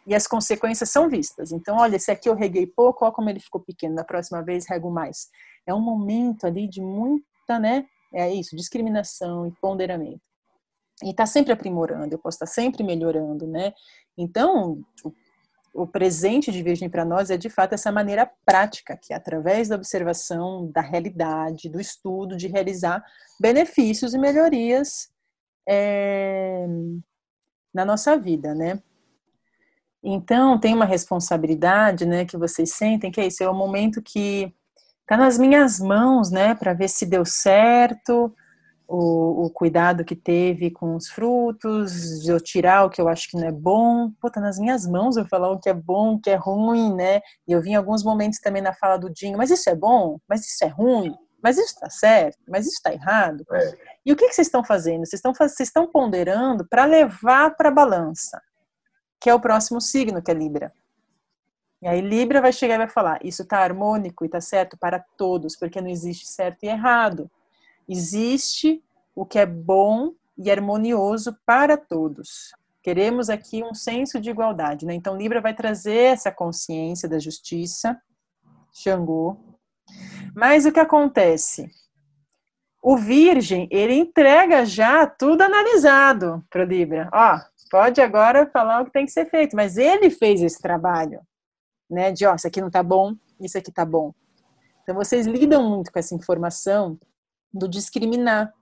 E 0.06 0.16
as 0.16 0.26
consequências 0.28 0.90
são 0.90 1.10
vistas. 1.10 1.52
Então, 1.52 1.78
olha, 1.78 1.96
esse 1.96 2.12
aqui 2.12 2.28
eu 2.28 2.36
reguei 2.36 2.66
pouco, 2.66 3.06
olha 3.06 3.14
como 3.14 3.30
ele 3.30 3.40
ficou 3.40 3.62
pequeno, 3.62 3.96
da 3.96 4.04
próxima 4.04 4.42
vez 4.42 4.68
rego 4.68 4.90
mais. 4.90 5.30
É 5.66 5.74
um 5.74 5.82
momento 5.82 6.46
ali 6.46 6.68
de 6.68 6.82
muita, 6.82 7.60
né, 7.60 7.86
é 8.14 8.34
isso, 8.34 8.56
discriminação 8.56 9.48
e 9.48 9.52
ponderamento. 9.62 10.22
E 11.04 11.12
está 11.12 11.26
sempre 11.26 11.54
aprimorando, 11.54 12.14
eu 12.14 12.20
posso 12.20 12.36
estar 12.36 12.46
tá 12.46 12.52
sempre 12.52 12.84
melhorando, 12.84 13.48
né? 13.48 13.74
Então, 14.18 14.84
o, 15.04 15.14
o 15.84 15.88
presente 15.88 16.52
de 16.52 16.62
Virgem 16.62 16.90
para 16.90 17.06
nós 17.06 17.30
é 17.30 17.38
de 17.38 17.50
fato 17.50 17.74
essa 17.74 17.92
maneira 17.92 18.30
prática, 18.46 18.98
que 18.98 19.14
é 19.14 19.16
através 19.16 19.70
da 19.70 19.76
observação 19.76 20.70
da 20.72 20.82
realidade, 20.82 21.70
do 21.70 21.80
estudo, 21.80 22.36
de 22.36 22.48
realizar 22.48 23.04
benefícios 23.40 24.14
e 24.14 24.20
melhorias 24.20 25.10
é, 25.68 26.68
na 27.74 27.86
nossa 27.86 28.18
vida, 28.18 28.54
né? 28.54 28.82
Então, 30.04 30.60
tem 30.60 30.74
uma 30.74 30.86
responsabilidade, 30.86 32.06
né, 32.06 32.26
que 32.26 32.38
vocês 32.38 32.74
sentem, 32.74 33.12
que 33.12 33.22
é 33.22 33.28
isso, 33.28 33.44
é 33.44 33.50
o 33.50 33.54
momento 33.54 34.02
que 34.02 34.54
Tá 35.12 35.18
nas 35.18 35.38
minhas 35.38 35.78
mãos, 35.78 36.32
né, 36.32 36.56
para 36.56 36.74
ver 36.74 36.88
se 36.88 37.06
deu 37.06 37.26
certo, 37.26 38.34
o, 38.88 39.46
o, 39.46 39.50
cuidado 39.50 40.06
que 40.06 40.16
teve 40.16 40.72
com 40.72 40.96
os 40.96 41.10
frutos, 41.10 42.22
de 42.24 42.32
eu 42.32 42.40
tirar 42.40 42.86
o 42.86 42.90
que 42.90 43.02
eu 43.02 43.10
acho 43.10 43.30
que 43.30 43.36
não 43.36 43.46
é 43.46 43.52
bom. 43.52 44.10
Pô, 44.22 44.32
tá 44.32 44.40
nas 44.40 44.58
minhas 44.58 44.88
mãos 44.88 45.18
eu 45.18 45.26
falar 45.26 45.52
o 45.52 45.60
que 45.60 45.68
é 45.68 45.74
bom, 45.74 46.14
o 46.14 46.22
que 46.22 46.30
é 46.30 46.36
ruim, 46.36 46.96
né? 46.96 47.20
E 47.46 47.52
eu 47.52 47.62
vi 47.62 47.72
em 47.72 47.76
alguns 47.76 48.06
momentos 48.06 48.40
também 48.40 48.62
na 48.62 48.74
fala 48.74 48.96
do 48.96 49.10
Dinho, 49.10 49.38
mas 49.38 49.52
isso 49.52 49.70
é 49.70 49.76
bom? 49.76 50.18
Mas 50.30 50.48
isso 50.48 50.64
é 50.64 50.68
ruim? 50.70 51.14
Mas 51.44 51.58
isso 51.58 51.74
está 51.74 51.90
certo? 51.90 52.38
Mas 52.48 52.66
isso 52.66 52.76
está 52.78 52.94
errado? 52.94 53.44
É. 53.52 53.78
E 54.06 54.14
o 54.14 54.16
que, 54.16 54.30
que 54.30 54.34
vocês 54.34 54.48
estão 54.48 54.64
fazendo? 54.64 55.06
Vocês 55.06 55.20
estão, 55.20 55.34
vocês 55.34 55.68
estão 55.68 55.92
ponderando 55.92 56.66
para 56.70 56.86
levar 56.86 57.54
para 57.58 57.68
a 57.68 57.74
balança, 57.74 58.42
que 59.22 59.30
é 59.30 59.34
o 59.36 59.40
próximo 59.40 59.80
signo, 59.80 60.22
que 60.22 60.32
é 60.32 60.34
Libra. 60.34 60.74
E 61.80 61.88
aí 61.88 62.02
Libra 62.02 62.42
vai 62.42 62.52
chegar 62.52 62.76
e 62.76 62.80
vai 62.80 62.90
falar: 62.90 63.20
isso 63.24 63.44
está 63.44 63.60
harmônico 63.60 64.26
e 64.26 64.28
está 64.28 64.42
certo 64.42 64.76
para 64.78 65.00
todos, 65.16 65.56
porque 65.56 65.80
não 65.80 65.90
existe 65.90 66.28
certo 66.28 66.64
e 66.64 66.68
errado. 66.68 67.30
Existe 67.88 68.84
o 69.16 69.26
que 69.26 69.38
é 69.38 69.46
bom 69.46 70.14
e 70.38 70.50
harmonioso 70.50 71.38
para 71.46 71.78
todos. 71.78 72.52
Queremos 72.82 73.30
aqui 73.30 73.64
um 73.64 73.76
senso 73.76 74.20
de 74.20 74.32
igualdade, 74.32 74.88
né? 74.88 74.96
Então 74.96 75.16
Libra 75.16 75.40
vai 75.40 75.54
trazer 75.54 76.14
essa 76.14 76.32
consciência 76.32 77.08
da 77.08 77.20
justiça, 77.20 78.02
Xangô. 78.74 79.38
Mas 80.36 80.66
o 80.66 80.72
que 80.72 80.80
acontece? 80.80 81.70
O 82.82 82.98
Virgem, 82.98 83.68
ele 83.70 83.94
entrega 83.94 84.66
já 84.66 85.06
tudo 85.06 85.44
analisado 85.44 86.44
para 86.50 86.66
Libra. 86.66 87.08
Ó, 87.14 87.40
pode 87.72 88.02
agora 88.02 88.46
falar 88.46 88.82
o 88.82 88.86
que 88.86 88.92
tem 88.92 89.06
que 89.06 89.12
ser 89.12 89.26
feito, 89.30 89.56
mas 89.56 89.78
ele 89.78 90.12
fez 90.12 90.42
esse 90.44 90.62
trabalho 90.62 91.22
né? 91.92 92.12
De 92.12 92.26
ó, 92.26 92.34
isso 92.34 92.48
aqui 92.48 92.62
não 92.62 92.72
tá 92.72 92.82
bom, 92.82 93.14
isso 93.40 93.58
aqui 93.58 93.72
tá 93.72 93.84
bom. 93.84 94.14
Então 94.82 94.96
vocês 94.96 95.28
lidam 95.28 95.70
muito 95.70 95.92
com 95.92 96.00
essa 96.00 96.16
informação 96.16 96.98
do 97.54 97.68
discriminar, 97.68 98.54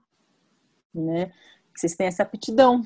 né? 0.92 1.30
Vocês 1.74 1.94
têm 1.94 2.08
essa 2.08 2.24
aptidão. 2.24 2.82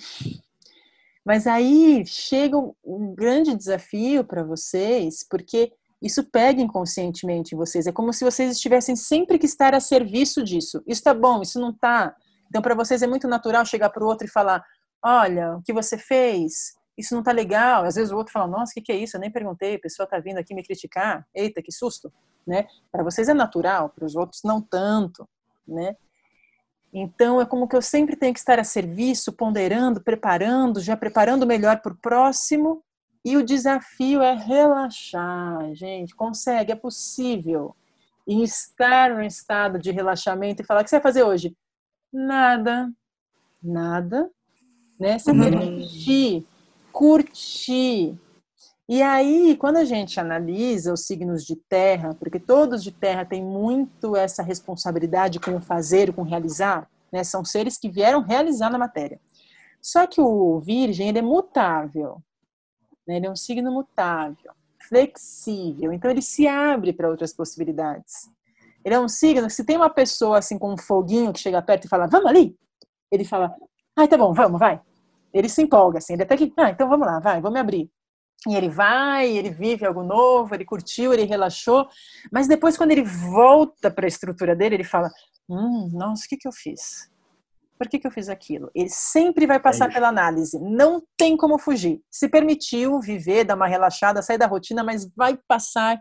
Mas 1.25 1.47
aí 1.47 2.05
chega 2.07 2.59
um 2.85 3.15
grande 3.15 3.57
desafio 3.57 4.23
para 4.23 4.45
vocês, 4.45 5.27
porque 5.29 5.73
isso 6.03 6.23
pega 6.25 6.61
inconscientemente 6.61 7.55
em 7.55 7.59
vocês. 7.59 7.87
É 7.87 7.93
como 7.93 8.13
se 8.13 8.23
vocês 8.23 8.53
estivessem 8.53 8.95
sempre 8.95 9.39
que 9.39 9.47
estar 9.47 9.75
a 9.75 9.81
serviço 9.81 10.45
disso. 10.45 10.83
Isso 10.87 11.03
tá 11.03 11.15
bom, 11.15 11.41
isso 11.41 11.59
não 11.59 11.73
tá. 11.73 12.15
Então, 12.49 12.61
para 12.61 12.75
vocês 12.75 13.03
é 13.03 13.07
muito 13.07 13.27
natural 13.27 13.65
chegar 13.65 13.89
para 13.89 14.05
o 14.05 14.07
outro 14.07 14.27
e 14.27 14.31
falar: 14.31 14.63
olha, 15.05 15.57
o 15.57 15.63
que 15.63 15.73
você 15.73 15.99
fez 15.99 16.75
isso 16.97 17.15
não 17.15 17.23
tá 17.23 17.33
legal. 17.33 17.85
Às 17.85 17.97
vezes 17.97 18.13
o 18.13 18.17
outro 18.17 18.33
fala, 18.33 18.47
nossa, 18.47 18.71
o 18.71 18.75
que, 18.75 18.81
que 18.81 18.93
é 18.93 18.97
isso? 18.97 19.17
Eu 19.17 19.21
nem 19.21 19.31
perguntei, 19.31 19.75
a 19.75 19.81
pessoa 19.81 20.07
tá 20.07 20.19
vindo 20.19 20.39
aqui 20.39 20.55
me 20.55 20.63
criticar. 20.63 21.27
Eita, 21.35 21.61
que 21.61 21.73
susto, 21.73 22.13
né? 22.47 22.67
Para 22.91 23.03
vocês 23.03 23.29
é 23.29 23.35
natural, 23.35 23.91
para 23.91 24.05
os 24.05 24.15
outros 24.15 24.43
não 24.45 24.61
tanto, 24.61 25.29
né? 25.67 25.97
Então 26.93 27.41
é 27.41 27.47
como 27.47 27.67
que 27.67 27.75
eu 27.75 27.83
sempre 27.83 28.15
tenho 28.15 28.33
que 28.33 28.39
estar 28.39 28.61
a 28.61 28.65
serviço, 28.65 29.33
ponderando, 29.33 30.01
preparando, 30.01 30.81
já 30.81 30.97
preparando 30.97 31.47
melhor 31.47 31.81
para 31.81 31.93
o 31.93 31.97
próximo. 31.97 32.85
E 33.25 33.37
o 33.37 33.45
desafio 33.45 34.23
é 34.23 34.35
relaxar, 34.35 35.75
gente. 35.75 36.15
Consegue, 36.15 36.71
é 36.71 36.77
possível. 36.77 37.75
E 38.27 38.43
estar 38.45 39.11
no 39.11 39.23
estado 39.23 39.79
de 39.79 39.91
relaxamento 39.91 40.63
e 40.63 40.65
falar: 40.65 40.83
o 40.83 40.85
que 40.85 40.91
você 40.91 40.97
vai 40.97 41.03
fazer 41.03 41.25
hoje? 41.25 41.57
Nada. 42.13 42.93
Nada. 43.61 44.31
Né? 45.05 45.19
Se 45.19 45.33
permitir 45.33 46.37
uhum 46.37 46.55
curtir. 46.95 48.17
E 48.89 49.03
aí, 49.03 49.57
quando 49.57 49.79
a 49.79 49.85
gente 49.85 50.21
analisa 50.21 50.93
os 50.93 51.07
signos 51.07 51.45
de 51.45 51.57
terra, 51.57 52.15
porque 52.15 52.39
todos 52.39 52.85
de 52.85 52.93
terra 52.93 53.25
têm 53.25 53.43
muito 53.43 54.15
essa 54.15 54.43
responsabilidade 54.43 55.41
com 55.41 55.57
o 55.57 55.61
fazer, 55.61 56.13
com 56.13 56.23
o 56.23 56.25
realizar, 56.25 56.89
né? 57.13 57.25
São 57.25 57.45
seres 57.45 57.77
que 57.77 57.91
vieram 57.91 58.23
realizar 58.23 58.71
na 58.71 58.79
matéria. 58.79 59.21
Só 59.83 60.07
que 60.07 60.21
o 60.21 60.61
virgem, 60.61 61.09
ele 61.09 61.19
é 61.19 61.23
mutável. 61.23 62.23
Né? 63.07 63.17
Ele 63.17 63.27
é 63.27 63.31
um 63.31 63.37
signo 63.37 63.73
mutável, 63.73 64.53
flexível. 64.89 65.93
Então, 65.93 66.11
ele 66.11 66.23
se 66.23 66.47
abre 66.47 66.93
para 66.93 67.09
outras 67.09 67.33
possibilidades. 67.33 68.31
Ele 68.85 68.95
é 68.95 69.01
um 69.01 69.09
signo, 69.09 69.49
se 69.51 69.65
tem 69.65 69.77
uma 69.77 69.91
pessoa 69.91 70.39
assim 70.39 70.59
com 70.59 70.75
um 70.75 70.79
foguinho 70.79 71.33
que 71.33 71.41
chega 71.41 71.61
perto 71.63 71.87
e 71.87 71.89
fala, 71.89 72.07
vamos 72.07 72.27
ali, 72.27 72.55
ele 73.11 73.25
fala, 73.25 73.55
ai, 73.97 74.07
tá 74.07 74.19
bom, 74.19 74.33
vamos, 74.35 74.61
vai 74.61 74.81
ele 75.35 75.49
se 75.49 75.61
empolga, 75.61 75.99
assim, 75.99 76.15
ele 76.15 76.23
até 76.23 76.37
que, 76.37 76.53
ah, 76.57 76.71
então 76.71 76.89
vamos 76.89 77.07
lá, 77.07 77.19
vai, 77.19 77.41
vamos 77.41 77.59
abrir. 77.59 77.91
E 78.47 78.55
ele 78.55 78.69
vai, 78.69 79.29
ele 79.29 79.51
vive 79.51 79.87
algo 79.87 80.03
novo, 80.03 80.55
ele 80.55 80.65
curtiu, 80.65 81.13
ele 81.13 81.25
relaxou, 81.25 81.89
mas 82.31 82.47
depois, 82.47 82.77
quando 82.77 82.93
ele 82.93 83.03
volta 83.03 83.91
para 83.91 84.07
a 84.07 84.09
estrutura 84.09 84.55
dele, 84.55 84.77
ele 84.77 84.85
fala: 84.85 85.11
Hum, 85.49 85.91
nossa, 85.93 86.25
o 86.25 86.29
que, 86.29 86.37
que 86.37 86.47
eu 86.47 86.53
fiz? 86.53 87.11
Por 87.79 87.89
que, 87.89 87.99
que 87.99 88.07
eu 88.07 88.11
fiz 88.11 88.29
aquilo? 88.29 88.71
Ele 88.75 88.89
sempre 88.89 89.47
vai 89.47 89.59
passar 89.59 89.91
é 89.91 89.93
pela 89.93 90.09
análise, 90.09 90.59
não 90.61 91.03
tem 91.17 91.37
como 91.37 91.59
fugir. 91.59 92.01
Se 92.11 92.29
permitiu 92.29 93.01
viver, 93.01 93.45
dar 93.45 93.57
uma 93.57 93.67
relaxada, 93.67 94.23
sair 94.23 94.39
da 94.39 94.47
rotina, 94.47 94.85
mas 94.85 95.11
vai 95.17 95.39
passar, 95.49 96.01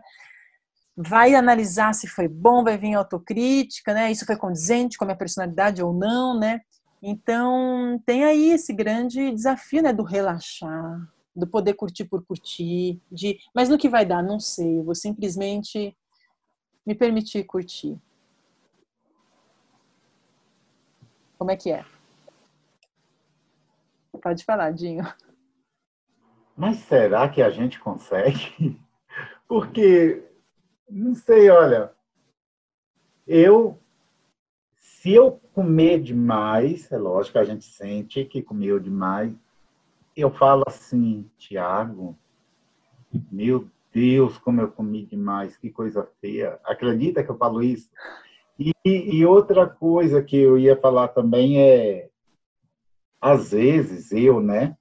vai 0.96 1.34
analisar 1.34 1.92
se 1.92 2.06
foi 2.06 2.28
bom, 2.28 2.62
vai 2.62 2.78
vir 2.78 2.94
autocrítica, 2.94 3.92
né? 3.92 4.12
Isso 4.12 4.24
foi 4.24 4.36
condizente 4.36 4.96
com 4.96 5.04
a 5.04 5.08
minha 5.08 5.18
personalidade 5.18 5.82
ou 5.82 5.92
não, 5.92 6.38
né? 6.38 6.60
Então, 7.06 8.02
tem 8.06 8.24
aí 8.24 8.52
esse 8.52 8.72
grande 8.72 9.30
desafio, 9.30 9.82
né, 9.82 9.92
do 9.92 10.02
relaxar, 10.02 11.06
do 11.36 11.46
poder 11.46 11.74
curtir 11.74 12.06
por 12.06 12.24
curtir, 12.24 12.98
de, 13.12 13.38
mas 13.54 13.68
no 13.68 13.76
que 13.76 13.90
vai 13.90 14.06
dar, 14.06 14.22
não 14.22 14.40
sei, 14.40 14.78
eu 14.78 14.84
vou 14.84 14.94
simplesmente 14.94 15.94
me 16.86 16.94
permitir 16.94 17.44
curtir. 17.44 18.00
Como 21.36 21.50
é 21.50 21.58
que 21.58 21.70
é? 21.70 21.84
Pode 24.22 24.42
falar, 24.42 24.70
Dinho. 24.70 25.04
Mas 26.56 26.78
será 26.78 27.28
que 27.28 27.42
a 27.42 27.50
gente 27.50 27.78
consegue? 27.78 28.80
Porque, 29.46 30.26
não 30.88 31.14
sei, 31.14 31.50
olha, 31.50 31.92
eu 33.26 33.78
se 35.04 35.12
eu 35.12 35.32
comer 35.52 36.00
demais, 36.00 36.90
é 36.90 36.96
lógico, 36.96 37.38
a 37.38 37.44
gente 37.44 37.66
sente 37.66 38.24
que 38.24 38.40
comeu 38.40 38.80
demais. 38.80 39.34
Eu 40.16 40.30
falo 40.30 40.64
assim, 40.66 41.30
Tiago, 41.36 42.18
Meu 43.30 43.68
Deus, 43.92 44.38
como 44.38 44.62
eu 44.62 44.72
comi 44.72 45.04
demais, 45.04 45.58
que 45.58 45.68
coisa 45.68 46.08
feia. 46.22 46.58
Acredita 46.64 47.22
que 47.22 47.30
eu 47.30 47.36
falo 47.36 47.62
isso? 47.62 47.90
E, 48.58 48.72
e 48.86 49.26
outra 49.26 49.68
coisa 49.68 50.22
que 50.22 50.38
eu 50.38 50.56
ia 50.56 50.74
falar 50.74 51.08
também 51.08 51.60
é, 51.60 52.08
às 53.20 53.50
vezes 53.50 54.10
eu, 54.10 54.40
né, 54.40 54.74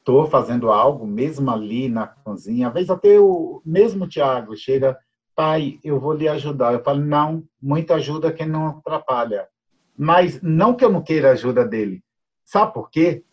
estou 0.00 0.26
fazendo 0.26 0.72
algo, 0.72 1.06
mesmo 1.06 1.48
ali 1.48 1.88
na 1.88 2.08
cozinha, 2.08 2.66
às 2.66 2.74
vezes 2.74 2.90
até 2.90 3.20
o 3.20 3.62
mesmo 3.64 4.08
Tiago 4.08 4.56
chega, 4.56 4.98
pai, 5.38 5.78
eu 5.84 6.00
vou 6.00 6.12
lhe 6.12 6.26
ajudar. 6.26 6.72
Eu 6.72 6.82
falo, 6.82 7.00
não, 7.00 7.44
muita 7.62 7.94
ajuda 7.94 8.32
que 8.32 8.44
não 8.44 8.66
atrapalha. 8.66 9.46
Mas 9.96 10.42
não 10.42 10.74
que 10.74 10.84
eu 10.84 10.90
não 10.90 11.02
queira 11.02 11.28
a 11.28 11.32
ajuda 11.32 11.64
dele. 11.64 12.02
Sabe 12.44 12.72
por 12.72 12.90
quê? 12.90 13.24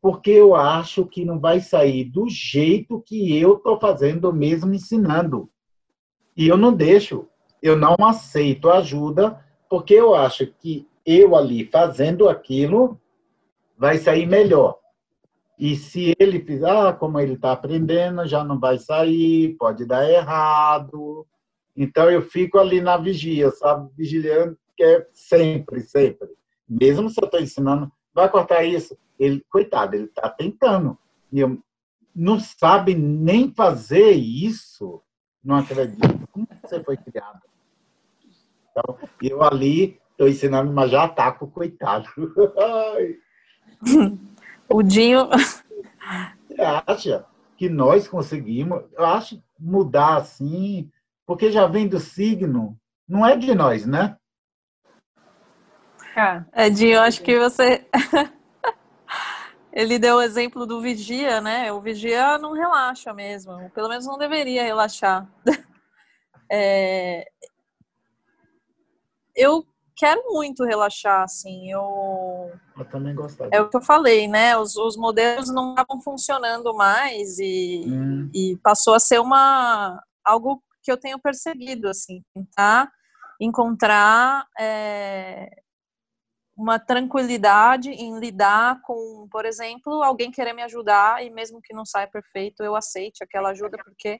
porque 0.00 0.30
eu 0.30 0.54
acho 0.54 1.04
que 1.06 1.24
não 1.24 1.38
vai 1.38 1.60
sair 1.60 2.04
do 2.04 2.28
jeito 2.28 3.02
que 3.04 3.36
eu 3.36 3.56
estou 3.56 3.78
fazendo 3.80 4.32
mesmo 4.32 4.72
ensinando. 4.72 5.50
E 6.36 6.46
eu 6.46 6.56
não 6.56 6.72
deixo, 6.72 7.26
eu 7.60 7.76
não 7.76 7.96
aceito 8.00 8.70
ajuda, 8.70 9.44
porque 9.68 9.94
eu 9.94 10.14
acho 10.14 10.46
que 10.46 10.86
eu 11.04 11.34
ali 11.34 11.64
fazendo 11.64 12.28
aquilo 12.28 13.00
vai 13.76 13.98
sair 13.98 14.26
melhor. 14.26 14.78
E 15.58 15.74
se 15.74 16.14
ele 16.20 16.40
fizer, 16.40 16.70
ah, 16.70 16.92
como 16.92 17.18
ele 17.18 17.32
está 17.32 17.50
aprendendo, 17.50 18.24
já 18.26 18.44
não 18.44 18.60
vai 18.60 18.78
sair, 18.78 19.56
pode 19.58 19.84
dar 19.84 20.08
errado. 20.08 21.26
Então 21.78 22.10
eu 22.10 22.20
fico 22.22 22.58
ali 22.58 22.80
na 22.80 22.96
vigia, 22.96 23.52
sabe? 23.52 23.88
Vigilando, 23.96 24.58
que 24.76 24.82
é 24.82 25.06
sempre, 25.12 25.80
sempre. 25.80 26.28
Mesmo 26.68 27.08
se 27.08 27.22
eu 27.22 27.26
estou 27.26 27.40
ensinando, 27.40 27.90
vai 28.12 28.28
cortar 28.28 28.64
isso, 28.64 28.98
ele, 29.16 29.44
coitado, 29.48 29.94
ele 29.94 30.06
está 30.06 30.28
tentando. 30.28 30.98
E 31.32 31.38
eu, 31.38 31.56
não 32.12 32.40
sabe 32.40 32.96
nem 32.96 33.54
fazer 33.54 34.10
isso. 34.10 35.00
Não 35.42 35.54
acredito. 35.54 36.26
Como 36.32 36.48
você 36.60 36.82
foi 36.82 36.96
criado? 36.96 37.42
Então, 38.72 38.98
eu 39.22 39.40
ali 39.40 40.00
estou 40.10 40.28
ensinando, 40.28 40.72
mas 40.72 40.90
já 40.90 41.04
ataco, 41.04 41.46
coitado. 41.46 42.08
o 44.68 44.82
Dinho. 44.82 45.28
Você 46.48 46.60
acha 46.60 47.24
que 47.56 47.68
nós 47.68 48.08
conseguimos? 48.08 48.82
Eu 48.92 49.06
acho 49.06 49.40
mudar 49.56 50.16
assim, 50.16 50.90
porque 51.28 51.52
já 51.52 51.66
vem 51.66 51.86
do 51.86 52.00
signo, 52.00 52.74
não 53.06 53.24
é 53.24 53.36
de 53.36 53.54
nós, 53.54 53.84
né? 53.84 54.16
É, 56.52 56.70
Dinho, 56.70 56.94
eu 56.94 57.02
acho 57.02 57.22
que 57.22 57.38
você 57.38 57.86
ele 59.70 59.98
deu 59.98 60.16
o 60.16 60.22
exemplo 60.22 60.66
do 60.66 60.80
vigia, 60.80 61.42
né? 61.42 61.70
O 61.70 61.82
vigia 61.82 62.38
não 62.38 62.54
relaxa 62.54 63.12
mesmo, 63.12 63.70
pelo 63.70 63.90
menos 63.90 64.06
não 64.06 64.16
deveria 64.16 64.64
relaxar. 64.64 65.28
É... 66.50 67.26
Eu 69.36 69.66
quero 69.94 70.32
muito 70.32 70.64
relaxar, 70.64 71.22
assim. 71.22 71.70
Eu, 71.70 72.50
eu 72.78 72.84
também 72.86 73.14
gosto. 73.14 73.46
É 73.52 73.60
o 73.60 73.68
que 73.68 73.76
eu 73.76 73.82
falei, 73.82 74.26
né? 74.26 74.56
Os, 74.56 74.74
os 74.74 74.96
modelos 74.96 75.50
não 75.50 75.72
estavam 75.72 76.00
funcionando 76.00 76.72
mais 76.72 77.38
e, 77.38 77.84
hum. 77.86 78.30
e 78.32 78.56
passou 78.62 78.94
a 78.94 78.98
ser 78.98 79.20
uma 79.20 80.02
algo 80.24 80.62
que 80.88 80.92
eu 80.92 80.96
tenho 80.96 81.18
percebido, 81.18 81.86
assim, 81.86 82.24
tentar 82.32 82.90
encontrar 83.38 84.46
é, 84.58 85.50
uma 86.56 86.78
tranquilidade 86.78 87.90
em 87.90 88.18
lidar 88.18 88.80
com, 88.80 89.28
por 89.30 89.44
exemplo, 89.44 90.02
alguém 90.02 90.30
querer 90.30 90.54
me 90.54 90.62
ajudar 90.62 91.22
e 91.22 91.28
mesmo 91.28 91.60
que 91.62 91.74
não 91.74 91.84
saia 91.84 92.08
perfeito, 92.08 92.62
eu 92.62 92.74
aceite 92.74 93.22
aquela 93.22 93.50
ajuda 93.50 93.76
porque 93.84 94.18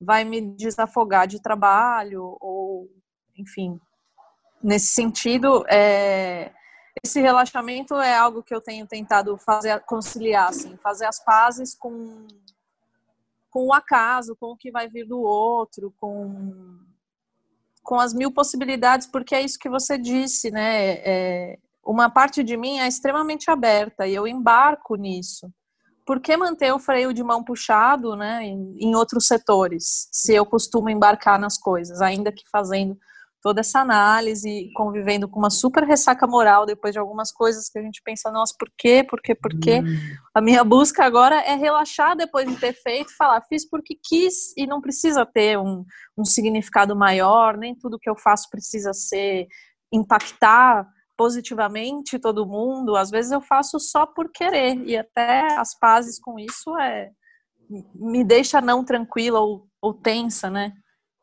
vai 0.00 0.24
me 0.24 0.40
desafogar 0.40 1.26
de 1.26 1.42
trabalho 1.42 2.38
ou, 2.40 2.88
enfim, 3.36 3.78
nesse 4.62 4.86
sentido, 4.86 5.66
é, 5.68 6.50
esse 7.04 7.20
relaxamento 7.20 7.94
é 7.96 8.16
algo 8.16 8.42
que 8.42 8.54
eu 8.54 8.60
tenho 8.62 8.86
tentado 8.86 9.36
fazer 9.36 9.78
conciliar, 9.80 10.48
assim, 10.48 10.78
fazer 10.78 11.04
as 11.04 11.22
pazes 11.22 11.74
com 11.74 12.26
com 13.56 13.68
o 13.68 13.72
acaso, 13.72 14.36
com 14.38 14.48
o 14.48 14.56
que 14.56 14.70
vai 14.70 14.86
vir 14.86 15.06
do 15.06 15.18
outro, 15.18 15.90
com 15.96 16.78
com 17.82 17.98
as 17.98 18.12
mil 18.12 18.30
possibilidades, 18.30 19.06
porque 19.06 19.34
é 19.34 19.40
isso 19.40 19.58
que 19.58 19.70
você 19.70 19.96
disse, 19.96 20.50
né? 20.50 20.94
É, 20.98 21.58
uma 21.82 22.10
parte 22.10 22.42
de 22.42 22.54
mim 22.54 22.80
é 22.80 22.86
extremamente 22.86 23.50
aberta 23.50 24.06
e 24.06 24.14
eu 24.14 24.26
embarco 24.26 24.96
nisso. 24.96 25.48
Por 26.04 26.20
que 26.20 26.36
manter 26.36 26.70
o 26.74 26.78
freio 26.78 27.14
de 27.14 27.22
mão 27.22 27.42
puxado 27.42 28.14
né, 28.14 28.44
em, 28.44 28.76
em 28.78 28.94
outros 28.94 29.26
setores, 29.26 30.08
se 30.12 30.34
eu 30.34 30.44
costumo 30.44 30.90
embarcar 30.90 31.38
nas 31.38 31.56
coisas, 31.56 32.02
ainda 32.02 32.30
que 32.32 32.42
fazendo 32.50 32.98
toda 33.46 33.60
essa 33.60 33.78
análise, 33.78 34.72
convivendo 34.74 35.28
com 35.28 35.38
uma 35.38 35.50
super 35.50 35.84
ressaca 35.84 36.26
moral 36.26 36.66
depois 36.66 36.92
de 36.92 36.98
algumas 36.98 37.30
coisas 37.30 37.68
que 37.68 37.78
a 37.78 37.82
gente 37.82 38.02
pensa, 38.04 38.28
nossa, 38.28 38.52
por 38.58 38.68
quê, 38.76 39.06
por 39.08 39.22
quê, 39.22 39.36
por 39.36 39.56
quê? 39.56 39.78
Hum. 39.78 40.16
A 40.34 40.40
minha 40.40 40.64
busca 40.64 41.04
agora 41.04 41.36
é 41.36 41.54
relaxar 41.54 42.16
depois 42.16 42.44
de 42.48 42.56
ter 42.56 42.72
feito, 42.72 43.16
falar, 43.16 43.40
fiz 43.42 43.64
porque 43.64 43.96
quis 44.02 44.52
e 44.56 44.66
não 44.66 44.80
precisa 44.80 45.24
ter 45.24 45.56
um, 45.56 45.84
um 46.18 46.24
significado 46.24 46.96
maior, 46.96 47.56
nem 47.56 47.72
tudo 47.72 48.00
que 48.00 48.10
eu 48.10 48.16
faço 48.16 48.50
precisa 48.50 48.92
ser 48.92 49.46
impactar 49.92 50.84
positivamente 51.16 52.18
todo 52.18 52.48
mundo, 52.48 52.96
às 52.96 53.10
vezes 53.10 53.30
eu 53.30 53.40
faço 53.40 53.78
só 53.78 54.06
por 54.06 54.28
querer 54.32 54.76
e 54.84 54.96
até 54.96 55.54
as 55.54 55.78
pazes 55.78 56.18
com 56.18 56.36
isso 56.36 56.76
é 56.80 57.12
me 57.94 58.24
deixa 58.24 58.60
não 58.60 58.84
tranquila 58.84 59.38
ou, 59.38 59.68
ou 59.80 59.94
tensa, 59.94 60.50
né? 60.50 60.72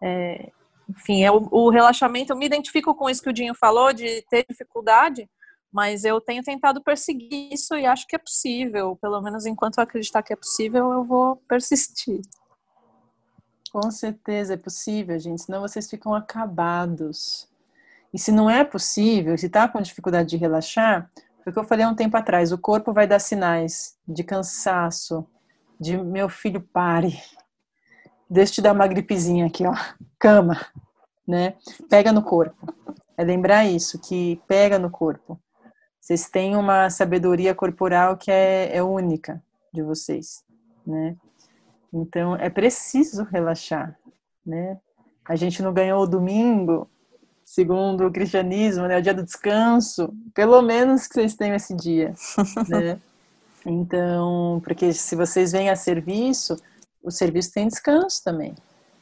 É, 0.02 0.52
enfim, 0.90 1.24
é 1.24 1.32
o, 1.32 1.70
relaxamento, 1.70 2.34
eu 2.34 2.38
me 2.38 2.46
identifico 2.46 2.94
com 2.96 3.10
isso 3.10 3.22
que 3.22 3.30
o 3.30 3.34
Dinho 3.34 3.56
falou, 3.56 3.94
de 3.94 4.22
ter 4.30 4.46
dificuldade, 4.50 5.30
mas 5.72 6.04
eu 6.04 6.22
tenho 6.22 6.44
tentado 6.44 6.84
perseguir 6.84 7.52
isso 7.52 7.76
e 7.76 7.86
acho 7.86 8.08
que 8.08 8.16
é 8.16 8.20
possível, 8.20 8.98
pelo 9.02 9.22
menos 9.22 9.46
enquanto 9.46 9.78
eu 9.78 9.84
acreditar 9.84 10.22
que 10.22 10.34
é 10.34 10.36
possível, 10.36 10.92
eu 10.92 11.04
vou 11.04 11.38
persistir. 11.48 12.22
Com 13.72 13.90
certeza 13.90 14.54
é 14.54 14.58
possível, 14.58 15.18
gente, 15.18 15.42
senão 15.42 15.62
vocês 15.62 15.90
ficam 15.90 16.14
acabados. 16.14 17.50
E 18.14 18.20
se 18.20 18.32
não 18.32 18.48
é 18.48 18.64
possível, 18.64 19.36
se 19.36 19.48
está 19.48 19.68
com 19.68 19.82
dificuldade 19.82 20.30
de 20.30 20.38
relaxar, 20.38 21.10
foi 21.44 21.52
o 21.52 21.54
que 21.54 21.60
eu 21.60 21.64
falei 21.64 21.84
há 21.84 21.90
um 21.90 21.96
tempo 21.96 22.16
atrás, 22.16 22.52
o 22.52 22.58
corpo 22.58 22.94
vai 22.94 23.08
dar 23.08 23.18
sinais 23.18 23.98
de 24.08 24.24
cansaço, 24.24 25.26
de 25.80 25.98
meu 25.98 26.30
filho 26.30 26.62
pare, 26.62 27.20
deixa 28.34 28.52
eu 28.52 28.56
te 28.56 28.62
dar 28.62 28.74
uma 28.74 28.88
gripezinha 28.88 29.46
aqui, 29.46 29.66
ó, 29.66 29.74
cama, 30.20 30.60
né? 31.28 31.56
Pega 31.90 32.12
no 32.12 32.24
corpo. 32.24 32.74
É 33.18 33.24
lembrar 33.24 33.66
isso, 33.66 34.00
que 34.00 34.42
pega 34.48 34.80
no 34.80 34.90
corpo. 34.90 35.40
Vocês 36.02 36.30
têm 36.30 36.56
uma 36.56 36.90
sabedoria 36.90 37.56
corporal 37.56 38.18
que 38.18 38.32
é, 38.32 38.76
é 38.76 38.84
única 38.84 39.42
de 39.72 39.82
vocês, 39.84 40.44
né? 40.86 41.16
Então, 41.94 42.36
é 42.36 42.50
preciso 42.50 43.24
relaxar, 43.24 43.98
né? 44.46 44.80
A 45.24 45.36
gente 45.36 45.62
não 45.62 45.72
ganhou 45.72 46.02
o 46.02 46.08
domingo 46.08 46.90
segundo 47.46 48.08
o 48.08 48.12
cristianismo, 48.12 48.88
né, 48.88 48.98
o 48.98 49.02
dia 49.02 49.14
do 49.14 49.24
descanso, 49.24 50.14
pelo 50.34 50.62
menos 50.62 51.08
que 51.08 51.14
vocês 51.14 51.36
tenham 51.36 51.56
esse 51.56 51.76
dia, 51.76 52.14
né? 52.68 53.00
Então, 53.66 54.60
porque 54.64 54.92
se 54.92 55.16
vocês 55.16 55.52
vêm 55.52 55.70
a 55.70 55.76
serviço, 55.76 56.58
o 57.04 57.12
serviço 57.12 57.52
tem 57.52 57.68
descanso 57.68 58.24
também. 58.24 58.56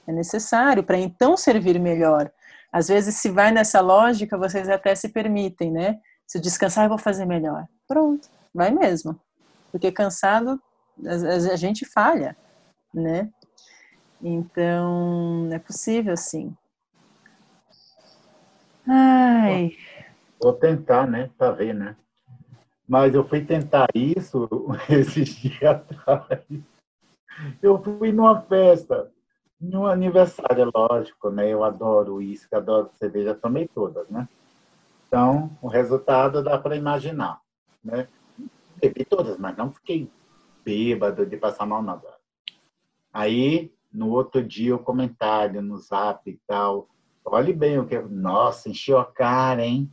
É 0.08 0.12
necessário 0.12 0.84
para 0.84 0.98
então 0.98 1.38
servir 1.38 1.80
melhor. 1.80 2.32
Às 2.72 2.88
vezes, 2.88 3.16
se 3.16 3.30
vai 3.30 3.52
nessa 3.52 3.82
lógica, 3.82 4.38
vocês 4.38 4.68
até 4.68 4.96
se 4.96 5.10
permitem, 5.10 5.72
né? 5.72 6.00
Se 6.26 6.40
descansar, 6.40 6.86
eu 6.86 6.90
vou 6.90 6.98
fazer 6.98 7.26
melhor. 7.26 7.68
Pronto, 7.88 8.28
vai 8.54 8.72
mesmo. 8.72 9.20
Porque 9.72 9.92
cansado, 9.92 10.60
a, 11.06 11.54
a 11.54 11.56
gente 11.56 11.86
falha, 11.86 12.36
né? 12.94 13.30
Então, 14.22 15.50
é 15.52 15.60
possível, 15.60 16.16
sim. 16.16 16.56
Ai. 18.88 19.72
Vou 20.42 20.54
tentar, 20.54 21.08
né? 21.08 21.30
Para 21.38 21.52
ver, 21.52 21.74
né? 21.74 21.96
Mas 22.88 23.14
eu 23.14 23.28
fui 23.28 23.46
tentar 23.46 23.88
isso 23.94 24.50
esses 24.90 25.30
dias 25.30 25.64
atrás. 25.64 26.42
Eu 27.62 27.82
fui 27.82 28.12
numa 28.12 28.42
festa, 28.42 29.12
num 29.60 29.86
aniversário, 29.86 30.64
é 30.64 30.72
lógico, 30.74 31.30
né? 31.30 31.50
Eu 31.50 31.64
adoro 31.64 32.16
uísque, 32.16 32.56
adoro 32.56 32.90
cerveja, 32.96 33.34
tomei 33.34 33.68
todas, 33.68 34.10
né? 34.10 34.28
Então, 35.08 35.52
o 35.62 35.68
resultado 35.68 36.44
dá 36.44 36.58
para 36.58 36.76
imaginar, 36.76 37.42
né? 37.84 38.08
Bebi 38.82 39.06
todas, 39.06 39.38
mas 39.38 39.56
não 39.58 39.72
fiquei 39.72 40.10
bêbado 40.64 41.26
de 41.26 41.38
passar 41.38 41.66
mal 41.66 41.82
nada. 41.82 42.08
Aí, 43.14 43.74
no 43.92 44.10
outro 44.10 44.44
dia, 44.44 44.76
o 44.76 44.80
comentário 44.80 45.62
no 45.62 45.78
zap 45.78 46.30
e 46.30 46.40
tal, 46.48 46.88
Olhe 47.26 47.54
bem 47.54 47.78
o 47.80 47.86
que. 47.86 48.00
Nossa, 48.00 48.70
encheu 48.70 48.98
a 48.98 49.06
cara, 49.06 49.66
hein? 49.66 49.92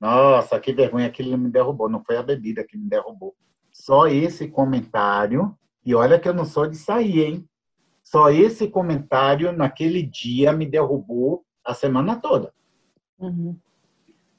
Nossa, 0.00 0.58
que 0.60 0.72
vergonha 0.72 1.10
que 1.10 1.22
ele 1.22 1.36
me 1.36 1.50
derrubou. 1.50 1.88
Não 1.88 2.02
foi 2.04 2.16
a 2.16 2.22
bebida 2.22 2.64
que 2.64 2.76
me 2.76 2.88
derrubou. 2.88 3.34
Só 3.72 4.06
esse 4.06 4.48
comentário 4.48 5.56
E 5.88 5.94
olha 5.94 6.20
que 6.20 6.28
eu 6.28 6.34
não 6.34 6.44
sou 6.44 6.66
de 6.66 6.76
sair, 6.76 7.20
hein? 7.20 7.48
Só 8.04 8.28
esse 8.28 8.68
comentário 8.68 9.52
naquele 9.52 10.02
dia 10.02 10.52
me 10.52 10.66
derrubou 10.66 11.46
a 11.64 11.72
semana 11.72 12.20
toda. 12.20 12.52
Uhum. 13.18 13.58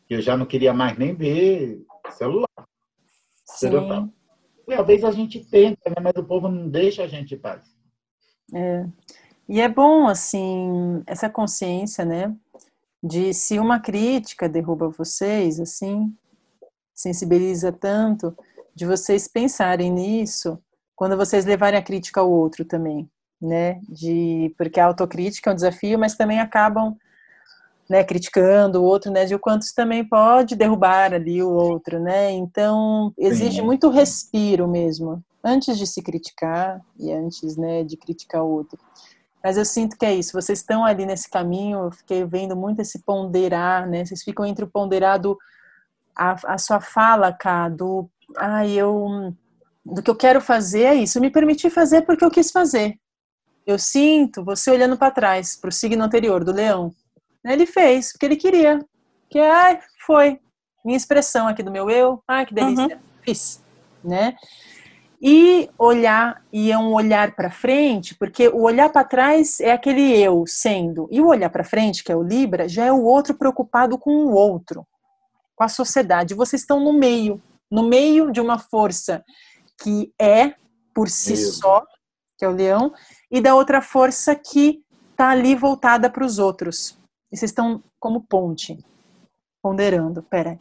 Eu 0.08 0.22
já 0.22 0.38
não 0.38 0.46
queria 0.46 0.76
mais 0.76 0.96
nem 0.96 1.16
ver 1.16 1.84
celular. 2.12 2.48
Sim. 3.48 3.72
Talvez 4.68 5.04
a 5.04 5.10
gente 5.10 5.44
tenta, 5.44 5.90
né? 5.90 5.96
mas 6.00 6.14
o 6.18 6.24
povo 6.24 6.50
não 6.50 6.70
deixa 6.70 7.02
a 7.02 7.08
gente 7.08 7.34
em 7.34 7.40
paz. 7.40 7.76
É. 8.54 8.86
E 9.50 9.60
é 9.60 9.68
bom, 9.68 10.08
assim, 10.08 11.02
essa 11.08 11.32
consciência, 11.32 12.06
né? 12.06 12.32
De 13.02 13.34
se 13.34 13.58
uma 13.58 13.80
crítica 13.80 14.48
derruba 14.48 14.88
vocês, 14.90 15.60
assim, 15.60 16.16
sensibiliza 16.94 17.72
tanto, 17.72 18.38
de 18.76 18.86
vocês 18.86 19.28
pensarem 19.28 19.92
nisso 19.92 20.62
quando 21.00 21.16
vocês 21.16 21.46
levarem 21.46 21.80
a 21.80 21.82
crítica 21.82 22.20
ao 22.20 22.30
outro 22.30 22.66
também, 22.66 23.10
né? 23.42 23.80
De, 23.88 24.54
porque 24.58 24.82
a 24.82 24.86
autocrítica 24.86 25.50
é 25.50 25.54
um 25.54 25.56
desafio, 25.56 25.98
mas 25.98 26.18
também 26.18 26.42
acabam 26.42 26.94
né, 27.90 28.04
criticando 28.04 28.82
o 28.82 28.84
outro, 28.84 29.10
né, 29.10 29.24
de 29.24 29.34
o 29.34 29.40
quanto 29.40 29.62
isso 29.62 29.74
também 29.74 30.04
pode 30.04 30.58
derrubar 30.58 31.14
ali 31.14 31.42
o 31.42 31.50
outro, 31.50 32.02
né? 32.02 32.32
Então, 32.32 33.14
exige 33.18 33.62
Sim. 33.62 33.66
muito 33.66 33.90
respiro 33.90 34.68
mesmo, 34.68 35.24
antes 35.42 35.78
de 35.78 35.88
se 35.88 36.02
criticar 36.02 36.82
e 37.00 37.14
antes, 37.14 37.56
né, 37.56 37.82
de 37.86 37.96
criticar 37.96 38.44
o 38.44 38.50
outro. 38.50 38.78
Mas 39.42 39.56
eu 39.56 39.64
sinto 39.64 39.98
que 39.98 40.06
é 40.06 40.14
isso, 40.14 40.34
vocês 40.34 40.60
estão 40.60 40.84
ali 40.84 41.06
nesse 41.06 41.30
caminho, 41.30 41.86
eu 41.86 41.92
fiquei 41.92 42.26
vendo 42.26 42.58
muito 42.58 42.82
esse 42.82 43.00
ponderar, 43.00 43.88
né? 43.88 44.04
Vocês 44.04 44.22
ficam 44.22 44.46
entre 44.46 44.66
o 44.66 44.70
ponderado 44.70 45.38
a, 46.14 46.36
a 46.56 46.58
sua 46.58 46.82
fala, 46.82 47.32
cá, 47.32 47.70
do 47.70 48.10
ah, 48.36 48.68
eu 48.68 49.34
do 49.94 50.04
que 50.04 50.10
eu 50.10 50.16
quero 50.16 50.42
fazer 50.42 50.84
é 50.84 50.96
isso, 50.96 51.20
me 51.20 51.30
permitir 51.30 51.70
fazer 51.70 52.04
porque 52.04 52.24
eu 52.24 52.32
quis 52.32 52.52
fazer. 52.52 52.98
Eu 53.66 53.78
sinto 53.78 54.44
você 54.44 54.72
olhando 54.72 54.98
para 54.98 55.12
trás, 55.12 55.56
para 55.56 55.70
o 55.70 55.72
signo 55.72 56.04
anterior 56.04 56.44
do 56.44 56.52
leão. 56.52 56.92
Ele 57.46 57.66
fez 57.66 58.12
porque 58.12 58.26
ele 58.26 58.36
queria. 58.36 58.80
Que 59.30 59.40
ai, 59.40 59.80
foi 60.06 60.40
minha 60.84 60.98
expressão 60.98 61.48
aqui 61.48 61.62
do 61.62 61.72
meu 61.72 61.90
eu. 61.90 62.22
Ai, 62.28 62.46
que 62.46 62.54
delícia. 62.54 62.96
Uhum. 62.96 63.02
Fiz, 63.22 63.64
né? 64.04 64.36
E 65.22 65.70
olhar 65.78 66.42
e 66.52 66.72
é 66.72 66.78
um 66.78 66.94
olhar 66.94 67.36
para 67.36 67.52
frente, 67.52 68.16
porque 68.16 68.48
o 68.48 68.62
olhar 68.62 68.90
para 68.90 69.04
trás 69.04 69.60
é 69.60 69.72
aquele 69.72 70.18
eu 70.18 70.46
sendo, 70.48 71.10
e 71.12 71.20
o 71.20 71.28
olhar 71.28 71.50
para 71.50 71.64
frente, 71.64 72.04
que 72.04 72.12
é 72.12 72.16
o 72.16 72.24
Libra, 72.24 72.70
já 72.70 72.86
é 72.86 72.92
o 72.92 73.04
outro 73.04 73.34
preocupado 73.34 73.98
com 73.98 74.12
o 74.12 74.32
outro, 74.32 74.88
com 75.56 75.64
a 75.64 75.68
sociedade. 75.68 76.34
Vocês 76.34 76.62
estão 76.62 76.80
no 76.80 76.94
meio, 76.94 77.42
no 77.70 77.84
meio 77.84 78.32
de 78.32 78.40
uma 78.40 78.58
força 78.58 79.24
que 79.82 80.14
é 80.20 80.54
por 80.94 81.10
si 81.10 81.36
só, 81.38 81.86
que 82.38 82.46
é 82.46 82.50
o 82.50 82.54
leão, 82.54 82.94
e 83.32 83.40
da 83.40 83.56
outra 83.56 83.82
força 83.82 84.36
que 84.36 84.84
está 85.12 85.30
ali 85.30 85.56
voltada 85.56 86.10
para 86.10 86.26
os 86.26 86.40
outros. 86.40 86.98
E 87.32 87.38
vocês 87.38 87.52
estão 87.52 87.84
como 88.00 88.22
ponte, 88.22 88.78
ponderando. 89.62 90.24
Pera, 90.24 90.60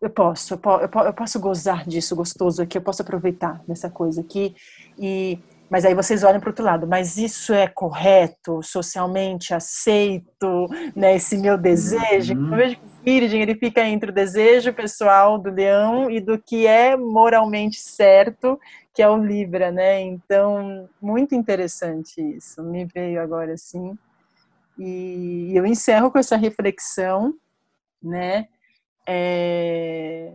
eu 0.00 0.10
posso, 0.10 0.54
eu 0.54 0.58
posso, 0.58 0.84
eu 0.84 1.12
posso 1.14 1.40
gozar 1.40 1.86
disso 1.86 2.14
gostoso 2.14 2.62
aqui, 2.62 2.76
eu 2.76 2.82
posso 2.82 3.02
aproveitar 3.02 3.62
dessa 3.66 3.88
coisa 3.88 4.20
aqui. 4.20 4.54
E, 4.98 5.38
mas 5.74 5.84
aí 5.84 5.92
vocês 5.92 6.22
olham 6.22 6.38
para 6.38 6.46
o 6.46 6.50
outro 6.50 6.64
lado, 6.64 6.86
mas 6.86 7.16
isso 7.16 7.52
é 7.52 7.66
correto, 7.66 8.62
socialmente 8.62 9.52
aceito, 9.52 10.68
né? 10.94 11.16
Esse 11.16 11.36
meu 11.36 11.58
desejo. 11.58 12.34
Uhum. 12.34 12.52
Eu 12.52 12.56
vejo 12.56 12.76
que 12.76 12.84
o 12.84 13.04
Virgem 13.04 13.42
ele 13.42 13.56
fica 13.56 13.84
entre 13.84 14.10
o 14.10 14.14
desejo 14.14 14.72
pessoal 14.72 15.36
do 15.36 15.50
leão 15.50 16.08
e 16.08 16.20
do 16.20 16.38
que 16.38 16.64
é 16.64 16.96
moralmente 16.96 17.80
certo, 17.80 18.56
que 18.94 19.02
é 19.02 19.08
o 19.08 19.16
Libra, 19.16 19.72
né? 19.72 20.00
Então, 20.00 20.88
muito 21.02 21.34
interessante 21.34 22.20
isso. 22.20 22.62
Me 22.62 22.84
veio 22.84 23.20
agora 23.20 23.54
assim. 23.54 23.98
E 24.78 25.50
eu 25.56 25.66
encerro 25.66 26.08
com 26.08 26.20
essa 26.20 26.36
reflexão, 26.36 27.34
né? 28.00 28.46
É, 29.08 30.34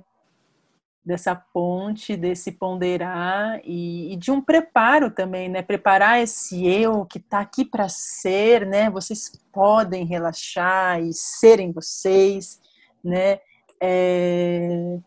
dessa 1.05 1.35
ponte, 1.35 2.15
desse 2.15 2.51
ponderar 2.51 3.59
e, 3.63 4.13
e, 4.13 4.15
de 4.17 4.31
um 4.31 4.41
preparo 4.41 5.09
também, 5.09 5.49
né? 5.49 5.61
Preparar 5.61 6.21
esse 6.21 6.67
eu 6.67 7.05
que 7.05 7.17
está 7.17 7.39
aqui 7.39 7.65
para 7.65 7.87
ser, 7.89 8.65
né? 8.65 8.89
Vocês 8.89 9.31
podem 9.51 10.05
relaxar 10.05 11.01
e 11.01 11.11
serem 11.13 11.71
vocês, 11.71 12.59
né? 13.03 13.39
É, 13.81 14.99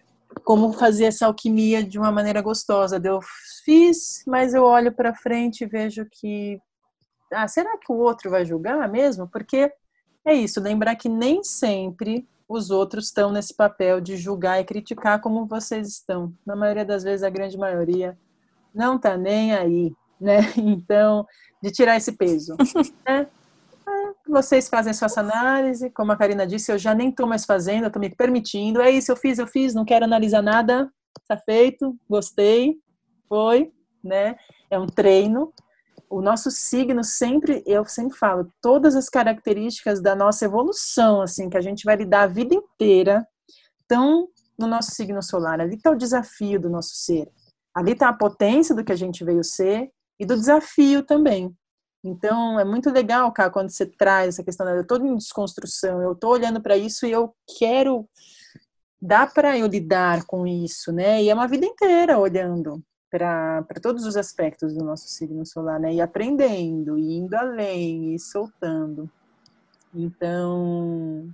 como 0.44 0.72
fazer 0.72 1.04
essa 1.04 1.26
alquimia 1.26 1.84
de 1.84 1.98
uma 1.98 2.10
maneira 2.10 2.40
gostosa. 2.40 3.00
Eu 3.04 3.20
fiz, 3.64 4.24
mas 4.26 4.54
eu 4.54 4.64
olho 4.64 4.92
para 4.92 5.14
frente 5.14 5.62
e 5.62 5.66
vejo 5.66 6.06
que 6.10 6.60
ah, 7.32 7.48
será 7.48 7.78
que 7.78 7.90
o 7.90 7.96
outro 7.96 8.30
vai 8.30 8.44
julgar 8.44 8.88
mesmo? 8.88 9.28
Porque 9.28 9.72
é 10.24 10.34
isso, 10.34 10.60
lembrar 10.60 10.96
que 10.96 11.08
nem 11.08 11.42
sempre 11.42 12.28
os 12.52 12.70
outros 12.70 13.06
estão 13.06 13.32
nesse 13.32 13.54
papel 13.54 14.00
de 14.00 14.16
julgar 14.16 14.60
e 14.60 14.64
criticar 14.64 15.20
como 15.20 15.46
vocês 15.46 15.88
estão. 15.88 16.32
Na 16.44 16.54
maioria 16.54 16.84
das 16.84 17.02
vezes, 17.02 17.22
a 17.22 17.30
grande 17.30 17.56
maioria 17.56 18.16
não 18.74 18.98
tá 18.98 19.16
nem 19.16 19.54
aí, 19.54 19.92
né? 20.20 20.40
Então, 20.56 21.26
de 21.62 21.70
tirar 21.70 21.96
esse 21.96 22.12
peso, 22.12 22.54
né? 23.06 23.26
É, 23.88 24.12
vocês 24.28 24.68
fazem 24.68 24.92
sua 24.92 25.08
análise, 25.16 25.90
como 25.90 26.12
a 26.12 26.16
Karina 26.16 26.46
disse, 26.46 26.70
eu 26.70 26.78
já 26.78 26.94
nem 26.94 27.08
estou 27.08 27.26
mais 27.26 27.44
fazendo, 27.44 27.84
eu 27.84 27.86
estou 27.88 28.00
me 28.00 28.14
permitindo. 28.14 28.80
É 28.80 28.90
isso, 28.90 29.10
eu 29.10 29.16
fiz, 29.16 29.38
eu 29.38 29.46
fiz, 29.46 29.74
não 29.74 29.84
quero 29.84 30.04
analisar 30.04 30.42
nada, 30.42 30.90
tá 31.26 31.36
feito, 31.38 31.96
gostei, 32.08 32.76
foi, 33.28 33.72
né? 34.04 34.36
É 34.70 34.78
um 34.78 34.86
treino 34.86 35.52
o 36.12 36.20
nosso 36.20 36.50
signo 36.50 37.02
sempre, 37.02 37.62
eu 37.64 37.86
sempre 37.86 38.18
falo, 38.18 38.52
todas 38.60 38.94
as 38.94 39.08
características 39.08 40.02
da 40.02 40.14
nossa 40.14 40.44
evolução, 40.44 41.22
assim, 41.22 41.48
que 41.48 41.56
a 41.56 41.60
gente 41.62 41.84
vai 41.86 41.96
lidar 41.96 42.24
a 42.24 42.26
vida 42.26 42.54
inteira, 42.54 43.26
estão 43.80 44.28
no 44.58 44.66
nosso 44.66 44.90
signo 44.90 45.22
solar. 45.22 45.58
Ali 45.58 45.76
está 45.76 45.90
o 45.90 45.96
desafio 45.96 46.60
do 46.60 46.68
nosso 46.68 46.94
ser. 46.96 47.32
Ali 47.74 47.92
está 47.92 48.10
a 48.10 48.12
potência 48.12 48.74
do 48.74 48.84
que 48.84 48.92
a 48.92 48.96
gente 48.96 49.24
veio 49.24 49.42
ser 49.42 49.90
e 50.20 50.26
do 50.26 50.36
desafio 50.36 51.02
também. 51.02 51.50
Então, 52.04 52.60
é 52.60 52.64
muito 52.64 52.90
legal, 52.90 53.32
cara, 53.32 53.50
quando 53.50 53.70
você 53.70 53.86
traz 53.86 54.28
essa 54.28 54.44
questão, 54.44 54.68
eu 54.68 54.82
estou 54.82 54.98
em 54.98 55.16
desconstrução, 55.16 56.02
eu 56.02 56.12
estou 56.12 56.32
olhando 56.32 56.60
para 56.60 56.76
isso 56.76 57.06
e 57.06 57.10
eu 57.10 57.34
quero, 57.58 58.06
dá 59.00 59.26
para 59.26 59.56
eu 59.56 59.66
lidar 59.66 60.26
com 60.26 60.46
isso, 60.46 60.92
né? 60.92 61.22
E 61.22 61.30
é 61.30 61.34
uma 61.34 61.48
vida 61.48 61.64
inteira 61.64 62.18
olhando 62.18 62.82
para 63.12 63.62
todos 63.82 64.06
os 64.06 64.16
aspectos 64.16 64.72
do 64.72 64.82
nosso 64.82 65.06
signo 65.06 65.44
solar, 65.44 65.78
né? 65.78 65.92
E 65.92 66.00
aprendendo, 66.00 66.98
e 66.98 67.18
indo 67.18 67.34
além, 67.34 68.14
e 68.14 68.18
soltando. 68.18 69.08
Então, 69.94 71.28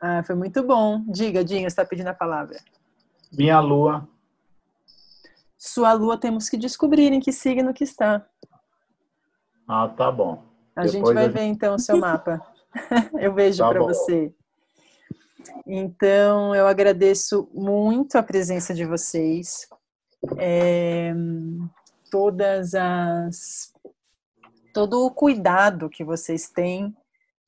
ah, 0.00 0.22
foi 0.22 0.36
muito 0.36 0.62
bom. 0.62 1.02
Diga, 1.08 1.44
Dinho, 1.44 1.66
está 1.66 1.84
pedindo 1.84 2.06
a 2.06 2.14
palavra. 2.14 2.60
Minha 3.32 3.58
lua. 3.58 4.08
Sua 5.58 5.92
lua 5.94 6.16
temos 6.16 6.48
que 6.48 6.56
descobrir 6.56 7.12
em 7.12 7.18
que 7.18 7.32
signo 7.32 7.74
que 7.74 7.82
está. 7.82 8.24
Ah, 9.66 9.88
tá 9.88 10.12
bom. 10.12 10.44
A 10.76 10.82
Depois 10.82 10.92
gente 10.92 11.12
vai 11.12 11.26
eu... 11.26 11.32
ver 11.32 11.42
então 11.42 11.74
o 11.74 11.78
seu 11.78 11.96
mapa. 11.96 12.40
eu 13.18 13.34
vejo 13.34 13.58
tá 13.58 13.68
para 13.68 13.82
você. 13.82 14.32
Então, 15.66 16.54
eu 16.54 16.68
agradeço 16.68 17.48
muito 17.52 18.16
a 18.16 18.22
presença 18.22 18.72
de 18.72 18.84
vocês 18.84 19.68
é, 20.38 21.12
todas 22.10 22.74
as 22.74 23.72
todo 24.72 25.06
o 25.06 25.10
cuidado 25.10 25.88
que 25.88 26.02
vocês 26.02 26.48
têm, 26.48 26.94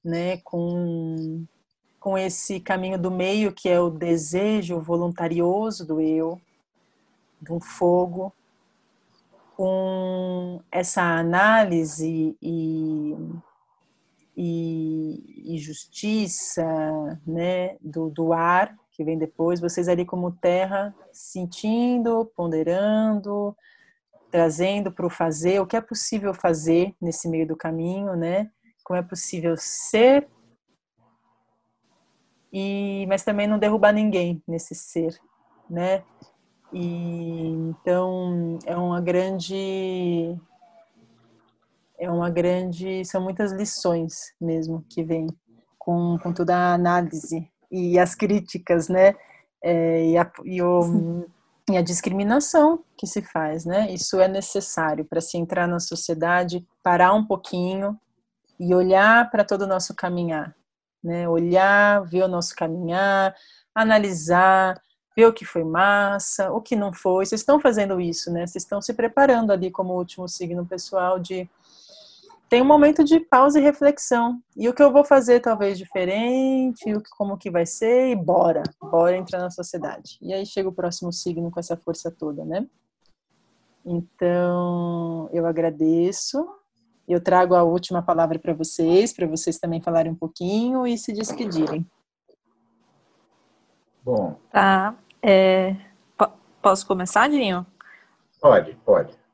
né, 0.04 0.38
com 0.38 1.44
com 1.98 2.16
esse 2.16 2.60
caminho 2.60 2.96
do 2.96 3.10
meio 3.10 3.52
que 3.52 3.68
é 3.68 3.80
o 3.80 3.90
desejo 3.90 4.78
voluntarioso 4.80 5.84
do 5.84 6.00
eu, 6.00 6.40
do 7.40 7.58
fogo, 7.58 8.32
com 9.56 10.60
essa 10.70 11.02
análise 11.02 12.36
e, 12.40 13.16
e, 14.36 15.54
e 15.54 15.58
justiça, 15.58 16.64
né, 17.26 17.76
do, 17.80 18.08
do 18.08 18.32
ar 18.32 18.76
que 18.96 19.04
vem 19.04 19.18
depois, 19.18 19.60
vocês 19.60 19.88
ali 19.88 20.06
como 20.06 20.32
terra, 20.32 20.94
sentindo, 21.12 22.24
ponderando, 22.34 23.54
trazendo 24.30 24.90
para 24.90 25.06
o 25.06 25.10
fazer, 25.10 25.60
o 25.60 25.66
que 25.66 25.76
é 25.76 25.80
possível 25.80 26.32
fazer 26.32 26.94
nesse 27.00 27.28
meio 27.28 27.46
do 27.46 27.56
caminho, 27.56 28.16
né? 28.16 28.50
Como 28.82 28.98
é 28.98 29.02
possível 29.02 29.54
ser, 29.58 30.26
e 32.50 33.04
mas 33.06 33.22
também 33.22 33.46
não 33.46 33.58
derrubar 33.58 33.92
ninguém 33.92 34.42
nesse 34.48 34.74
ser, 34.74 35.14
né? 35.68 36.02
E 36.72 37.48
então 37.48 38.58
é 38.64 38.76
uma 38.76 39.00
grande 39.00 40.34
é 41.98 42.10
uma 42.10 42.30
grande 42.30 43.04
são 43.04 43.22
muitas 43.22 43.52
lições 43.52 44.34
mesmo 44.40 44.84
que 44.88 45.02
vem 45.02 45.26
com, 45.78 46.18
com 46.22 46.32
toda 46.32 46.56
a 46.56 46.74
análise 46.74 47.50
e 47.76 47.98
as 47.98 48.14
críticas, 48.14 48.88
né? 48.88 49.14
É, 49.62 50.06
e, 50.06 50.18
a, 50.18 50.30
e, 50.44 50.62
o, 50.62 51.26
e 51.70 51.76
a 51.76 51.82
discriminação 51.82 52.84
que 52.96 53.06
se 53.06 53.22
faz, 53.22 53.64
né? 53.64 53.92
Isso 53.92 54.20
é 54.20 54.28
necessário 54.28 55.04
para 55.04 55.20
se 55.20 55.36
entrar 55.36 55.66
na 55.66 55.80
sociedade, 55.80 56.66
parar 56.82 57.12
um 57.12 57.26
pouquinho 57.26 57.98
e 58.58 58.74
olhar 58.74 59.30
para 59.30 59.44
todo 59.44 59.62
o 59.62 59.66
nosso 59.66 59.94
caminhar, 59.94 60.54
né? 61.02 61.28
Olhar, 61.28 62.04
ver 62.04 62.22
o 62.22 62.28
nosso 62.28 62.54
caminhar, 62.54 63.34
analisar, 63.74 64.80
ver 65.16 65.26
o 65.26 65.32
que 65.32 65.44
foi 65.44 65.64
massa, 65.64 66.52
o 66.52 66.60
que 66.60 66.76
não 66.76 66.92
foi. 66.92 67.26
Vocês 67.26 67.40
estão 67.40 67.58
fazendo 67.60 68.00
isso, 68.00 68.30
né? 68.30 68.46
Vocês 68.46 68.64
estão 68.64 68.80
se 68.80 68.94
preparando 68.94 69.52
ali 69.52 69.70
como 69.70 69.94
último 69.94 70.28
signo 70.28 70.64
pessoal 70.64 71.18
de 71.18 71.48
tem 72.48 72.62
um 72.62 72.66
momento 72.66 73.02
de 73.02 73.18
pausa 73.18 73.58
e 73.58 73.62
reflexão. 73.62 74.40
E 74.56 74.68
o 74.68 74.74
que 74.74 74.82
eu 74.82 74.92
vou 74.92 75.04
fazer 75.04 75.40
talvez 75.40 75.76
diferente, 75.76 76.94
o 76.94 77.00
que, 77.00 77.10
como 77.10 77.36
que 77.36 77.50
vai 77.50 77.66
ser, 77.66 78.10
e 78.10 78.16
bora, 78.16 78.62
bora 78.80 79.16
entrar 79.16 79.40
na 79.40 79.50
sociedade. 79.50 80.18
E 80.22 80.32
aí 80.32 80.46
chega 80.46 80.68
o 80.68 80.72
próximo 80.72 81.12
signo 81.12 81.50
com 81.50 81.58
essa 81.58 81.76
força 81.76 82.10
toda, 82.10 82.44
né? 82.44 82.66
Então, 83.84 85.28
eu 85.32 85.46
agradeço. 85.46 86.48
Eu 87.08 87.20
trago 87.20 87.54
a 87.54 87.62
última 87.62 88.02
palavra 88.02 88.38
para 88.38 88.52
vocês, 88.52 89.12
para 89.12 89.26
vocês 89.26 89.58
também 89.58 89.80
falarem 89.80 90.12
um 90.12 90.16
pouquinho 90.16 90.86
e 90.86 90.96
se 90.98 91.12
despedirem. 91.12 91.86
Bom. 94.04 94.36
Tá. 94.50 94.96
É, 95.22 95.76
posso 96.62 96.86
começar, 96.86 97.28
Dinho? 97.28 97.66
Pode, 98.40 98.74
pode. 98.84 99.25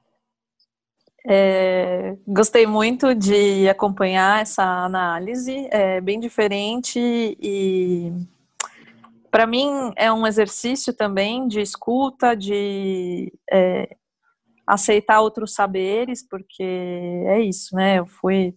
É, 1.24 2.16
gostei 2.26 2.66
muito 2.66 3.14
de 3.14 3.68
acompanhar 3.68 4.42
essa 4.42 4.64
análise, 4.64 5.68
é 5.70 6.00
bem 6.00 6.18
diferente 6.18 6.98
e 7.40 8.12
para 9.30 9.46
mim 9.46 9.92
é 9.96 10.12
um 10.12 10.26
exercício 10.26 10.92
também 10.92 11.46
de 11.46 11.60
escuta, 11.60 12.34
de 12.34 13.32
é, 13.50 13.96
aceitar 14.66 15.20
outros 15.20 15.54
saberes, 15.54 16.26
porque 16.28 16.62
é 16.62 17.40
isso, 17.40 17.74
né? 17.76 18.00
Eu 18.00 18.06
fui 18.06 18.54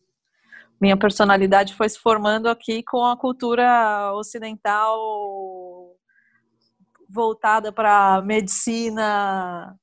minha 0.82 0.98
personalidade 0.98 1.74
foi 1.74 1.88
se 1.88 1.98
formando 2.00 2.48
aqui 2.48 2.84
com 2.84 3.06
a 3.06 3.16
cultura 3.16 4.12
ocidental 4.16 5.96
voltada 7.10 7.72
para 7.72 8.22
medicina, 8.24 9.80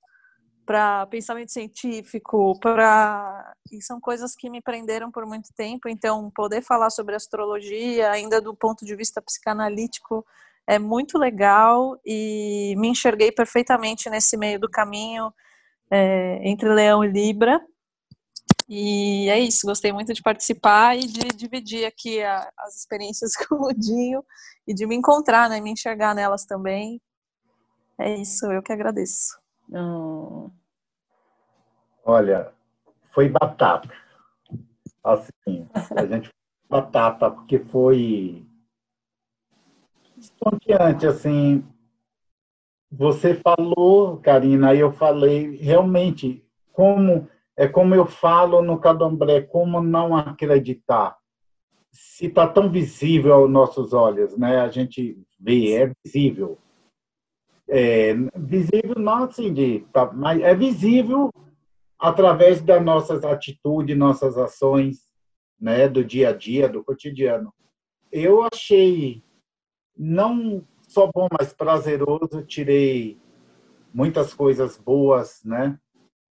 para 0.73 1.07
pensamento 1.09 1.53
científico, 1.53 2.59
para 2.59 3.55
e 3.70 3.83
são 3.83 4.01
coisas 4.01 4.35
que 4.35 4.49
me 4.49 4.62
prenderam 4.62 5.11
por 5.11 5.27
muito 5.27 5.53
tempo. 5.55 5.87
Então, 5.87 6.31
poder 6.31 6.62
falar 6.62 6.89
sobre 6.89 7.14
astrologia, 7.14 8.11
ainda 8.11 8.41
do 8.41 8.55
ponto 8.57 8.83
de 8.83 8.97
vista 8.97 9.20
psicanalítico, 9.20 10.25
é 10.66 10.79
muito 10.79 11.18
legal 11.18 12.01
e 12.07 12.75
me 12.79 12.89
enxerguei 12.89 13.31
perfeitamente 13.31 14.09
nesse 14.09 14.35
meio 14.39 14.59
do 14.59 14.70
caminho 14.70 15.31
é, 15.91 16.41
entre 16.43 16.73
Leão 16.73 17.05
e 17.05 17.09
Libra. 17.09 17.61
E 18.66 19.29
é 19.29 19.39
isso, 19.39 19.66
gostei 19.66 19.93
muito 19.93 20.14
de 20.14 20.23
participar 20.23 20.97
e 20.97 21.01
de 21.01 21.29
dividir 21.37 21.85
aqui 21.85 22.23
a, 22.23 22.51
as 22.57 22.77
experiências 22.77 23.33
com 23.47 23.57
o 23.57 23.75
Dinho 23.75 24.25
e 24.66 24.73
de 24.73 24.87
me 24.87 24.97
encontrar, 24.97 25.51
né, 25.51 25.61
me 25.61 25.73
enxergar 25.73 26.14
nelas 26.14 26.47
também. 26.47 26.99
É 27.99 28.14
isso, 28.16 28.47
eu 28.47 28.62
que 28.62 28.73
agradeço. 28.73 29.39
Hum. 29.70 30.51
Olha, 32.05 32.53
foi 33.12 33.28
batata. 33.28 33.88
Assim, 35.03 35.68
a 35.96 36.07
gente 36.07 36.30
batata, 36.68 37.30
porque 37.30 37.59
foi 37.59 38.44
estonteante, 40.16 41.07
assim. 41.07 41.64
Você 42.90 43.34
falou, 43.34 44.18
Karina, 44.18 44.70
aí 44.70 44.80
eu 44.80 44.92
falei, 44.92 45.57
realmente, 45.57 46.44
como 46.72 47.28
é 47.57 47.68
como 47.68 47.94
eu 47.94 48.07
falo 48.07 48.62
no 48.62 48.78
Cadombré, 48.78 49.42
como 49.42 49.82
não 49.82 50.16
acreditar? 50.16 51.16
Se 51.90 52.26
está 52.26 52.46
tão 52.46 52.70
visível 52.70 53.34
aos 53.34 53.50
nossos 53.50 53.92
olhos, 53.92 54.36
né? 54.36 54.61
A 54.61 54.68
gente 54.68 55.18
vê, 55.38 55.72
é 55.74 55.92
visível 56.05 56.59
é, 57.72 58.14
visível 58.36 58.96
não 58.98 59.24
assim 59.24 59.53
de, 59.53 59.80
tá, 59.92 60.12
mas 60.12 60.42
é 60.42 60.55
visível 60.55 61.32
através 62.03 62.61
das 62.61 62.84
nossas 62.84 63.24
atitudes, 63.24 63.96
nossas 63.96 64.36
ações, 64.36 65.07
né, 65.61 65.88
do 65.88 66.05
dia 66.05 66.30
a 66.30 66.32
dia, 66.32 66.68
do 66.68 66.82
cotidiano. 66.82 67.55
Eu 68.11 68.42
achei 68.53 69.22
não 69.96 70.66
só 70.88 71.09
bom, 71.14 71.28
mas 71.38 71.53
prazeroso. 71.53 72.42
Tirei 72.44 73.16
muitas 73.94 74.34
coisas 74.34 74.76
boas, 74.76 75.44
né? 75.44 75.78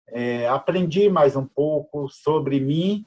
É, 0.09 0.49
aprendi 0.49 1.09
mais 1.09 1.37
um 1.37 1.47
pouco 1.47 2.09
sobre 2.09 2.59
mim, 2.59 3.07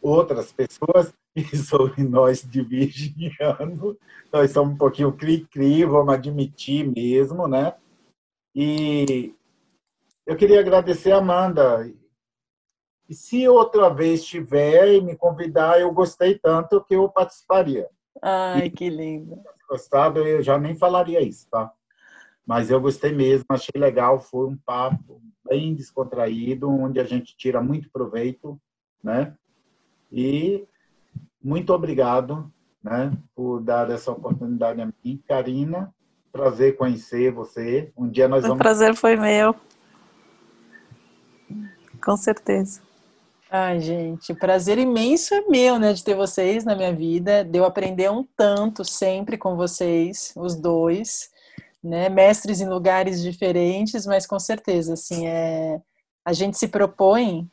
outras 0.00 0.52
pessoas 0.52 1.12
e 1.34 1.56
sobre 1.56 2.04
nós 2.04 2.48
de 2.48 2.62
virginiano. 2.62 3.98
Nós 4.32 4.52
somos 4.52 4.74
um 4.74 4.78
pouquinho 4.78 5.12
cri-cri, 5.12 5.84
vamos 5.84 6.14
admitir 6.14 6.86
mesmo, 6.86 7.48
né? 7.48 7.74
E 8.54 9.34
eu 10.32 10.36
queria 10.36 10.60
agradecer 10.60 11.12
a 11.12 11.18
Amanda. 11.18 11.86
E 13.06 13.14
se 13.14 13.46
outra 13.46 13.90
vez 13.90 14.24
tiver 14.24 14.94
e 14.94 15.00
me 15.02 15.14
convidar, 15.14 15.78
eu 15.78 15.92
gostei 15.92 16.38
tanto 16.38 16.82
que 16.84 16.94
eu 16.94 17.06
participaria. 17.10 17.86
Ai, 18.20 18.66
e, 18.66 18.70
que 18.70 18.88
lindo. 18.88 19.36
Se 19.36 19.66
gostado, 19.68 20.20
eu 20.20 20.42
já 20.42 20.58
nem 20.58 20.74
falaria 20.74 21.20
isso, 21.20 21.46
tá? 21.50 21.70
Mas 22.46 22.70
eu 22.70 22.80
gostei 22.80 23.12
mesmo, 23.12 23.44
achei 23.50 23.78
legal, 23.78 24.20
foi 24.20 24.48
um 24.48 24.56
papo 24.56 25.20
bem 25.46 25.74
descontraído, 25.74 26.70
onde 26.70 26.98
a 26.98 27.04
gente 27.04 27.36
tira 27.36 27.60
muito 27.60 27.90
proveito, 27.90 28.58
né? 29.04 29.34
E 30.10 30.66
muito 31.42 31.74
obrigado 31.74 32.50
né, 32.82 33.12
por 33.34 33.60
dar 33.60 33.90
essa 33.90 34.10
oportunidade 34.10 34.80
a 34.80 34.86
mim. 34.86 35.22
Karina, 35.28 35.94
prazer 36.32 36.76
conhecer 36.76 37.30
você. 37.30 37.92
Um 37.94 38.08
dia 38.08 38.28
nós 38.28 38.42
vamos. 38.42 38.56
O 38.56 38.58
prazer 38.58 38.94
foi 38.94 39.14
meu. 39.16 39.54
Com 42.02 42.16
certeza. 42.16 42.80
Ai, 43.54 43.80
gente, 43.80 44.32
prazer 44.32 44.78
imenso 44.78 45.34
é 45.34 45.42
meu, 45.42 45.78
né, 45.78 45.92
de 45.92 46.02
ter 46.02 46.14
vocês 46.14 46.64
na 46.64 46.74
minha 46.74 46.92
vida. 46.94 47.44
Deu 47.44 47.66
aprender 47.66 48.10
um 48.10 48.24
tanto 48.34 48.82
sempre 48.82 49.36
com 49.36 49.56
vocês, 49.56 50.32
os 50.34 50.54
dois, 50.54 51.28
né, 51.84 52.08
mestres 52.08 52.62
em 52.62 52.68
lugares 52.68 53.20
diferentes, 53.20 54.06
mas 54.06 54.26
com 54.26 54.38
certeza, 54.38 54.94
assim, 54.94 55.26
é, 55.26 55.78
a 56.24 56.32
gente 56.32 56.56
se 56.56 56.66
propõe 56.66 57.46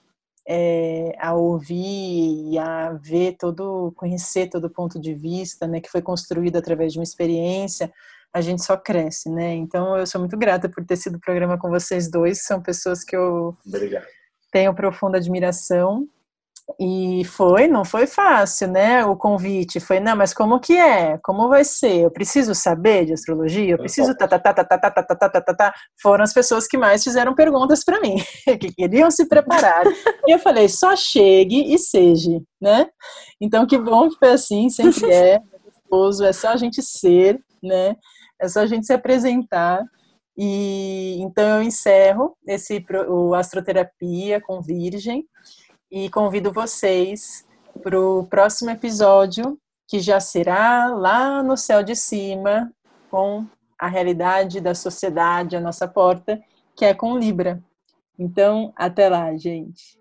é, 0.48 1.16
a 1.20 1.34
ouvir 1.34 2.54
e 2.54 2.58
a 2.58 2.94
ver 2.94 3.36
todo, 3.38 3.92
conhecer 3.98 4.50
todo 4.50 4.66
o 4.66 4.70
ponto 4.70 5.02
de 5.02 5.14
vista, 5.14 5.68
né, 5.68 5.82
que 5.82 5.92
foi 5.92 6.02
construído 6.02 6.56
através 6.56 6.94
de 6.94 7.00
uma 7.00 7.04
experiência, 7.04 7.92
a 8.34 8.40
gente 8.40 8.64
só 8.64 8.78
cresce, 8.78 9.30
né? 9.30 9.56
Então 9.56 9.98
eu 9.98 10.06
sou 10.06 10.22
muito 10.22 10.38
grata 10.38 10.70
por 10.70 10.86
ter 10.86 10.96
sido 10.96 11.20
programa 11.20 11.58
com 11.58 11.70
vocês 11.70 12.10
dois, 12.10 12.44
são 12.44 12.62
pessoas 12.62 13.04
que 13.04 13.16
eu 13.16 13.58
Obrigado. 13.66 14.06
Tenho 14.52 14.74
profunda 14.74 15.18
admiração 15.18 16.08
e 16.80 17.24
foi, 17.26 17.68
não 17.68 17.84
foi 17.84 18.06
fácil, 18.06 18.68
né? 18.68 19.04
O 19.06 19.16
convite 19.16 19.80
foi, 19.80 20.00
não, 20.00 20.16
mas 20.16 20.34
como 20.34 20.60
que 20.60 20.74
é? 20.78 21.18
Como 21.24 21.48
vai 21.48 21.64
ser? 21.64 22.02
Eu 22.02 22.12
preciso 22.12 22.54
saber 22.54 23.06
de 23.06 23.14
astrologia? 23.14 23.74
Eu 23.74 23.78
preciso 23.78 24.16
tá, 24.16 24.28
tá, 24.28 24.38
tá, 24.38 24.54
tá, 24.54 24.64
tá, 24.64 24.78
tá, 24.78 24.92
tá, 24.92 25.04
tá, 25.04 25.30
tá, 25.30 25.42
tá, 25.42 25.54
tá. 25.54 25.74
Foram 26.02 26.24
as 26.24 26.34
pessoas 26.34 26.68
que 26.68 26.78
mais 26.78 27.04
fizeram 27.04 27.34
perguntas 27.34 27.84
para 27.84 28.00
mim, 28.00 28.18
que 28.60 28.72
queriam 28.74 29.10
se 29.10 29.28
preparar. 29.28 29.84
e 30.28 30.32
eu 30.32 30.40
falei, 30.40 30.70
só 30.70 30.96
chegue 30.96 31.74
e 31.74 31.78
seja, 31.78 32.40
né? 32.62 32.88
Então 33.42 33.66
que 33.66 33.78
bom 33.78 34.10
que 34.10 34.18
foi 34.18 34.32
assim, 34.32 34.70
sempre 34.70 35.12
é, 35.12 35.40
é 36.24 36.34
só 36.34 36.50
a 36.50 36.58
gente 36.58 36.82
ser, 36.82 37.40
né? 37.64 37.96
É 38.40 38.48
só 38.48 38.62
a 38.62 38.66
gente 38.66 38.86
se 38.86 38.94
apresentar. 38.94 39.84
E 40.42 41.18
então 41.20 41.58
eu 41.58 41.64
encerro 41.64 42.34
esse 42.48 42.82
o 43.10 43.34
astroterapia 43.34 44.40
com 44.40 44.62
Virgem 44.62 45.28
e 45.92 46.10
convido 46.10 46.54
vocês 46.54 47.46
para 47.84 48.00
o 48.00 48.26
próximo 48.26 48.70
episódio, 48.70 49.60
que 49.86 50.00
já 50.00 50.22
será 50.22 50.88
lá 50.88 51.44
no 51.44 51.58
céu 51.58 51.84
de 51.84 51.94
cima, 51.94 52.72
com 53.12 53.46
a 53.78 53.88
realidade 53.90 54.62
da 54.62 54.74
sociedade 54.74 55.58
à 55.58 55.60
nossa 55.60 55.90
porta, 55.90 56.40
que 56.74 56.86
é 56.86 56.94
com 56.94 57.18
Libra. 57.18 57.62
Então, 58.18 58.72
até 58.78 59.10
lá, 59.10 59.36
gente. 59.36 60.00